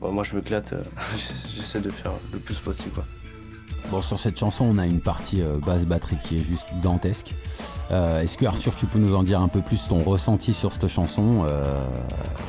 Bon, 0.00 0.12
moi 0.12 0.24
je 0.24 0.34
m'éclate, 0.34 0.72
euh, 0.72 0.82
j'essaie 1.56 1.80
de 1.80 1.90
faire 1.90 2.12
le 2.32 2.38
plus 2.38 2.58
possible. 2.58 3.02
Bon, 3.90 4.00
sur 4.00 4.18
cette 4.18 4.36
chanson, 4.36 4.64
on 4.64 4.78
a 4.78 4.86
une 4.86 5.00
partie 5.00 5.42
basse 5.64 5.84
batterie 5.84 6.16
qui 6.20 6.38
est 6.38 6.40
juste 6.40 6.66
dantesque. 6.82 7.36
Est-ce 7.90 8.36
que 8.36 8.44
Arthur, 8.44 8.74
tu 8.74 8.86
peux 8.86 8.98
nous 8.98 9.14
en 9.14 9.22
dire 9.22 9.40
un 9.40 9.46
peu 9.46 9.60
plus 9.60 9.86
ton 9.86 10.02
ressenti 10.02 10.52
sur 10.52 10.72
cette 10.72 10.88
chanson 10.88 11.46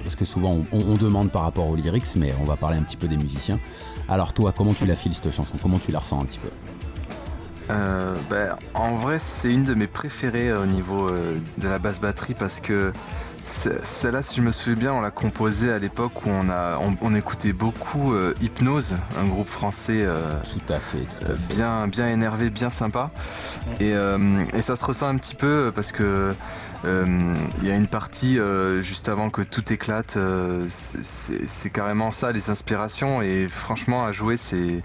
Parce 0.03 0.15
que 0.15 0.25
souvent, 0.25 0.57
on 0.71 0.95
demande 0.95 1.31
par 1.31 1.43
rapport 1.43 1.67
aux 1.67 1.75
lyrics, 1.75 2.15
mais 2.15 2.33
on 2.41 2.45
va 2.45 2.55
parler 2.55 2.79
un 2.79 2.81
petit 2.81 2.97
peu 2.97 3.07
des 3.07 3.17
musiciens. 3.17 3.59
Alors 4.09 4.33
toi, 4.33 4.51
comment 4.51 4.73
tu 4.73 4.87
la 4.87 4.95
files 4.95 5.13
cette 5.13 5.29
chanson? 5.29 5.57
Comment 5.61 5.77
tu 5.77 5.91
la 5.91 5.99
ressens 5.99 6.21
un 6.21 6.25
petit 6.25 6.39
peu? 6.39 6.49
Euh, 7.69 8.15
ben, 8.29 8.55
en 8.73 8.95
vrai, 8.95 9.19
c'est 9.19 9.51
une 9.53 9.65
de 9.65 9.73
mes 9.73 9.87
préférées 9.87 10.49
euh, 10.49 10.63
au 10.63 10.65
niveau 10.65 11.09
euh, 11.09 11.37
de 11.57 11.67
la 11.67 11.79
basse 11.79 11.99
batterie 11.99 12.33
parce 12.33 12.59
que 12.59 12.93
celle-là, 13.43 14.21
si 14.23 14.35
je 14.37 14.41
me 14.41 14.51
souviens 14.51 14.75
bien, 14.77 14.93
on 14.93 14.99
l'a 14.99 15.11
composée 15.11 15.71
à 15.71 15.79
l'époque 15.79 16.25
où 16.25 16.29
on, 16.29 16.49
a, 16.49 16.77
on, 16.81 16.97
on 17.01 17.15
écoutait 17.15 17.53
beaucoup 17.53 18.13
euh, 18.13 18.33
Hypnose, 18.41 18.95
un 19.17 19.25
groupe 19.25 19.47
français 19.47 19.99
euh, 20.05 20.37
Tout 20.51 20.73
à 20.73 20.79
fait, 20.79 20.99
tout 21.19 21.31
à 21.31 21.35
fait. 21.35 21.55
bien, 21.55 21.87
bien 21.87 22.09
énervé, 22.09 22.49
bien 22.49 22.69
sympa. 22.69 23.09
Et, 23.79 23.93
euh, 23.95 24.43
et 24.53 24.61
ça 24.61 24.75
se 24.75 24.83
ressent 24.83 25.07
un 25.07 25.15
petit 25.15 25.35
peu 25.35 25.71
parce 25.73 25.91
que 25.93 26.33
il 26.83 27.67
y 27.67 27.71
a 27.71 27.75
une 27.75 27.87
partie 27.87 28.37
juste 28.81 29.09
avant 29.09 29.29
que 29.29 29.41
tout 29.41 29.73
éclate. 29.73 30.17
c'est- 30.69 31.69
carrément 31.69 32.11
ça, 32.11 32.31
les 32.31 32.49
inspirations. 32.49 33.21
Et 33.21 33.47
franchement, 33.49 34.05
à 34.05 34.11
jouer, 34.13 34.37
c'est 34.37 34.81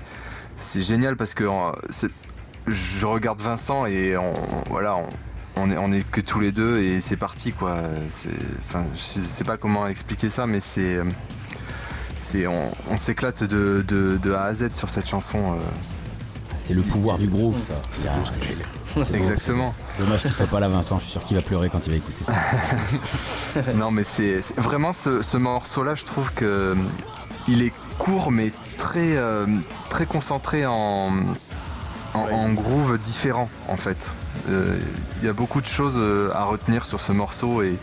c'est 0.57 0.83
génial 0.83 1.16
parce 1.16 1.35
que 1.35 1.45
c'est- 1.91 2.11
je 2.66 3.06
regarde 3.06 3.40
Vincent 3.40 3.86
et 3.86 4.16
on, 4.16 4.32
voilà, 4.70 4.96
on, 4.96 5.06
on 5.56 5.70
est, 5.70 5.76
on 5.76 5.92
est 5.92 6.08
que 6.08 6.20
tous 6.20 6.40
les 6.40 6.52
deux 6.52 6.78
et 6.78 7.00
c'est 7.00 7.16
parti 7.16 7.52
quoi. 7.52 7.78
Enfin, 8.60 8.84
je 8.94 9.00
sais 9.00 9.44
pas 9.44 9.56
comment 9.56 9.86
expliquer 9.86 10.30
ça, 10.30 10.46
mais 10.46 10.60
c'est, 10.60 10.98
c'est, 12.16 12.46
on, 12.46 12.70
on 12.90 12.96
s'éclate 12.96 13.44
de, 13.44 13.84
de, 13.86 14.18
de 14.22 14.32
A 14.32 14.44
à 14.44 14.54
Z 14.54 14.74
sur 14.74 14.88
cette 14.90 15.08
chanson. 15.08 15.52
euh. 15.52 15.56
C'est 16.58 16.74
le 16.74 16.82
pouvoir 16.82 17.18
du 17.18 17.26
groove, 17.26 17.58
ça. 17.58 17.74
C'est 17.90 18.08
beau 18.08 18.24
ce 18.24 18.30
que 18.30 18.38
tu. 18.38 18.52
C'est. 19.04 19.16
Exactement. 19.16 19.74
Dommage 19.98 20.20
qu'il 20.20 20.30
soit 20.30 20.46
pas 20.46 20.60
là, 20.60 20.68
Vincent. 20.68 20.98
Je 20.98 21.04
suis 21.04 21.12
sûr 21.12 21.24
qu'il 21.24 21.36
va 21.36 21.42
pleurer 21.42 21.70
quand 21.70 21.84
il 21.86 21.90
va 21.90 21.96
écouter 21.96 22.24
ça. 22.24 22.34
non 23.74 23.90
mais 23.90 24.04
c'est 24.04 24.38
vraiment 24.58 24.92
ce, 24.92 25.22
ce 25.22 25.38
morceau-là, 25.38 25.94
je 25.94 26.04
trouve 26.04 26.30
que 26.34 26.76
il 27.48 27.62
est 27.62 27.72
court 27.98 28.30
mais 28.30 28.52
très 28.76 29.16
euh, 29.16 29.46
très 29.88 30.04
concentré 30.06 30.66
en 30.66 31.10
en, 32.14 32.52
groove 32.52 32.98
différent 32.98 33.48
en 33.68 33.76
fait. 33.76 34.14
Euh, 34.48 34.78
Il 35.20 35.26
y 35.26 35.28
a 35.28 35.32
beaucoup 35.32 35.60
de 35.60 35.66
choses 35.66 35.96
euh, 35.96 36.30
à 36.34 36.44
retenir 36.44 36.84
sur 36.84 37.00
ce 37.00 37.12
morceau 37.12 37.62
et 37.62 37.78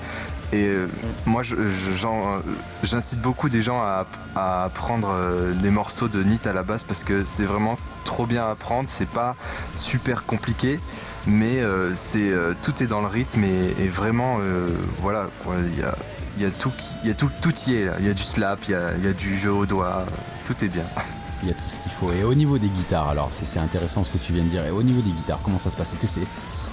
euh, 0.53 0.87
moi 1.25 1.43
euh, 1.51 2.39
j'incite 2.83 3.21
beaucoup 3.21 3.49
des 3.49 3.61
gens 3.61 3.79
à, 3.81 4.07
à 4.35 4.63
apprendre 4.63 5.09
euh, 5.09 5.53
les 5.61 5.69
morceaux 5.69 6.07
de 6.07 6.23
Nit 6.23 6.41
à 6.45 6.53
la 6.53 6.63
base 6.63 6.83
parce 6.83 7.03
que 7.03 7.23
c'est 7.23 7.45
vraiment 7.45 7.77
trop 8.03 8.25
bien 8.25 8.43
à 8.43 8.49
apprendre, 8.49 8.89
c'est 8.89 9.09
pas 9.09 9.35
super 9.75 10.25
compliqué 10.25 10.79
mais 11.27 11.61
euh, 11.61 11.93
c'est 11.95 12.31
euh, 12.31 12.53
tout 12.61 12.81
est 12.81 12.87
dans 12.87 13.01
le 13.01 13.07
rythme 13.07 13.43
et, 13.43 13.87
vraiment 13.87 14.37
euh, 14.39 14.69
voilà 15.01 15.27
il 15.47 15.79
y 15.79 15.83
a, 15.83 15.95
y 16.39 16.45
a 16.45 16.51
tout 16.51 16.71
y 17.03 17.09
a 17.09 17.13
tout 17.13 17.29
tout 17.41 17.53
y 17.67 17.75
est 17.75 17.87
il 17.99 18.07
y 18.07 18.09
a 18.09 18.13
du 18.13 18.23
slap 18.23 18.59
il 18.67 18.71
y 18.71 19.07
a, 19.07 19.13
du 19.13 19.37
jeu 19.37 19.51
au 19.51 19.65
doigt 19.65 20.05
euh, 20.05 20.05
tout 20.45 20.63
est 20.63 20.69
bien 20.69 20.85
Il 21.41 21.49
y 21.49 21.51
a 21.51 21.55
tout 21.55 21.69
ce 21.69 21.79
qu'il 21.79 21.91
faut. 21.91 22.11
Et 22.11 22.23
au 22.23 22.33
niveau 22.33 22.57
des 22.57 22.67
guitares, 22.67 23.09
alors 23.09 23.29
c'est 23.31 23.59
intéressant 23.59 24.03
ce 24.03 24.09
que 24.09 24.17
tu 24.17 24.33
viens 24.33 24.43
de 24.43 24.49
dire. 24.49 24.65
Et 24.65 24.71
au 24.71 24.83
niveau 24.83 25.01
des 25.01 25.11
guitares, 25.11 25.39
comment 25.43 25.57
ça 25.57 25.69
se 25.69 25.77
passe? 25.77 25.93
Est-ce 25.93 26.01
que 26.01 26.07
c'est 26.07 26.27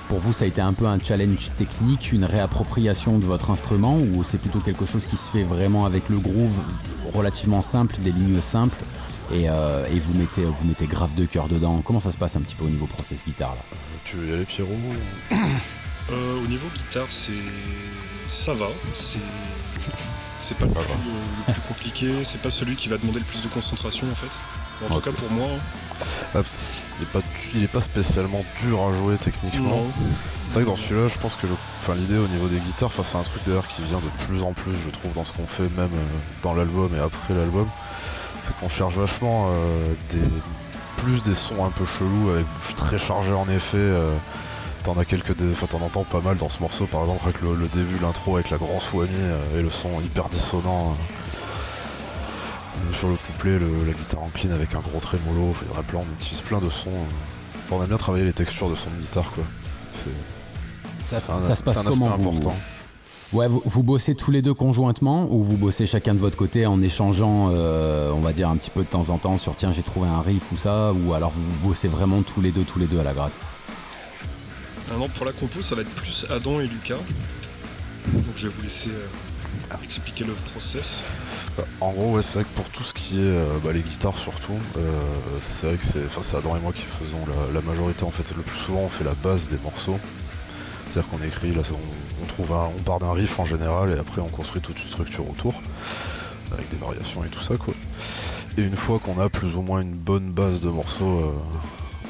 pour 0.08 0.18
vous 0.18 0.32
ça 0.32 0.44
a 0.44 0.48
été 0.48 0.60
un 0.60 0.72
peu 0.72 0.86
un 0.86 0.98
challenge 1.00 1.50
technique, 1.56 2.12
une 2.12 2.24
réappropriation 2.24 3.18
de 3.18 3.24
votre 3.24 3.50
instrument, 3.50 3.98
ou 3.98 4.22
c'est 4.22 4.38
plutôt 4.38 4.60
quelque 4.60 4.86
chose 4.86 5.06
qui 5.06 5.16
se 5.16 5.30
fait 5.30 5.42
vraiment 5.42 5.84
avec 5.84 6.08
le 6.08 6.18
groove 6.18 6.60
relativement 7.12 7.62
simple, 7.62 7.96
des 7.98 8.12
lignes 8.12 8.40
simples, 8.40 8.78
et, 9.32 9.48
euh, 9.48 9.84
et 9.90 9.98
vous 9.98 10.14
mettez 10.14 10.42
vous 10.44 10.64
mettez 10.64 10.86
grave 10.86 11.14
de 11.14 11.24
cœur 11.24 11.48
dedans? 11.48 11.82
Comment 11.84 12.00
ça 12.00 12.12
se 12.12 12.18
passe 12.18 12.36
un 12.36 12.40
petit 12.40 12.54
peu 12.54 12.64
au 12.64 12.70
niveau 12.70 12.86
process 12.86 13.24
guitare 13.24 13.56
là? 13.56 13.76
Tu 14.04 14.16
veux 14.16 14.28
y 14.28 14.32
aller, 14.32 14.44
Pierrot 14.44 14.70
Euh, 16.08 16.40
au 16.40 16.46
niveau 16.46 16.68
guitare, 16.72 17.08
c'est 17.10 17.32
ça 18.28 18.54
va. 18.54 18.68
C'est 18.96 19.18
c'est 20.40 20.56
pas 20.56 20.66
le 20.66 20.72
plus, 20.72 20.80
va. 20.80 20.94
le 21.48 21.52
plus 21.54 21.62
compliqué. 21.62 22.24
C'est 22.24 22.40
pas 22.40 22.50
celui 22.50 22.76
qui 22.76 22.88
va 22.88 22.98
demander 22.98 23.18
le 23.20 23.24
plus 23.24 23.42
de 23.42 23.48
concentration 23.48 24.06
en 24.10 24.14
fait. 24.14 24.86
En 24.90 24.94
tout 24.94 25.00
cas 25.00 25.10
pour 25.12 25.30
moi. 25.30 25.48
hein. 25.54 26.04
Ah, 26.34 26.40
qu'il 26.42 27.02
est 27.02 27.10
pas, 27.12 27.20
il 27.54 27.64
est 27.64 27.68
pas 27.68 27.80
spécialement 27.80 28.44
dur 28.60 28.80
à 28.82 28.92
jouer 28.92 29.16
techniquement. 29.16 29.82
C'est 30.48 30.54
vrai 30.54 30.62
que 30.64 30.68
dans 30.68 30.76
celui-là, 30.76 31.08
je 31.08 31.18
pense 31.18 31.36
que 31.36 31.46
l'idée 31.94 32.18
au 32.18 32.28
niveau 32.28 32.46
des 32.48 32.58
guitares, 32.58 32.90
c'est 33.02 33.16
un 33.16 33.22
truc 33.22 33.42
d'ailleurs 33.46 33.66
qui 33.68 33.82
vient 33.82 34.00
de 34.00 34.24
plus 34.26 34.42
en 34.42 34.52
plus, 34.52 34.72
je 34.74 34.90
trouve, 34.90 35.12
dans 35.14 35.24
ce 35.24 35.32
qu'on 35.32 35.46
fait, 35.46 35.64
même 35.76 35.90
euh, 35.92 36.18
dans 36.42 36.52
l'album 36.54 36.94
et 36.94 37.00
après 37.00 37.34
l'album. 37.34 37.66
C'est 38.42 38.54
qu'on 38.58 38.68
cherche 38.68 38.94
vachement 38.94 39.48
euh, 39.50 39.92
des, 40.12 40.20
plus 40.98 41.22
des 41.22 41.34
sons 41.34 41.64
un 41.64 41.70
peu 41.70 41.84
chelous, 41.86 42.30
avec 42.30 42.46
très 42.76 42.98
chargés 42.98 43.32
en 43.32 43.48
effet. 43.48 43.78
euh, 43.78 44.10
T'en 44.86 44.96
as 44.98 45.04
quelques, 45.04 45.36
dé- 45.36 45.44
enfin 45.50 45.66
t'en 45.66 45.84
entends 45.84 46.04
pas 46.04 46.20
mal 46.20 46.36
dans 46.36 46.48
ce 46.48 46.60
morceau, 46.60 46.86
par 46.86 47.00
exemple 47.00 47.22
avec 47.24 47.42
le, 47.42 47.54
le 47.56 47.66
début, 47.66 47.98
l'intro 48.00 48.36
avec 48.36 48.50
la 48.50 48.56
grosse 48.56 48.92
whammy 48.92 49.10
euh, 49.16 49.58
et 49.58 49.62
le 49.62 49.68
son 49.68 50.00
hyper 50.00 50.28
dissonant. 50.28 50.96
Sur 52.92 53.08
le 53.08 53.16
couplet, 53.16 53.58
le- 53.58 53.84
la 53.84 53.92
guitare 53.92 54.22
en 54.22 54.28
clean 54.32 54.52
avec 54.52 54.74
un 54.76 54.80
gros 54.80 55.00
trémolo, 55.00 55.52
il 55.62 55.72
y 55.74 55.76
en 55.76 55.80
a 55.80 55.82
plein, 55.82 55.98
on 56.00 56.14
utilise 56.20 56.40
plein 56.40 56.60
de 56.60 56.70
sons. 56.70 56.90
euh. 56.90 57.64
Enfin, 57.64 57.76
on 57.76 57.82
aime 57.82 57.88
bien 57.88 57.96
travailler 57.96 58.24
les 58.24 58.32
textures 58.32 58.70
de 58.70 58.76
son 58.76 58.88
de 58.90 59.00
guitare 59.02 59.30
quoi. 59.32 59.42
Ça, 61.00 61.18
c'est 61.18 61.32
un- 61.32 61.40
ça 61.40 61.56
se 61.56 61.62
passe 61.64 61.74
c'est 61.74 61.80
un 61.80 61.90
comment 61.90 62.06
vous 62.10 62.28
important. 62.28 62.54
Ouais, 63.32 63.48
vous, 63.48 63.60
vous 63.64 63.82
bossez 63.82 64.14
tous 64.14 64.30
les 64.30 64.40
deux 64.40 64.54
conjointement 64.54 65.26
ou 65.32 65.42
vous 65.42 65.56
bossez 65.56 65.84
chacun 65.86 66.14
de 66.14 66.20
votre 66.20 66.36
côté 66.36 66.64
en 66.64 66.80
échangeant, 66.80 67.50
euh, 67.52 68.12
on 68.14 68.20
va 68.20 68.32
dire 68.32 68.48
un 68.48 68.56
petit 68.56 68.70
peu 68.70 68.82
de 68.82 68.88
temps 68.88 69.10
en 69.10 69.18
temps 69.18 69.36
sur 69.36 69.56
tiens 69.56 69.72
j'ai 69.72 69.82
trouvé 69.82 70.06
un 70.08 70.20
riff 70.20 70.52
ou 70.52 70.56
ça, 70.56 70.92
ou 70.92 71.12
alors 71.12 71.30
vous 71.30 71.42
bossez 71.68 71.88
vraiment 71.88 72.22
tous 72.22 72.40
les 72.40 72.52
deux, 72.52 72.62
tous 72.62 72.78
les 72.78 72.86
deux 72.86 73.00
à 73.00 73.04
la 73.04 73.14
gratte? 73.14 73.32
Ah 74.90 74.96
non, 74.96 75.08
pour 75.08 75.26
la 75.26 75.32
compo, 75.32 75.62
ça 75.62 75.74
va 75.74 75.82
être 75.82 75.90
plus 75.90 76.26
Adam 76.30 76.60
et 76.60 76.66
Lucas. 76.68 76.98
Donc 78.12 78.34
je 78.36 78.46
vais 78.46 78.54
vous 78.54 78.62
laisser 78.62 78.90
euh, 78.90 79.76
expliquer 79.82 80.24
le 80.24 80.32
process. 80.52 81.02
Bah, 81.56 81.64
en 81.80 81.92
gros, 81.92 82.12
ouais, 82.12 82.22
c'est 82.22 82.40
vrai 82.40 82.44
que 82.44 82.56
pour 82.56 82.68
tout 82.70 82.84
ce 82.84 82.94
qui 82.94 83.16
est 83.16 83.22
euh, 83.22 83.58
bah, 83.64 83.72
les 83.72 83.82
guitares 83.82 84.16
surtout, 84.16 84.58
euh, 84.76 85.00
c'est 85.40 85.66
vrai 85.66 85.76
que 85.76 85.82
c'est, 85.82 86.36
Adam 86.36 86.56
et 86.56 86.60
moi 86.60 86.72
qui 86.72 86.84
faisons 86.84 87.18
la, 87.52 87.60
majorité 87.62 88.04
en 88.04 88.10
fait. 88.10 88.32
Le 88.36 88.42
plus 88.42 88.58
souvent, 88.58 88.80
on 88.80 88.88
fait 88.88 89.04
la 89.04 89.14
base 89.14 89.48
des 89.48 89.58
morceaux. 89.58 89.98
C'est-à-dire 90.88 91.10
qu'on 91.10 91.22
écrit, 91.26 91.52
là, 91.52 91.62
on, 92.22 92.26
trouve 92.26 92.52
un- 92.52 92.70
on 92.78 92.82
part 92.82 93.00
d'un 93.00 93.12
riff 93.12 93.40
en 93.40 93.44
général 93.44 93.90
et 93.90 93.98
après 93.98 94.20
on 94.22 94.28
construit 94.28 94.62
toute 94.62 94.80
une 94.80 94.88
structure 94.88 95.28
autour 95.28 95.54
avec 96.52 96.68
des 96.70 96.76
variations 96.76 97.24
et 97.24 97.28
tout 97.28 97.40
ça 97.40 97.56
quoi. 97.56 97.74
Et 98.56 98.62
une 98.62 98.76
fois 98.76 99.00
qu'on 99.00 99.20
a 99.20 99.28
plus 99.28 99.56
ou 99.56 99.62
moins 99.62 99.80
une 99.80 99.94
bonne 99.96 100.30
base 100.30 100.60
de 100.60 100.68
morceaux, 100.68 101.34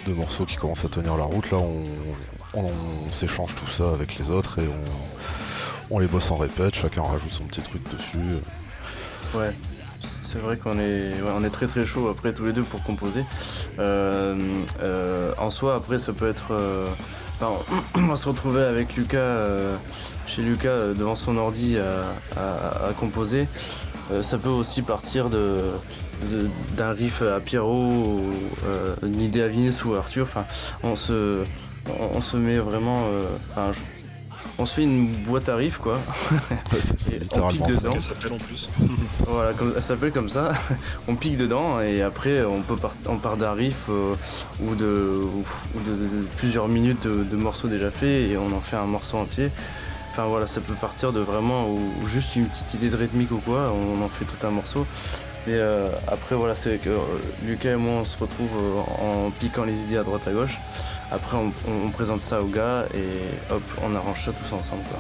de 0.07 0.13
morceaux 0.13 0.45
qui 0.45 0.57
commencent 0.57 0.85
à 0.85 0.89
tenir 0.89 1.17
la 1.17 1.25
route, 1.25 1.51
là, 1.51 1.57
on, 1.57 1.85
on- 2.65 3.13
s'échange 3.13 3.55
tout 3.55 3.67
ça 3.67 3.91
avec 3.93 4.19
les 4.19 4.29
autres 4.31 4.59
et 4.59 4.69
on, 5.91 5.99
les 5.99 6.07
bosse 6.07 6.31
en 6.31 6.37
répète. 6.37 6.75
Chacun 6.75 7.03
rajoute 7.03 7.33
son 7.33 7.45
petit 7.45 7.63
truc 7.63 7.83
dessus. 7.91 8.19
Ouais, 9.35 9.53
c'est 10.01 10.39
vrai 10.39 10.57
qu'on 10.57 10.79
est, 10.79 11.13
on 11.37 11.43
est 11.45 11.51
très 11.51 11.67
très 11.67 11.87
chaud 11.87 12.09
après 12.09 12.33
tous 12.35 12.45
les 12.45 12.53
deux 12.53 12.63
pour 12.63 12.83
composer. 12.83 13.25
Euh, 13.79 14.37
euh, 14.83 15.33
en 15.39 15.51
soi, 15.51 15.77
après, 15.77 15.99
ça 15.99 16.13
peut 16.13 16.29
être. 16.29 16.53
euh, 16.53 16.87
on 17.97 18.17
se 18.17 18.29
retrouver 18.29 18.63
avec 18.63 18.97
Lucas, 18.97 19.37
chez 20.27 20.43
Lucas, 20.43 20.95
devant 20.97 21.17
son 21.17 21.37
ordi 21.37 21.77
à, 21.79 22.93
composer. 22.99 23.47
Ça 24.23 24.39
peut 24.39 24.49
aussi 24.49 24.83
partir 24.83 25.29
de, 25.29 25.61
d'un 26.77 26.93
riff 26.93 27.21
à 27.23 27.41
Pierrot, 27.41 27.75
ou, 27.75 28.21
une 29.03 29.21
idée 29.21 29.43
à 29.43 29.49
Vince 29.49 29.85
ou 29.85 29.95
à 29.95 29.99
Arthur. 29.99 30.25
Enfin, 30.25 30.45
on 30.83 30.97
se, 30.97 31.43
on, 31.89 32.17
on 32.19 32.21
se 32.21 32.37
met 32.37 32.59
vraiment. 32.59 33.03
euh, 33.07 33.25
enfin, 33.51 33.73
je- 33.73 33.81
on 34.59 34.65
se 34.65 34.75
fait 34.77 34.85
une 34.85 35.09
boîte 35.25 35.49
à 35.51 35.57
riff 35.57 35.77
quoi. 35.79 35.99
Ouais, 36.73 36.79
c'est, 36.81 37.19
littéralement 37.19 37.49
pique 37.67 37.75
ça. 37.75 37.81
dedans. 37.81 37.93
Elle 37.95 38.01
s'appelle 38.01 38.33
en 38.33 38.39
plus. 38.39 38.71
Voilà, 39.29 39.53
comme, 39.53 39.73
elle 39.77 39.83
s'appelle 39.83 40.13
comme 40.13 40.29
ça. 40.31 40.53
on 41.09 41.15
pique 41.15 41.37
dedans 41.37 41.81
et 41.81 42.01
après 42.03 42.43
on 42.45 42.63
peut 42.63 42.77
part, 42.77 42.95
on 43.07 43.19
part 43.19 43.37
d'un 43.37 43.53
riff 43.53 43.85
euh, 43.91 44.15
ou, 44.63 44.75
de, 44.75 45.21
ou 45.75 45.81
de, 45.81 45.91
de- 45.91 45.97
de 46.23 46.27
plusieurs 46.39 46.69
minutes 46.69 47.07
de, 47.07 47.23
de 47.25 47.37
morceaux 47.37 47.69
déjà 47.69 47.91
faits 47.91 48.31
et 48.31 48.39
on 48.39 48.55
en 48.57 48.61
fait 48.61 48.77
un 48.77 48.87
morceau 48.87 49.19
entier. 49.19 49.51
Enfin 50.13 50.25
voilà, 50.25 50.47
ça 50.47 50.63
peut 50.63 50.73
partir 50.75 51.13
de 51.13 51.21
vraiment 51.21 51.69
ou, 51.69 51.79
ou 52.03 52.09
juste 52.09 52.37
une 52.37 52.47
petite 52.47 52.73
idée 52.73 52.89
de 52.89 52.97
rythmique 52.97 53.33
ou 53.33 53.37
quoi, 53.39 53.71
on 53.75 54.03
en 54.03 54.09
fait 54.09 54.25
tout 54.25 54.47
un 54.47 54.51
morceau. 54.51 54.87
Et 55.49 55.51
euh, 55.53 55.89
après 56.09 56.35
voilà, 56.35 56.55
c'est 56.57 56.79
que 56.79 56.89
euh, 56.91 56.99
Lucas 57.45 57.73
et 57.73 57.77
moi 57.77 58.01
on 58.01 58.05
se 58.05 58.19
retrouve 58.19 58.51
euh, 58.57 58.81
en 59.27 59.31
piquant 59.31 59.65
les 59.65 59.81
idées 59.81 59.97
à 59.99 60.03
droite 60.03 60.27
à 60.27 60.33
gauche. 60.33 60.59
Après 61.13 61.37
on, 61.37 61.53
on- 61.71 61.87
on 61.87 61.91
présente 61.91 62.21
ça 62.21 62.41
aux 62.43 62.47
gars 62.49 62.85
et 62.95 63.53
hop, 63.53 63.63
on 63.85 63.95
arrange 63.95 64.25
ça 64.25 64.33
tous 64.33 64.53
ensemble 64.55 64.83
quoi. 64.91 64.99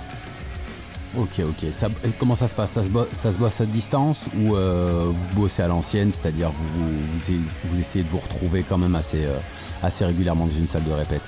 Ok, 1.22 1.40
ok. 1.40 1.72
Ça- 1.72 1.88
comment 2.18 2.34
ça 2.34 2.46
se 2.46 2.54
passe? 2.54 2.72
Ça 2.72 2.82
se, 2.82 2.88
bo- 2.90 3.08
ça 3.10 3.32
se 3.32 3.38
bosse 3.38 3.60
à 3.60 3.66
distance 3.66 4.26
ou 4.38 4.54
euh, 4.54 5.06
vous 5.06 5.40
bossez 5.40 5.62
à 5.62 5.66
l'ancienne, 5.66 6.12
c'est-à-dire 6.12 6.50
vous, 6.50 6.66
vous, 6.76 6.90
vous 7.12 7.18
essayez- 7.18 7.40
vous 7.64 7.80
essayez 7.80 8.04
de 8.04 8.08
vous 8.10 8.18
retrouver 8.18 8.62
quand 8.68 8.76
même 8.78 8.94
assez, 8.94 9.24
euh, 9.24 9.38
assez 9.82 10.04
régulièrement 10.04 10.46
dans 10.46 10.54
une 10.54 10.66
salle 10.66 10.84
de 10.84 10.92
répète? 10.92 11.22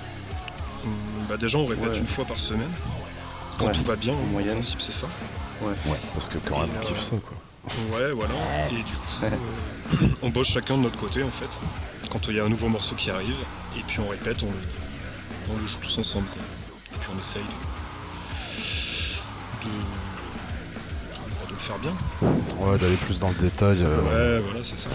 Hum, 0.85 0.91
Bah 1.29 1.37
déjà 1.39 1.59
on 1.59 1.65
répète 1.67 1.89
Ouais. 1.91 1.99
une 1.99 2.07
fois 2.07 2.25
par 2.25 2.39
semaine. 2.39 2.69
Quand 3.59 3.67
Ouais. 3.67 3.73
tout 3.73 3.83
va 3.85 3.97
bien, 3.97 4.13
en 4.13 4.27
moyenne. 4.33 4.55
principe 4.55 4.81
c'est 4.81 4.93
ça. 4.93 5.07
Parce 6.15 6.29
que 6.29 6.39
quand 6.39 6.61
même, 6.61 6.69
on 6.81 6.85
kiffe 6.87 7.01
ça 7.03 7.17
quoi. 7.17 7.37
Ouais, 7.93 8.11
voilà. 8.15 8.35
Et 8.71 8.77
du 8.77 8.83
coup, 8.83 9.25
euh, 9.25 10.09
on 10.23 10.29
bosse 10.31 10.49
chacun 10.49 10.77
de 10.77 10.83
notre 10.83 10.99
côté 10.99 11.23
en 11.23 11.31
fait. 11.31 11.49
Quand 12.11 12.21
il 12.29 12.37
y 12.37 12.41
a 12.41 12.45
un 12.45 12.49
nouveau 12.49 12.69
morceau 12.69 12.95
qui 12.95 13.11
arrive, 13.11 13.37
et 13.77 13.83
puis 13.87 14.01
on 14.01 14.09
répète, 14.09 14.43
on 14.43 14.47
le, 14.47 15.55
on 15.55 15.57
le 15.61 15.67
joue 15.67 15.79
tous 15.83 15.99
ensemble. 15.99 16.27
Et 16.95 16.97
puis 16.99 17.09
on 17.15 17.21
essaye 17.21 17.43
de, 19.65 19.69
de, 19.69 19.75
de 21.47 21.53
le 21.53 21.57
faire 21.57 21.79
bien. 21.79 21.93
Ouais, 22.67 22.79
d'aller 22.79 22.97
plus 22.97 23.19
dans 23.19 23.29
le 23.29 23.35
détail 23.35 23.77
euh, 23.85 24.39
Ouais, 24.39 24.43
voilà, 24.45 24.65
c'est 24.65 24.79
ça. 24.79 24.89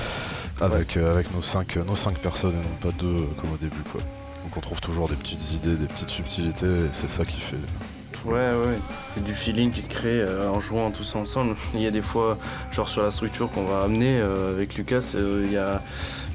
avec, 0.65 0.97
euh, 0.97 1.11
avec 1.13 1.33
nos, 1.33 1.41
cinq, 1.41 1.75
nos 1.77 1.95
cinq 1.95 2.17
personnes 2.19 2.53
et 2.53 2.63
non 2.63 2.75
pas 2.91 2.91
deux 2.97 3.27
comme 3.39 3.51
au 3.53 3.57
début 3.57 3.81
quoi. 3.91 4.01
Donc 4.43 4.57
on 4.57 4.59
trouve 4.59 4.81
toujours 4.81 5.07
des 5.07 5.15
petites 5.15 5.51
idées, 5.53 5.75
des 5.75 5.87
petites 5.87 6.09
subtilités 6.09 6.65
et 6.65 6.89
c'est 6.91 7.09
ça 7.09 7.23
qui 7.25 7.39
fait. 7.39 7.57
Ouais, 8.25 8.35
ouais, 8.35 9.21
du 9.21 9.33
feeling 9.33 9.69
qui 9.69 9.81
se 9.81 9.89
crée 9.89 10.21
euh, 10.21 10.49
en 10.49 10.61
jouant 10.61 10.91
tous 10.91 11.15
ensemble. 11.15 11.55
Il 11.73 11.81
y 11.81 11.87
a 11.87 11.91
des 11.91 12.01
fois, 12.01 12.37
genre 12.71 12.87
sur 12.87 13.03
la 13.03 13.11
structure 13.11 13.51
qu'on 13.51 13.65
va 13.65 13.81
amener 13.81 14.21
euh, 14.21 14.55
avec 14.55 14.75
Lucas, 14.75 15.11
euh, 15.15 15.43
il 15.45 15.51
y, 15.51 15.57
a, 15.57 15.81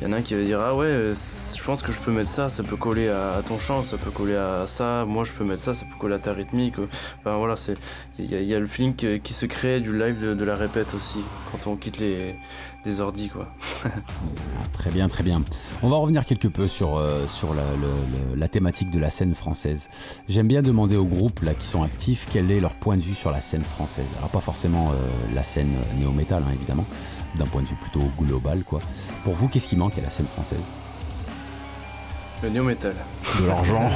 y 0.03 0.07
en 0.07 0.13
a 0.13 0.17
un 0.17 0.23
qui 0.23 0.35
va 0.35 0.43
dire 0.43 0.61
Ah 0.61 0.75
ouais, 0.75 0.85
euh, 0.85 1.15
je 1.15 1.65
pense 1.65 1.83
que 1.83 1.91
je 1.91 1.99
peux 1.99 2.13
mettre 2.13 2.29
ça, 2.29 2.51
ça 2.51 2.63
peut 2.63 2.77
coller 2.77 3.09
à, 3.09 3.41
ton 3.47 3.59
chant, 3.59 3.83
ça 3.83 3.97
peut 3.97 4.11
coller 4.11 4.37
à 4.37 4.67
ça, 4.67 5.07
moi 5.07 5.25
je 5.25 5.33
peux 5.33 5.45
mettre 5.45 5.63
ça, 5.63 5.75
ça 5.75 5.87
peut 5.87 5.99
coller 5.99 6.17
à 6.17 6.19
ta 6.19 6.35
rythmique. 6.35 6.75
Enfin 7.21 7.39
voilà, 7.39 7.55
il 8.19 8.27
y, 8.27 8.45
y 8.45 8.55
a 8.55 8.59
le 8.59 8.67
feeling 8.67 8.95
qui, 8.95 9.33
se 9.33 9.47
crée 9.47 9.81
du 9.81 9.99
live 9.99 10.37
de 10.37 10.45
la 10.45 10.57
répète 10.57 10.93
aussi, 10.93 11.21
quand 11.51 11.71
on 11.71 11.77
quitte 11.77 12.01
les, 12.01 12.37
les 12.89 13.01
ordis 13.01 13.29
quoi. 13.29 13.47
Très 14.73 14.91
bien, 14.91 15.09
très 15.09 15.23
bien. 15.25 15.43
On 15.83 15.89
va 15.89 15.97
revenir 15.97 16.25
quelque 16.25 16.47
peu 16.49 16.67
sur, 16.69 16.97
euh, 16.97 17.27
sur 17.27 17.53
la, 17.53 17.63
le- 17.63 18.31
le- 18.31 18.37
la 18.37 18.49
thématique 18.49 18.91
de 18.91 18.99
la 19.01 19.11
scène 19.11 19.35
française. 19.35 19.89
J'aime 20.29 20.47
bien 20.49 20.63
demander 20.63 20.97
aux 20.97 21.05
groupes 21.05 21.41
là, 21.43 21.55
qui 21.55 21.67
sont 21.67 21.83
actifs 21.83 22.29
quel 22.31 22.51
est 22.51 22.61
leur 22.61 22.75
point 22.75 22.97
de 22.97 23.03
vue 23.03 23.15
sur 23.15 23.31
la 23.31 23.41
scène 23.41 23.65
française. 23.65 24.07
Alors 24.19 24.31
pas 24.31 24.41
forcément 24.41 24.91
euh, 24.91 25.35
la 25.35 25.43
scène 25.43 25.73
néo-métal 25.99 26.43
hein, 26.47 26.53
évidemment, 26.55 26.85
d'un 27.37 27.47
point 27.47 27.63
de 27.63 27.67
vue 27.67 27.77
plutôt 27.77 28.05
global 28.21 28.63
quoi. 28.65 28.81
Pour 29.25 29.35
vous, 29.35 29.49
qu'est-ce 29.49 29.69
qui 29.69 29.77
manque 29.77 29.99
à 29.99 30.03
la 30.03 30.11
scène 30.11 30.27
française? 30.27 30.63
Le 32.43 32.51
néo 32.51 32.63
metal. 32.63 32.95
De 33.41 33.47
l'argent. 33.47 33.91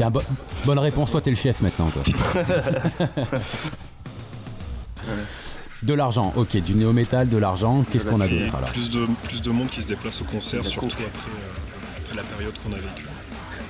Bo- 0.10 0.22
bonne 0.64 0.78
réponse, 0.78 1.10
toi 1.10 1.20
t'es 1.20 1.30
le 1.30 1.36
chef 1.36 1.60
maintenant 1.60 1.90
toi. 1.90 2.02
De 5.82 5.94
l'argent, 5.94 6.32
ok, 6.36 6.56
du 6.58 6.74
néo-métal, 6.76 7.28
de 7.28 7.36
l'argent, 7.36 7.84
qu'est-ce 7.90 8.06
qu'on 8.06 8.20
a 8.20 8.28
d'autre 8.28 8.54
alors 8.54 8.70
plus 8.70 8.88
de, 8.90 9.06
plus 9.24 9.42
de 9.42 9.50
monde 9.50 9.68
qui 9.68 9.82
se 9.82 9.86
déplace 9.88 10.20
au 10.20 10.24
concert, 10.24 10.64
surtout 10.64 10.86
après, 10.86 11.04
euh, 11.04 12.04
après 12.04 12.16
la 12.16 12.22
période 12.22 12.54
qu'on 12.62 12.72
a 12.72 12.76
vécue. 12.76 13.06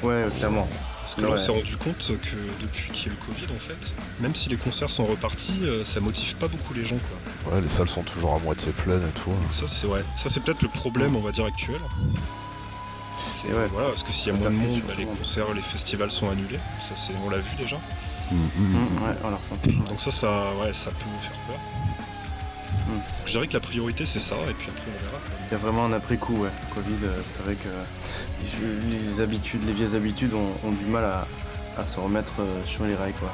Ouais, 0.03 0.27
clairement. 0.37 0.69
Parce 1.01 1.15
que 1.17 1.23
là, 1.23 1.29
on 1.33 1.39
s'est 1.39 1.51
rendu 1.51 1.77
compte 1.79 2.13
que 2.23 2.63
depuis 2.63 2.89
qu'il 2.89 3.07
y 3.07 3.09
a 3.09 3.13
eu 3.13 3.17
le 3.19 3.27
Covid, 3.27 3.47
en 3.53 3.59
fait, 3.59 3.93
même 4.21 4.35
si 4.35 4.49
les 4.49 4.57
concerts 4.57 4.91
sont 4.91 5.07
repartis, 5.07 5.61
euh, 5.63 5.85
ça 5.85 6.01
motive 6.01 6.37
pas 6.37 6.49
beaucoup 6.49 6.75
les 6.75 6.85
gens, 6.85 6.99
quoi. 6.99 7.55
Ouais, 7.55 7.61
les 7.61 7.69
salles 7.69 7.89
sont 7.89 8.03
toujours 8.03 8.35
à 8.35 8.39
moitié 8.39 8.73
pleines 8.73 9.03
et 9.03 9.21
tout. 9.21 9.31
Donc 9.31 9.53
ça, 9.53 9.67
c'est 9.67 9.87
ouais. 9.87 10.05
Ça, 10.17 10.29
c'est 10.29 10.41
peut-être 10.41 10.63
le 10.63 10.69
problème, 10.69 11.17
on 11.17 11.21
va 11.21 11.33
dire, 11.33 11.45
actuel. 11.45 11.81
C'est 13.19 13.49
ouais. 13.49 13.67
voilà, 13.73 13.89
parce 13.89 14.03
que 14.03 14.13
s'il 14.13 14.33
y 14.33 14.37
a 14.37 14.39
moins 14.39 14.51
de 14.51 14.55
monde, 14.55 14.83
bah, 14.87 14.95
les 14.97 15.07
concerts, 15.07 15.53
les 15.55 15.61
festivals 15.61 16.11
sont 16.11 16.31
annulés. 16.31 16.61
Ça, 16.89 16.95
c'est, 16.97 17.13
on 17.25 17.31
l'a 17.31 17.39
vu 17.39 17.57
déjà. 17.59 17.77
Hum, 18.31 18.39
hum. 18.57 18.65
Mmh, 18.65 19.05
ouais, 19.05 19.17
on 19.25 19.31
l'a 19.31 19.37
ressenti. 19.37 19.73
Donc 19.73 20.01
ça, 20.01 20.13
ça, 20.13 20.53
ouais, 20.63 20.73
ça 20.73 20.91
peut 20.91 21.05
faire 21.21 21.39
peur. 21.49 21.59
Mm. 22.93 23.01
Je 23.27 23.31
dirais 23.33 23.47
que 23.49 23.55
la 23.55 23.61
priorité, 23.61 24.07
c'est 24.07 24.21
ça, 24.21 24.35
et 24.49 24.55
puis 24.55 24.69
après, 24.69 24.83
on 24.89 25.05
verra. 25.05 25.19
quoi. 25.19 25.37
Il 25.51 25.53
y 25.53 25.55
a 25.55 25.59
vraiment 25.59 25.85
un 25.87 25.93
après-coup, 25.93 26.37
ouais. 26.43 26.51
Covid, 26.75 27.05
euh, 27.05 27.19
c'est 27.25 27.43
vrai 27.43 27.55
que 27.55 27.69
les- 28.63 28.99
les 29.09 29.21
habitudes, 29.21 29.65
les 29.67 29.73
vieilles 29.73 29.97
habitudes 29.97 30.35
ont, 30.35 30.69
ont 30.69 30.73
du 30.73 30.85
mal 30.87 31.05
à, 31.05 31.27
à 31.81 31.85
se 31.85 31.99
remettre 32.01 32.33
euh, 32.41 32.61
sur 32.67 32.85
les 32.85 32.95
rails, 32.95 33.15
quoi. 33.19 33.33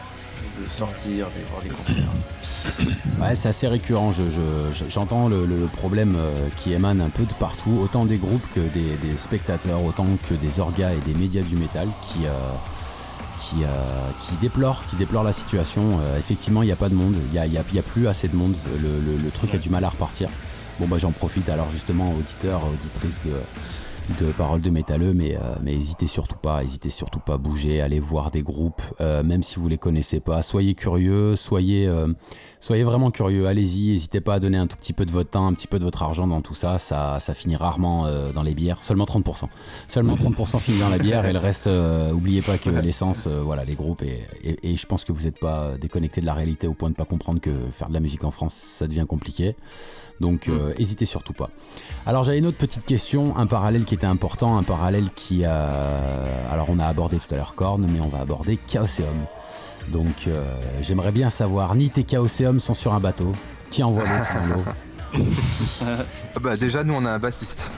De 0.64 0.68
sortir, 0.68 1.26
de 1.26 1.50
voir 1.50 1.62
les 1.62 1.70
concerts. 1.70 2.94
Ouais, 3.20 3.34
c'est 3.34 3.48
assez 3.48 3.66
récurrent. 3.66 4.12
Je- 4.12 4.30
je- 4.30 4.72
je- 4.72 4.84
J'entends 4.88 5.26
le, 5.28 5.44
le 5.44 5.66
problème 5.66 6.14
euh, 6.16 6.46
qui 6.56 6.72
émane 6.72 7.00
un 7.00 7.08
peu 7.08 7.24
de 7.24 7.32
partout, 7.34 7.80
autant 7.82 8.04
des 8.04 8.16
groupes 8.18 8.46
que 8.54 8.60
des, 8.60 8.96
des 9.02 9.16
spectateurs, 9.16 9.82
autant 9.82 10.06
que 10.28 10.34
des 10.34 10.60
orgas 10.60 10.92
et 10.92 11.00
des 11.10 11.14
médias 11.18 11.42
du 11.42 11.56
métal 11.56 11.88
qui, 12.02 12.26
euh, 12.26 12.30
qui, 13.38 13.64
euh, 13.64 13.66
qui, 14.20 14.34
déplorent, 14.40 14.84
qui 14.86 14.96
déplorent 14.96 15.24
la 15.24 15.32
situation. 15.32 15.98
Euh, 16.00 16.18
effectivement, 16.18 16.62
il 16.62 16.66
n'y 16.66 16.72
a 16.72 16.76
pas 16.76 16.88
de 16.88 16.94
monde, 16.94 17.14
il 17.26 17.32
n'y 17.32 17.38
a, 17.38 17.46
y 17.46 17.56
a- 17.58 17.62
y 17.72 17.78
a 17.78 17.82
plus 17.82 18.06
assez 18.08 18.28
de 18.28 18.36
monde. 18.36 18.54
Le, 18.82 18.88
le- 19.00 19.16
le 19.18 19.30
truc 19.30 19.54
a 19.54 19.58
du 19.58 19.70
mal 19.70 19.84
à 19.84 19.88
repartir. 19.88 20.28
Bon, 20.80 20.86
bah 20.86 20.98
j'en 20.98 21.10
profite 21.10 21.48
alors 21.48 21.70
justement, 21.70 22.12
auditeurs, 22.12 22.60
auditrices 22.66 23.20
de, 23.24 23.32
de 24.20 24.32
paroles 24.32 24.60
de 24.60 24.70
métalleux, 24.70 25.12
mais, 25.12 25.36
euh, 25.36 25.56
mais 25.62 25.74
hésitez 25.74 26.06
surtout 26.06 26.36
pas, 26.36 26.62
hésitez 26.62 26.90
surtout 26.90 27.20
pas 27.20 27.34
à 27.34 27.38
bouger, 27.38 27.80
allez 27.80 28.00
voir 28.00 28.30
des 28.30 28.42
groupes, 28.42 28.82
euh, 29.00 29.22
même 29.22 29.42
si 29.42 29.56
vous 29.58 29.68
les 29.68 29.78
connaissez 29.78 30.20
pas. 30.20 30.42
Soyez 30.42 30.74
curieux, 30.74 31.36
soyez, 31.36 31.86
euh, 31.86 32.08
soyez 32.60 32.84
vraiment 32.84 33.10
curieux, 33.10 33.46
allez-y, 33.46 33.92
n'hésitez 33.92 34.20
pas 34.20 34.34
à 34.34 34.40
donner 34.40 34.58
un 34.58 34.66
tout 34.66 34.76
petit 34.76 34.92
peu 34.92 35.04
de 35.04 35.12
votre 35.12 35.30
temps, 35.30 35.46
un 35.46 35.52
petit 35.52 35.66
peu 35.66 35.78
de 35.78 35.84
votre 35.84 36.02
argent 36.02 36.26
dans 36.26 36.40
tout 36.40 36.54
ça, 36.54 36.78
ça, 36.78 37.20
ça 37.20 37.34
finit 37.34 37.56
rarement 37.56 38.06
euh, 38.06 38.32
dans 38.32 38.42
les 38.42 38.54
bières, 38.54 38.82
seulement 38.82 39.04
30%. 39.04 39.44
Seulement 39.88 40.14
30% 40.14 40.58
finit 40.58 40.80
dans 40.80 40.88
la 40.88 40.98
bière 40.98 41.26
et 41.26 41.32
le 41.32 41.38
reste, 41.38 41.68
oubliez 42.12 42.42
pas 42.42 42.58
que 42.58 42.70
l'essence, 42.70 43.26
voilà, 43.26 43.64
les 43.64 43.74
groupes, 43.74 44.02
et, 44.02 44.26
et, 44.42 44.70
et 44.70 44.76
je 44.76 44.86
pense 44.86 45.04
que 45.04 45.12
vous 45.12 45.24
n'êtes 45.24 45.38
pas 45.38 45.76
déconnecté 45.78 46.20
de 46.20 46.26
la 46.26 46.34
réalité 46.34 46.66
au 46.66 46.74
point 46.74 46.90
de 46.90 46.94
pas 46.94 47.04
comprendre 47.04 47.40
que 47.40 47.50
faire 47.70 47.88
de 47.88 47.94
la 47.94 48.00
musique 48.00 48.24
en 48.24 48.30
France, 48.30 48.54
ça 48.54 48.86
devient 48.86 49.06
compliqué. 49.08 49.54
Donc 50.20 50.48
euh, 50.48 50.72
hésitez 50.78 51.04
surtout 51.04 51.32
pas. 51.32 51.50
Alors 52.06 52.24
j'avais 52.24 52.38
une 52.38 52.46
autre 52.46 52.58
petite 52.58 52.84
question, 52.84 53.36
un 53.36 53.46
parallèle 53.46 53.84
qui 53.84 53.94
était 53.98 54.06
important, 54.06 54.56
un 54.56 54.62
parallèle 54.62 55.10
qui 55.16 55.44
a... 55.44 55.68
Alors 56.52 56.70
on 56.70 56.78
a 56.78 56.86
abordé 56.86 57.16
tout 57.16 57.34
à 57.34 57.36
l'heure 57.36 57.56
Korn, 57.56 57.84
mais 57.92 57.98
on 58.00 58.06
va 58.06 58.20
aborder 58.20 58.56
Chaoseum. 58.56 59.26
Donc 59.88 60.28
euh, 60.28 60.44
j'aimerais 60.82 61.10
bien 61.10 61.30
savoir, 61.30 61.74
Nit 61.74 61.90
et 61.96 62.04
Chaoseum 62.04 62.60
sont 62.60 62.74
sur 62.74 62.94
un 62.94 63.00
bateau. 63.00 63.32
Qui 63.70 63.82
envoie 63.82 64.04
l'autre 64.04 64.74
Ah 65.82 66.38
Bah 66.40 66.56
déjà 66.56 66.84
nous 66.84 66.94
on 66.94 67.04
a 67.04 67.10
un 67.10 67.18
bassiste. 67.18 67.72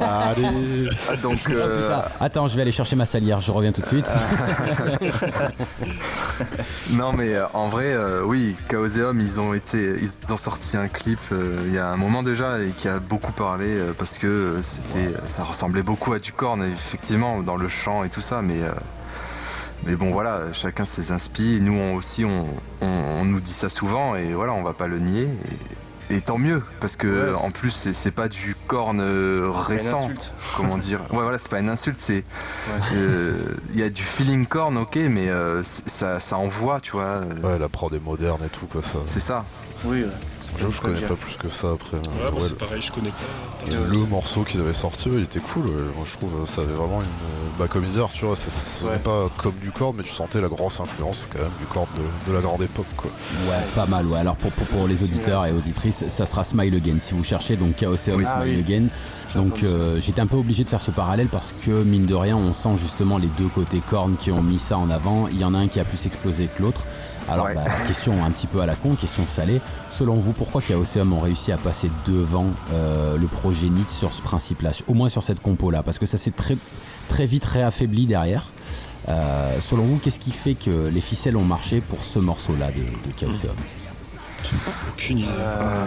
Ah, 0.00 0.30
Allez 0.30 0.88
donc 1.22 1.38
euh. 1.50 2.00
Attends, 2.20 2.48
je 2.48 2.56
vais 2.56 2.62
aller 2.62 2.72
chercher 2.72 2.96
ma 2.96 3.06
salière, 3.06 3.40
je 3.40 3.52
reviens 3.52 3.72
tout 3.72 3.82
de 3.82 3.86
suite. 3.86 4.06
non 6.90 7.12
mais 7.12 7.34
euh, 7.34 7.46
en 7.54 7.68
vrai 7.68 7.92
euh, 7.92 8.22
oui 8.24 8.56
Chaoseum 8.68 9.20
ils 9.20 9.40
ont 9.40 9.54
été 9.54 9.96
ils 10.00 10.32
ont 10.32 10.36
sorti 10.36 10.76
un 10.76 10.88
clip 10.88 11.18
euh, 11.32 11.58
il 11.66 11.74
y 11.74 11.78
a 11.78 11.88
un 11.88 11.96
moment 11.96 12.22
déjà 12.22 12.60
et 12.60 12.70
qui 12.70 12.88
a 12.88 12.98
beaucoup 12.98 13.32
parlé 13.32 13.76
parce 13.98 14.18
que 14.18 14.58
c'était 14.62 15.12
ça 15.28 15.44
ressemblait 15.44 15.82
beaucoup 15.82 16.12
à 16.12 16.18
du 16.18 16.32
corn 16.32 16.62
effectivement 16.62 17.42
dans 17.42 17.56
le 17.56 17.68
chant 17.68 18.04
et 18.04 18.08
tout 18.08 18.20
ça 18.20 18.42
mais 18.42 18.62
euh, 18.62 18.70
mais 19.84 19.96
bon 19.96 20.12
voilà 20.12 20.52
chacun 20.52 20.84
ses 20.84 21.12
nous 21.60 21.78
on 21.78 21.94
aussi 21.94 22.24
on, 22.24 22.46
on, 22.80 22.86
on 23.20 23.24
nous 23.24 23.40
dit 23.40 23.52
ça 23.52 23.68
souvent 23.68 24.16
et 24.16 24.34
voilà 24.34 24.52
on 24.52 24.62
va 24.62 24.72
pas 24.72 24.86
le 24.86 24.98
nier 24.98 25.24
et, 25.24 25.85
et 26.10 26.20
tant 26.20 26.38
mieux 26.38 26.62
parce 26.80 26.96
que 26.96 27.32
Ouais, 27.32 27.38
en 27.38 27.50
plus 27.50 27.70
c'est 27.70 28.10
pas 28.12 28.28
du 28.28 28.54
corn 28.68 29.00
euh, 29.00 29.46
C'est 29.46 29.52
pas 29.52 29.58
une 29.60 29.66
récent 29.78 30.04
insulte. 30.04 30.34
comment 30.56 30.78
dire 30.78 31.00
ouais 31.12 31.22
voilà 31.22 31.38
c'est 31.38 31.50
pas 31.50 31.58
une 31.60 31.68
insulte 31.68 31.98
c'est 31.98 32.24
euh, 32.94 33.56
il 33.72 33.80
y 33.80 33.82
a 33.82 33.88
du 33.90 34.02
feeling 34.02 34.46
corn 34.46 34.76
ok 34.76 34.96
mais 35.10 35.28
euh, 35.28 35.62
ça 35.64 36.18
envoie 36.38 36.80
tu 36.80 36.92
vois 36.92 37.04
euh, 37.04 37.24
Ouais, 37.42 37.58
la 37.58 37.68
prod 37.68 37.92
est 37.94 38.00
moderne 38.00 38.40
et 38.44 38.48
tout, 38.48 38.66
quoi, 38.66 38.82
ça. 38.82 38.98
c'est 39.06 39.20
ça 39.20 39.44
Oui, 39.84 40.02
ouais. 40.04 40.10
J'avoue, 40.58 40.72
je 40.72 40.80
connais 40.80 41.00
pas 41.00 41.14
plus 41.16 41.36
que 41.36 41.48
ça 41.50 41.68
après. 41.72 41.96
Ouais, 41.96 42.02
bah, 42.24 42.30
Ouais, 42.34 42.42
c'est 42.42 42.58
pareil, 42.58 42.80
je 42.82 42.92
connais 42.92 43.10
pas. 43.10 43.70
le, 43.72 43.86
le 43.86 44.06
morceau 44.06 44.42
qu'ils 44.44 44.60
avaient 44.60 44.72
sorti, 44.72 45.08
il 45.12 45.22
était 45.22 45.40
cool. 45.40 45.66
ouais. 45.66 45.72
Moi, 45.96 46.04
je 46.10 46.12
trouve 46.16 46.42
euh, 46.42 46.46
ça 46.46 46.62
avait 46.62 46.74
vraiment 46.74 47.00
une. 47.02 47.08
Bah, 47.58 47.66
comme 47.70 47.84
dire, 47.84 48.08
tu 48.12 48.24
vois, 48.26 48.36
ça, 48.36 48.50
ça 48.50 48.80
sonnait 48.80 48.92
Ouais. 48.92 48.98
pas 48.98 49.30
comme 49.38 49.54
du 49.62 49.70
corps, 49.72 49.94
mais 49.94 50.02
tu 50.02 50.10
sentais 50.10 50.40
la 50.40 50.48
grosse 50.48 50.78
influence 50.80 51.26
quand 51.32 51.38
même 51.38 51.50
du 51.58 51.66
corps 51.66 51.88
de, 51.96 52.30
de 52.30 52.34
la 52.36 52.42
grande 52.42 52.62
époque, 52.62 52.86
quoi. 52.96 53.10
Ouais, 53.48 53.56
pas 53.74 53.86
mal, 53.86 54.04
ouais. 54.06 54.18
Alors 54.18 54.36
pour, 54.36 54.50
pour, 54.52 54.66
pour 54.66 54.86
les 54.86 55.02
auditeurs 55.02 55.46
et 55.46 55.52
auditrices, 55.52 56.04
ça 56.08 56.26
sera 56.26 56.44
Smile 56.44 56.74
Again. 56.74 56.98
Si 56.98 57.14
vous 57.14 57.24
cherchez 57.24 57.56
donc 57.56 57.76
Chaoseum 57.76 58.22
Ah 58.26 58.40
Smile 58.42 58.56
oui. 58.56 58.60
Again. 58.74 58.86
Donc 59.34 59.62
euh, 59.62 60.00
j'étais 60.00 60.20
un 60.20 60.26
peu 60.26 60.36
obligé 60.36 60.64
de 60.64 60.68
faire 60.68 60.80
ce 60.80 60.90
parallèle 60.90 61.28
parce 61.28 61.52
que 61.64 61.70
mine 61.82 62.06
de 62.06 62.14
rien, 62.14 62.36
on 62.36 62.52
sent 62.52 62.76
justement 62.76 63.18
les 63.18 63.28
deux 63.38 63.48
côtés 63.48 63.80
cornes 63.90 64.16
qui 64.18 64.30
ont 64.30 64.42
mis 64.42 64.58
ça 64.58 64.76
en 64.78 64.90
avant. 64.90 65.28
Il 65.30 65.38
y 65.38 65.44
en 65.44 65.54
a 65.54 65.58
un 65.58 65.68
qui 65.68 65.80
a 65.80 65.84
plus 65.84 66.04
explosé 66.06 66.48
que 66.54 66.62
l'autre. 66.62 66.82
Alors 67.28 67.46
Ouais. 67.46 67.54
bah, 67.54 67.64
question 67.88 68.24
un 68.24 68.30
petit 68.30 68.46
peu 68.46 68.60
à 68.60 68.66
la 68.66 68.76
con, 68.76 68.94
question 68.94 69.26
salée. 69.26 69.60
Selon 69.90 70.14
vous, 70.14 70.32
pourquoi 70.36 70.60
Chaoseum 70.60 71.12
ont 71.12 71.20
réussi 71.20 71.52
à 71.52 71.56
passer 71.56 71.90
devant 72.06 72.46
euh, 72.72 73.16
le 73.16 73.26
projet 73.26 73.68
NIT 73.68 73.90
sur 73.90 74.12
ce 74.12 74.20
principe-là, 74.22 74.70
au 74.86 74.94
moins 74.94 75.08
sur 75.08 75.22
cette 75.22 75.40
compo-là, 75.40 75.82
parce 75.82 75.98
que 75.98 76.06
ça 76.06 76.16
s'est 76.16 76.30
très 76.30 76.56
très 77.08 77.26
vite 77.26 77.44
réaffaibli 77.44 78.06
derrière. 78.06 78.46
Euh, 79.08 79.58
selon 79.60 79.84
vous, 79.84 79.98
qu'est-ce 79.98 80.18
qui 80.20 80.32
fait 80.32 80.54
que 80.54 80.88
les 80.92 81.00
ficelles 81.00 81.36
ont 81.36 81.44
marché 81.44 81.80
pour 81.80 82.02
ce 82.02 82.18
morceau-là 82.18 82.68
de, 82.72 82.80
de 82.82 83.12
Chaoseum 83.16 83.54
Aucune 84.92 85.18
idée. 85.18 85.28
Euh, 85.38 85.86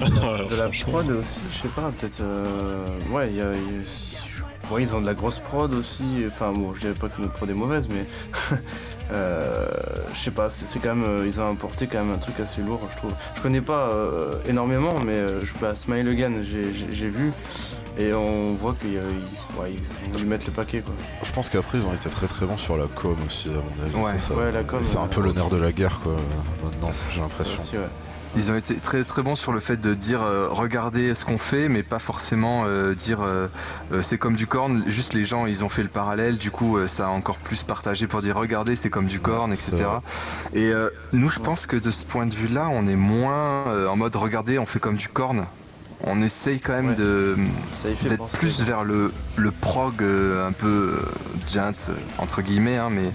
de 0.50 0.56
la 0.56 0.68
prod 0.68 1.08
aussi, 1.10 1.40
je 1.52 1.62
sais 1.62 1.68
pas, 1.68 1.90
peut-être. 1.98 2.20
euh, 2.20 2.84
ouais, 3.10 3.28
il 3.30 3.36
y 3.36 3.40
a. 3.40 3.44
y 3.44 3.56
a- 3.56 4.27
ouais, 4.70 4.82
ils 4.82 4.94
ont 4.94 5.00
de 5.00 5.06
la 5.06 5.14
grosse 5.14 5.38
prod 5.38 5.72
aussi. 5.74 6.04
Enfin, 6.26 6.52
bon, 6.52 6.74
je 6.74 6.80
dirais 6.80 6.92
pas 6.94 7.08
que 7.08 7.20
notre 7.20 7.32
prod 7.34 7.48
est 7.50 7.54
mauvaise, 7.54 7.88
mais. 7.88 8.04
euh, 9.12 9.66
je 10.12 10.18
sais 10.18 10.30
pas, 10.30 10.50
c'est 10.50 10.78
quand 10.80 10.94
même. 10.94 11.04
euh, 11.08 11.24
Ils 11.26 11.40
ont 11.40 11.50
apporté 11.50 11.86
quand 11.86 11.98
même 12.04 12.12
un 12.14 12.18
truc 12.18 12.38
assez 12.40 12.60
lourd, 12.62 12.80
je 12.92 12.96
trouve. 12.96 13.12
Je 13.36 13.40
connais 13.42 13.60
pas 13.60 13.88
euh, 13.88 14.34
énormément, 14.48 14.94
mais 15.04 15.26
je 15.42 15.52
bah, 15.60 15.74
Smile 15.74 16.08
Again, 16.08 16.32
j'ai- 16.42 17.08
vu. 17.08 17.32
Et 17.98 18.12
on 18.14 18.54
voit 18.54 18.76
qu'ils 18.80 18.92
ils- 18.92 19.60
ouais, 19.60 19.74
ils 20.14 20.24
ont 20.24 20.28
mettre 20.28 20.46
le 20.46 20.52
paquet, 20.52 20.80
quoi. 20.82 20.94
Je 21.24 21.32
pense 21.32 21.48
qu'après, 21.50 21.78
ils 21.78 21.84
ont 21.84 21.92
été 21.94 22.08
très 22.08 22.26
très 22.28 22.46
bons 22.46 22.56
sur 22.56 22.76
la 22.76 22.84
com 22.86 23.16
aussi, 23.26 23.48
à 23.48 23.52
mon 23.52 23.84
avis. 23.84 23.96
Ouais. 23.96 24.12
c'est 24.18 24.28
ça. 24.28 24.34
Ouais, 24.34 24.52
la 24.52 24.62
com, 24.62 24.78
C'est 24.82 24.98
un 24.98 25.06
peu 25.08 25.20
le 25.22 25.32
nerf 25.32 25.48
de 25.48 25.56
la 25.56 25.72
guerre, 25.72 25.98
quoi, 26.00 26.14
maintenant, 26.64 26.90
j'ai 27.12 27.20
l'impression. 27.20 27.62
Ils 28.36 28.52
ont 28.52 28.56
été 28.56 28.74
très 28.76 29.04
très 29.04 29.22
bons 29.22 29.36
sur 29.36 29.52
le 29.52 29.60
fait 29.60 29.76
de 29.78 29.94
dire 29.94 30.22
euh, 30.22 30.48
regardez 30.50 31.14
ce 31.14 31.24
qu'on 31.24 31.38
fait, 31.38 31.68
mais 31.68 31.82
pas 31.82 31.98
forcément 31.98 32.64
euh, 32.66 32.94
dire 32.94 33.20
euh, 33.22 33.48
c'est 34.02 34.18
comme 34.18 34.36
du 34.36 34.46
corn. 34.46 34.84
Juste 34.86 35.14
les 35.14 35.24
gens 35.24 35.46
ils 35.46 35.64
ont 35.64 35.68
fait 35.68 35.82
le 35.82 35.88
parallèle, 35.88 36.36
du 36.36 36.50
coup 36.50 36.78
ça 36.86 37.06
a 37.06 37.10
encore 37.10 37.38
plus 37.38 37.62
partagé 37.62 38.06
pour 38.06 38.20
dire 38.22 38.36
regardez 38.36 38.76
c'est 38.76 38.90
comme 38.90 39.06
du 39.06 39.20
corn, 39.20 39.52
etc. 39.52 39.84
Et 40.54 40.72
nous 41.12 41.30
je 41.30 41.38
pense 41.40 41.66
que 41.66 41.76
de 41.76 41.90
ce 41.90 42.04
point 42.04 42.26
de 42.26 42.34
vue 42.34 42.48
là, 42.48 42.68
on 42.70 42.86
est 42.86 42.96
moins 42.96 43.86
en 43.86 43.96
mode 43.96 44.14
regardez 44.16 44.58
on 44.58 44.66
fait 44.66 44.80
comme 44.80 44.96
du 44.96 45.08
corn. 45.08 45.46
On 46.04 46.22
essaye 46.22 46.60
quand 46.60 46.74
même 46.74 46.90
Ouais. 46.90 46.94
de 46.94 47.36
d'être 48.08 48.28
plus 48.28 48.60
vers 48.62 48.84
le, 48.84 49.12
le 49.36 49.50
prog 49.50 50.00
euh, 50.02 50.46
un 50.46 50.52
peu 50.52 50.66
euh, 51.00 51.02
gent 51.48 51.72
euh, 51.88 51.92
entre 52.18 52.40
guillemets, 52.40 52.76
hein, 52.76 52.88
mais 52.90 53.10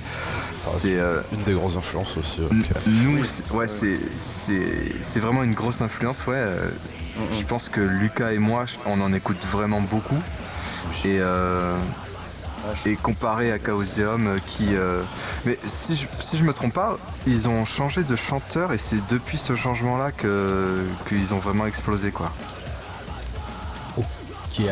c'est 0.55 0.99
euh, 0.99 1.21
une 1.31 1.43
des 1.43 1.53
grosses 1.53 1.77
influences 1.77 2.17
aussi. 2.17 2.41
Nous, 2.85 3.21
ouais, 3.53 3.67
c'est 3.67 5.19
vraiment 5.19 5.43
une 5.43 5.53
grosse 5.53 5.81
influence, 5.81 6.27
ouais. 6.27 6.35
euh, 6.37 6.69
Mm. 7.15 7.31
Je 7.39 7.45
pense 7.45 7.69
que 7.69 7.79
Lucas 7.79 8.31
et 8.31 8.39
moi, 8.39 8.65
on 8.87 8.99
en 8.99 9.13
écoute 9.13 9.37
vraiment 9.45 9.81
beaucoup. 9.81 10.17
Et, 11.05 11.19
euh, 11.19 11.75
Ah, 12.65 12.73
et 12.87 12.95
comparé 12.95 13.51
à 13.51 13.59
Chaoseum, 13.59 14.25
euh, 14.25 14.37
qui. 14.47 14.69
euh, 14.75 15.03
Mais 15.45 15.59
si 15.63 15.95
je, 15.95 16.07
si 16.19 16.37
je 16.37 16.43
me 16.43 16.53
trompe 16.53 16.73
pas, 16.73 16.97
ils 17.27 17.47
ont 17.49 17.65
changé 17.65 18.03
de 18.03 18.15
chanteur 18.15 18.73
et 18.73 18.79
c'est 18.79 19.05
depuis 19.11 19.37
ce 19.37 19.53
changement-là 19.55 20.11
que 20.11 20.83
qu'ils 21.07 21.35
ont 21.35 21.39
vraiment 21.39 21.67
explosé, 21.67 22.09
quoi. 22.09 22.31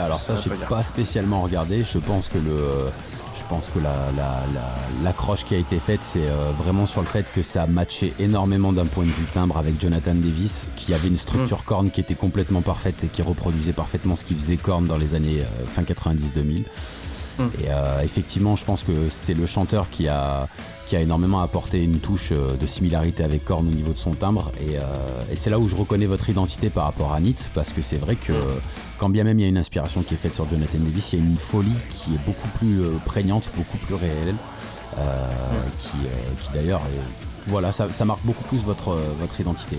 Alors 0.05 0.19
ça, 0.19 0.35
Ça 0.35 0.41
j'ai 0.43 0.49
pas 0.69 0.83
spécialement 0.83 1.41
regardé. 1.41 1.83
Je 1.83 1.97
pense 1.97 2.29
que 2.29 2.37
le, 2.37 2.89
je 3.35 3.43
pense 3.49 3.69
que 3.69 3.79
la, 3.79 3.93
la- 4.15 4.43
la- 4.53 4.75
l'accroche 5.03 5.43
qui 5.45 5.55
a 5.55 5.57
été 5.57 5.79
faite, 5.79 6.01
c'est 6.03 6.27
euh, 6.27 6.51
vraiment 6.55 6.85
sur 6.85 7.01
le 7.01 7.07
fait 7.07 7.31
que 7.33 7.41
ça 7.41 7.63
a 7.63 7.67
matché 7.67 8.13
énormément 8.19 8.73
d'un 8.73 8.85
point 8.85 9.05
de 9.05 9.09
vue 9.09 9.25
timbre 9.33 9.57
avec 9.57 9.79
Jonathan 9.81 10.13
Davis, 10.15 10.67
qui 10.75 10.93
avait 10.93 11.07
une 11.07 11.17
structure 11.17 11.63
corne 11.63 11.89
qui 11.91 12.01
était 12.01 12.15
complètement 12.15 12.61
parfaite 12.61 13.03
et 13.03 13.07
qui 13.07 13.21
reproduisait 13.21 13.73
parfaitement 13.73 14.15
ce 14.15 14.23
qu'il 14.25 14.37
faisait 14.37 14.57
corne 14.57 14.85
dans 14.85 14.97
les 14.97 15.15
années 15.15 15.41
euh, 15.41 15.65
fin 15.67 15.83
90-2000. 15.83 16.63
Mm. 17.41 17.63
Et 17.63 17.69
euh, 17.69 18.01
effectivement, 18.03 18.55
je 18.55 18.65
pense 18.65 18.83
que 18.83 19.09
c'est 19.09 19.33
le 19.33 19.45
chanteur 19.45 19.89
qui 19.89 20.07
a, 20.07 20.47
qui 20.87 20.95
a 20.95 21.01
énormément 21.01 21.41
apporté 21.41 21.83
une 21.83 21.99
touche 21.99 22.31
euh, 22.31 22.55
de 22.57 22.65
similarité 22.65 23.23
avec 23.23 23.45
Korn 23.45 23.67
au 23.67 23.71
niveau 23.71 23.93
de 23.93 23.97
son 23.97 24.11
timbre. 24.11 24.51
Et, 24.59 24.77
euh, 24.77 24.81
et 25.31 25.35
c'est 25.35 25.49
là 25.49 25.59
où 25.59 25.67
je 25.67 25.75
reconnais 25.75 26.05
votre 26.05 26.29
identité 26.29 26.69
par 26.69 26.85
rapport 26.85 27.13
à 27.13 27.19
Nit, 27.19 27.35
parce 27.53 27.73
que 27.73 27.81
c'est 27.81 27.97
vrai 27.97 28.15
que 28.15 28.33
quand 28.97 29.09
bien 29.09 29.23
même 29.23 29.39
il 29.39 29.43
y 29.43 29.45
a 29.45 29.49
une 29.49 29.57
inspiration 29.57 30.03
qui 30.03 30.13
est 30.13 30.17
faite 30.17 30.35
sur 30.35 30.49
Jonathan 30.49 30.79
Davis, 30.79 31.13
il 31.13 31.19
y 31.19 31.21
a 31.21 31.25
une 31.25 31.37
folie 31.37 31.75
qui 31.89 32.15
est 32.15 32.25
beaucoup 32.25 32.47
plus 32.59 32.81
euh, 32.81 32.97
prégnante, 33.05 33.51
beaucoup 33.55 33.77
plus 33.77 33.95
réelle, 33.95 34.35
euh, 34.97 35.27
qui, 35.79 35.97
euh, 36.05 36.09
qui 36.39 36.49
d'ailleurs, 36.53 36.81
voilà, 37.47 37.71
ça, 37.71 37.91
ça 37.91 38.05
marque 38.05 38.23
beaucoup 38.23 38.43
plus 38.43 38.63
votre, 38.63 38.97
votre 39.19 39.39
identité. 39.39 39.77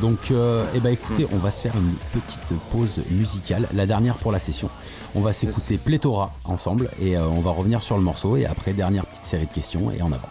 Donc, 0.00 0.30
euh, 0.30 0.64
eh 0.74 0.80
ben, 0.80 0.90
écoutez, 0.90 1.26
on 1.32 1.38
va 1.38 1.50
se 1.50 1.62
faire 1.62 1.74
une 1.76 1.92
petite 2.20 2.54
pause 2.70 3.02
musicale, 3.10 3.68
la 3.74 3.86
dernière 3.86 4.16
pour 4.16 4.32
la 4.32 4.38
session. 4.38 4.70
On 5.14 5.20
va 5.20 5.32
s'écouter 5.32 5.78
Pléthora 5.78 6.32
ensemble 6.44 6.90
et 7.00 7.16
euh, 7.16 7.26
on 7.26 7.40
va 7.40 7.50
revenir 7.50 7.82
sur 7.82 7.96
le 7.96 8.02
morceau 8.02 8.36
et 8.36 8.46
après 8.46 8.72
dernière 8.72 9.06
petite 9.06 9.24
série 9.24 9.46
de 9.46 9.52
questions 9.52 9.90
et 9.90 10.00
en 10.02 10.12
avant. 10.12 10.28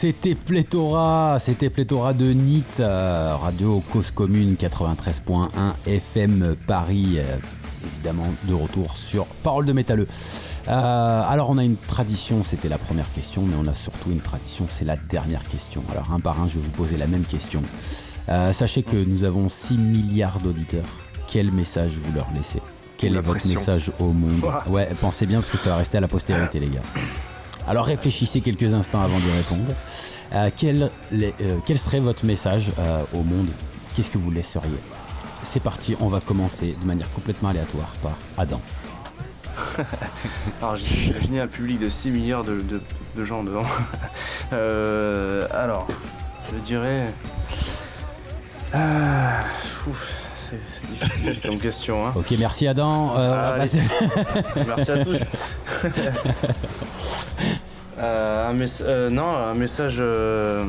C'était 0.00 0.34
Pléthora, 0.34 1.36
c'était 1.38 1.68
Pléthora 1.68 2.14
de 2.14 2.32
NIT, 2.32 2.80
euh, 2.80 3.36
Radio 3.36 3.82
Cause 3.92 4.10
Commune 4.10 4.54
93.1 4.54 5.50
FM 5.84 6.56
Paris, 6.66 7.16
euh, 7.18 7.36
évidemment 7.84 8.28
de 8.44 8.54
retour 8.54 8.96
sur 8.96 9.26
Parole 9.26 9.66
de 9.66 9.74
métalleux. 9.74 10.08
Euh, 10.68 11.22
alors 11.28 11.50
on 11.50 11.58
a 11.58 11.64
une 11.64 11.76
tradition, 11.76 12.42
c'était 12.42 12.70
la 12.70 12.78
première 12.78 13.12
question, 13.12 13.42
mais 13.42 13.52
on 13.60 13.66
a 13.66 13.74
surtout 13.74 14.10
une 14.10 14.22
tradition, 14.22 14.64
c'est 14.70 14.86
la 14.86 14.96
dernière 14.96 15.46
question. 15.46 15.84
Alors 15.92 16.10
un 16.14 16.20
par 16.20 16.40
un, 16.40 16.48
je 16.48 16.54
vais 16.54 16.64
vous 16.64 16.70
poser 16.70 16.96
la 16.96 17.06
même 17.06 17.24
question. 17.24 17.60
Sachez 18.52 18.82
que 18.82 18.96
nous 18.96 19.24
avons 19.24 19.50
6 19.50 19.76
milliards 19.76 20.38
d'auditeurs. 20.38 20.86
Quel 21.28 21.52
message 21.52 21.98
vous 22.02 22.14
leur 22.14 22.28
laissez? 22.34 22.62
Quel 22.96 23.16
est 23.16 23.20
votre 23.20 23.40
pression. 23.40 23.58
message 23.58 23.92
au 23.98 24.14
monde? 24.14 24.40
Ouais, 24.70 24.88
pensez 24.98 25.26
bien 25.26 25.40
parce 25.40 25.50
que 25.50 25.58
ça 25.58 25.70
va 25.70 25.76
rester 25.76 25.98
à 25.98 26.00
la 26.00 26.08
postérité 26.08 26.58
les 26.58 26.68
gars. 26.68 26.82
Alors 27.70 27.84
réfléchissez 27.84 28.40
quelques 28.40 28.74
instants 28.74 29.00
avant 29.00 29.16
de 29.16 29.30
répondre. 29.36 29.72
Euh, 30.34 30.50
quel, 30.56 30.90
les- 31.12 31.32
euh, 31.40 31.58
quel 31.64 31.78
serait 31.78 32.00
votre 32.00 32.24
message 32.24 32.72
euh, 32.80 33.02
au 33.14 33.22
monde? 33.22 33.46
Qu'est-ce 33.94 34.10
que 34.10 34.18
vous 34.18 34.32
laisseriez? 34.32 34.78
C'est 35.44 35.62
parti, 35.62 35.94
on 36.00 36.08
va 36.08 36.18
commencer 36.18 36.74
de 36.82 36.84
manière 36.84 37.08
complètement 37.12 37.50
aléatoire 37.50 37.92
par 38.02 38.12
Adam. 38.36 38.60
Alors 40.60 40.76
j'ai 40.76 41.10
imaginé 41.10 41.40
un 41.40 41.46
public 41.46 41.78
de 41.78 41.88
6 41.88 42.10
milliards 42.10 42.42
de, 42.42 42.60
de- 42.60 42.82
de 43.16 43.24
gens 43.24 43.44
devant. 43.44 43.62
Alors, 44.52 45.86
je 46.52 46.58
dirais. 46.64 47.14
Ah, 48.74 49.40
ouf, 49.88 50.12
c'est 50.50 50.86
difficile 50.90 51.40
comme 51.40 51.58
question. 51.68 52.04
Hein. 52.04 52.12
Ok, 52.16 52.32
merci 52.36 52.66
Adam. 52.66 53.12
Euh, 53.16 53.56
Merci 54.66 54.90
à 54.90 55.04
tous. 55.04 55.20
Euh, 58.00 58.48
un 58.50 58.52
mess- 58.54 58.82
euh, 58.84 59.10
non, 59.10 59.36
un 59.36 59.54
message. 59.54 59.96
euh, 60.00 60.64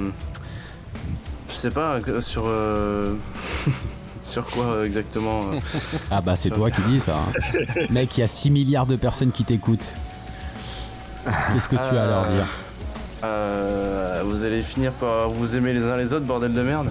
je 1.49 1.53
sais 1.53 1.71
pas, 1.71 1.99
sur. 2.19 2.43
sur 4.23 4.45
quoi 4.45 4.85
exactement. 4.85 5.41
Ah 6.11 6.21
bah 6.21 6.35
c'est 6.35 6.49
toi 6.51 6.69
qui 6.69 6.81
dis 6.83 6.99
ça. 6.99 7.15
hein. 7.17 7.55
Mec, 7.89 8.17
il 8.17 8.21
y 8.21 8.23
a 8.23 8.27
6 8.27 8.51
milliards 8.51 8.85
de 8.85 8.95
personnes 8.97 9.31
qui 9.31 9.43
t'écoutent. 9.43 9.95
Qu'est-ce 11.53 11.67
que 11.67 11.75
tu 11.77 11.81
as 11.97 12.03
à 12.03 12.07
leur 12.07 12.25
dire 12.25 12.45
Euh, 13.23 14.21
Vous 14.25 14.43
allez 14.43 14.61
finir 14.61 14.91
par 14.93 15.29
vous 15.29 15.55
aimer 15.55 15.73
les 15.73 15.83
uns 15.85 15.95
les 15.97 16.11
autres, 16.13 16.25
bordel 16.25 16.51
de 16.53 16.61
merde 16.63 16.89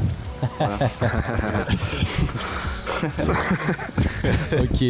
Voilà. 0.59 0.77
Ok, 4.63 4.85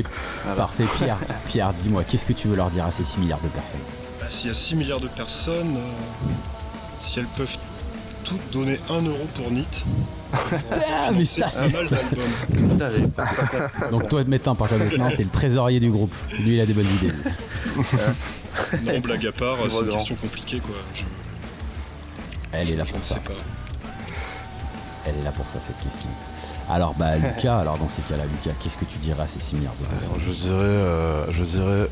parfait. 0.56 0.84
Pierre, 0.96 1.16
Pierre 1.48 1.72
dis-moi, 1.82 2.02
qu'est-ce 2.04 2.24
que 2.26 2.32
tu 2.32 2.48
veux 2.48 2.56
leur 2.56 2.70
dire 2.70 2.84
à 2.86 2.90
ces 2.90 3.04
6 3.04 3.18
milliards 3.18 3.40
de 3.40 3.48
personnes? 3.48 3.80
S'il 4.30 4.48
y 4.48 4.50
a 4.50 4.54
6 4.54 4.74
milliards 4.76 5.00
de 5.00 5.08
personnes, 5.08 5.76
euh, 5.76 6.30
si 7.00 7.18
elles 7.18 7.26
peuvent 7.36 7.56
toutes 8.24 8.50
donner 8.52 8.78
1 8.88 9.02
euro 9.02 9.26
pour 9.34 9.50
NIT, 9.50 9.84
Ah, 10.72 11.10
mais 11.12 11.24
ça 11.24 11.48
c'est 11.48 11.68
mal. 11.72 11.88
Putain, 12.54 12.90
Donc 13.90 14.08
toi, 14.08 14.22
maintenant, 14.24 14.54
par 14.54 14.68
contre, 14.68 14.84
maintenant, 14.84 15.10
t'es 15.16 15.24
le 15.24 15.30
trésorier 15.30 15.80
du 15.80 15.90
groupe. 15.90 16.14
Lui, 16.38 16.54
il 16.54 16.60
a 16.60 16.66
des 16.66 16.74
bonnes 16.74 16.86
idées. 17.02 17.12
Non, 18.84 18.98
blague 19.00 19.26
à 19.26 19.32
part, 19.32 19.56
c'est 19.68 19.76
une 19.78 19.86
grand. 19.86 19.96
question 19.96 20.14
compliquée 20.16 20.58
quoi. 20.58 20.74
Je, 20.94 21.02
Elle 22.52 22.70
est 22.70 22.76
là 22.76 22.84
pour 22.84 23.02
ça. 23.02 23.14
pas. 23.16 23.32
Elle 25.06 25.16
est 25.20 25.22
là 25.24 25.30
pour 25.30 25.48
ça, 25.48 25.60
cette 25.60 25.78
question. 25.80 26.08
Alors, 26.68 26.94
bah, 26.94 27.16
Lucas, 27.16 27.58
alors 27.58 27.78
dans 27.78 27.88
ces 27.88 28.02
cas-là, 28.02 28.24
Lucas, 28.24 28.54
qu'est-ce 28.62 28.76
que 28.76 28.84
tu 28.84 28.98
dirais 28.98 29.22
à 29.22 29.26
ces 29.26 29.40
6 29.40 29.54
milliards 29.56 29.74
de 29.80 29.86
personnes? 29.86 30.10
Alors, 30.10 30.20
je 30.20 30.32
dirais, 30.32 30.54
euh, 30.54 31.30
je 31.30 31.42
dirais, 31.44 31.88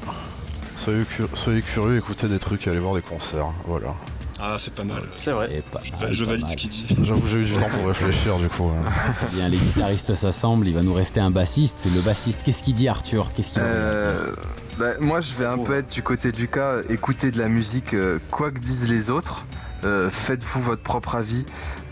soyez, 0.79 1.05
cu- 1.05 1.25
soyez 1.35 1.63
curieux, 1.63 1.97
écoutez 1.99 2.29
des 2.29 2.39
trucs 2.39 2.67
et 2.67 2.71
allez 2.71 2.79
voir 2.81 2.95
des 2.95 3.03
concerts. 3.03 3.53
Voilà. 3.67 3.95
Ah, 4.41 4.57
c'est 4.59 4.73
pas 4.73 4.85
mal. 4.85 5.03
C'est 5.15 5.33
vrai. 5.33 5.53
Et 5.53 5.63
pas 5.63 5.81
Je, 5.83 5.91
mal, 5.93 6.13
je 6.15 6.25
pas 6.25 6.31
valide 6.31 6.45
mal. 6.45 6.51
ce 6.53 6.57
qu'il 6.57 6.71
dit. 6.71 6.87
J'avoue, 7.03 7.27
j'ai 7.27 7.39
eu 7.41 7.45
du 7.45 7.53
temps 7.57 7.69
pour 7.71 7.87
réfléchir 7.89 8.37
du 8.39 8.49
coup. 8.49 8.71
hein. 8.71 8.89
Bien, 9.35 9.49
les 9.49 9.57
guitaristes 9.57 10.15
s'assemblent, 10.15 10.69
il 10.69 10.75
va 10.75 10.83
nous 10.83 10.95
rester 10.95 11.19
un 11.19 11.33
bassiste. 11.33 11.89
Le 11.93 12.01
bassiste, 12.03 12.45
qu'est-ce 12.45 12.63
qu'il 12.63 12.75
dit, 12.75 12.87
Arthur? 12.89 13.33
Qu'est-ce 13.35 13.51
qu'il 13.51 13.61
Euh, 13.65 14.31
bah, 14.79 14.93
moi, 15.01 15.21
je 15.21 15.35
vais 15.35 15.45
un 15.47 15.59
peu 15.59 15.75
être 15.75 15.93
du 15.93 16.03
côté 16.05 16.31
de 16.31 16.37
Lucas. 16.37 16.83
Écoutez 16.89 17.33
de 17.33 17.39
la 17.39 17.49
musique, 17.49 17.95
euh, 17.95 18.21
quoi 18.31 18.53
que 18.53 18.61
disent 18.61 18.89
les 18.89 19.11
autres. 19.11 19.45
Euh, 19.83 20.09
Faites-vous 20.09 20.61
votre 20.61 20.83
propre 20.83 21.17
avis. 21.17 21.45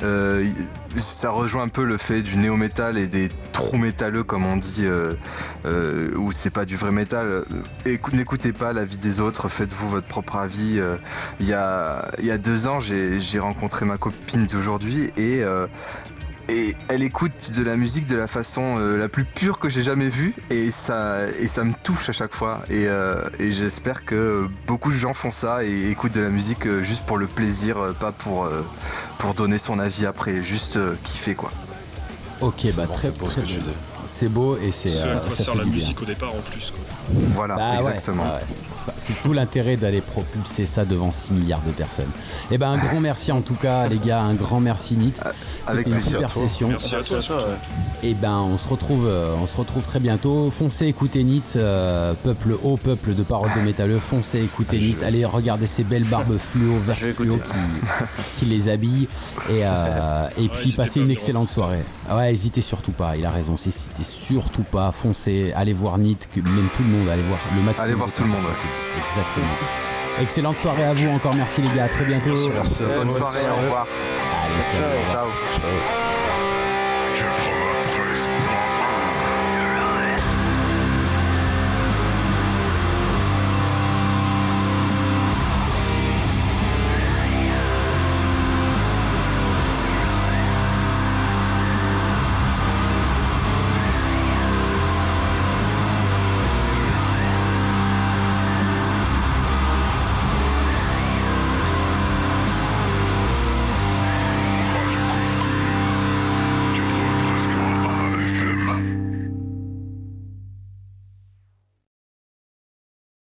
Euh, 0.03 0.47
ça 0.97 1.31
rejoint 1.31 1.63
un 1.65 1.69
peu 1.69 1.85
le 1.85 1.97
fait 1.97 2.23
du 2.23 2.37
néo-métal 2.37 2.99
et 2.99 3.07
des 3.07 3.29
trous 3.53 3.79
métalleux, 3.79 4.23
comme 4.25 4.45
on 4.47 4.57
dit, 4.57 4.85
euh, 4.85 5.15
euh, 5.65 6.15
où 6.17 6.33
c'est 6.33 6.51
pas 6.51 6.65
du 6.65 6.77
vrai 6.77 6.91
métal. 6.93 7.45
Écou- 7.85 8.15
N'écoutez 8.15 8.53
pas 8.53 8.73
l'avis 8.73 8.99
des 8.99 9.21
autres. 9.21 9.49
Faites-vous 9.49 9.89
votre 9.89 10.07
propre 10.07 10.37
avis. 10.37 10.81
Il 11.41 11.47
y, 11.47 11.53
a, 11.53 12.39
deux 12.39 12.67
ans, 12.67 12.79
j'ai 12.81 13.39
rencontré 13.39 13.85
ma 13.87 13.97
copine 13.97 14.47
d'aujourd'hui 14.47 15.11
et 15.17 15.43
et 16.49 16.77
elle 16.89 17.03
écoute 17.03 17.53
de 17.55 17.63
la 17.63 17.77
musique 17.77 18.07
de 18.07 18.17
la 18.17 18.27
façon 18.27 18.79
euh, 18.79 18.97
la 18.97 19.09
plus 19.09 19.25
pure 19.25 19.59
que 19.59 19.69
j'ai 19.69 19.83
jamais 19.83 20.09
vue 20.09 20.35
et 20.51 20.71
ça 20.71 21.29
et 21.41 21.49
ça 21.49 21.65
me 21.65 21.73
touche 21.83 22.09
à 22.09 22.13
chaque 22.13 22.35
fois 22.35 22.63
et, 22.71 22.87
euh, 22.87 23.29
et 23.39 23.51
j'espère 23.53 24.05
que 24.05 24.49
beaucoup 24.67 24.91
de 24.93 24.97
gens 24.97 25.13
font 25.15 25.31
ça 25.33 25.65
et 25.65 25.91
écoutent 25.91 26.13
de 26.15 26.21
la 26.21 26.31
musique 26.31 26.67
euh, 26.67 26.83
juste 26.83 27.05
pour 27.05 27.19
le 27.19 27.27
plaisir 27.27 27.95
pas 27.99 28.13
pour 28.13 28.45
euh, 28.45 28.63
pour 29.19 29.35
donner 29.35 29.59
son 29.59 29.79
avis 29.79 30.07
après 30.07 30.43
juste 30.43 30.77
euh, 30.77 30.95
kiffer 31.03 31.35
quoi 31.35 31.51
Ok, 32.41 32.67
bah 32.77 32.85
Bon, 32.87 32.93
très, 32.95 33.09
ce 33.09 33.13
très 33.13 33.43
tu 33.43 33.55
beau. 33.59 33.61
dis. 33.63 33.71
C'est 34.07 34.29
beau 34.29 34.57
et 34.59 34.71
c'est 34.71 34.97
euh, 34.97 35.21
ça 35.29 35.37
sert 35.45 35.53
fait 35.53 35.59
la 35.59 35.65
du 35.65 35.71
bien. 35.71 35.81
musique 35.81 36.03
au 36.03 36.05
départ 36.05 36.31
en 36.35 36.41
plus 36.51 36.71
quoi. 36.71 36.81
voilà 37.35 37.57
Bah 37.57 37.75
exactement 37.77 38.23
ouais, 38.25 38.91
c'est 38.97 39.23
tout 39.23 39.33
l'intérêt 39.33 39.77
d'aller 39.77 40.01
propulser 40.01 40.65
ça 40.67 40.85
devant 40.85 41.11
6 41.11 41.33
milliards 41.33 41.63
de 41.67 41.73
personnes. 41.73 42.11
Et 42.51 42.59
ben 42.59 42.71
un 42.71 42.79
grand 42.79 43.01
merci 43.01 43.33
en 43.33 43.41
tout 43.41 43.55
cas 43.55 43.87
les 43.89 43.99
gars, 43.99 44.21
un 44.23 44.35
grand 44.35 44.61
merci 44.61 44.97
Nit. 44.97 45.15
avec 45.67 45.87
C'était 45.87 45.91
une 45.91 45.97
plaisir. 45.97 46.11
super 46.11 46.31
session. 46.31 46.69
Merci 46.69 46.95
à 46.95 47.01
toi. 47.03 47.21
toi, 47.21 47.37
ouais. 47.37 48.09
Et 48.09 48.15
ben 48.15 48.37
on 48.39 48.57
se 48.59 48.69
retrouve 48.69 49.07
euh, 49.07 49.35
on 49.41 49.47
se 49.47 49.57
retrouve 49.57 49.85
très 49.85 50.01
bientôt. 50.01 50.51
Foncez 50.51 50.87
écouter 50.87 51.25
Nit, 51.25 51.43
euh, 51.57 52.13
peuple 52.23 52.57
haut 52.63 52.77
peuple 52.77 53.15
de 53.15 53.23
paroles 53.23 53.51
de 53.57 53.61
métalleux, 53.63 53.99
foncez 53.99 54.43
écouter 54.43 54.79
Nit. 54.79 54.97
Allez 55.05 55.25
regarder 55.25 55.67
ces 55.67 55.83
belles 55.85 56.05
barbes 56.05 56.37
fluo, 56.39 56.75
vert 56.87 56.97
fluo 56.97 57.37
qui, 57.39 58.39
qui 58.39 58.45
les 58.47 58.69
habillent 58.69 59.09
et, 59.51 59.61
euh, 59.65 60.29
et 60.39 60.49
puis 60.49 60.73
passez 60.73 61.01
une 61.01 61.11
excellente 61.11 61.49
soirée. 61.49 61.83
Ah 62.09 62.17
Ouais, 62.17 62.33
hésitez 62.33 62.61
surtout 62.61 62.93
pas, 62.93 63.17
il 63.17 63.25
a 63.27 63.31
raison, 63.31 63.57
c'est- 63.57 63.71
hésitez 64.01 64.27
surtout 64.35 64.63
pas, 64.63 64.93
foncez, 64.93 65.53
allez 65.55 65.73
voir 65.73 65.99
Nit, 65.99 66.19
que 66.33 66.41
même 66.41 66.69
tout 66.77 66.83
le 66.83 66.89
monde, 66.89 67.09
allez 67.09 67.23
voir 67.23 67.39
le 67.55 67.63
maximum. 67.63 67.89
Allez 67.89 67.95
voir 67.95 68.13
tout 68.13 68.23
le 68.23 68.29
monde, 68.29 68.47
possible. 68.47 68.69
Exactement. 69.03 69.57
Excellente 70.21 70.57
soirée 70.57 70.85
à 70.85 70.95
vous 70.95 71.09
encore, 71.09 71.35
merci 71.35 71.63
les 71.63 71.69
gars, 71.69 71.85
à 71.85 71.89
très 71.89 72.05
bientôt. 72.05 72.35
Merci 72.55 72.83
à 72.85 72.95
bonne 72.95 73.11
soirée 73.11 73.49
au 73.51 73.63
revoir 73.63 73.87
Allez, 73.87 74.63
salut. 74.63 74.85
Ciao. 75.09 75.27
ciao 75.27 75.61
Ciao. 75.61 76.16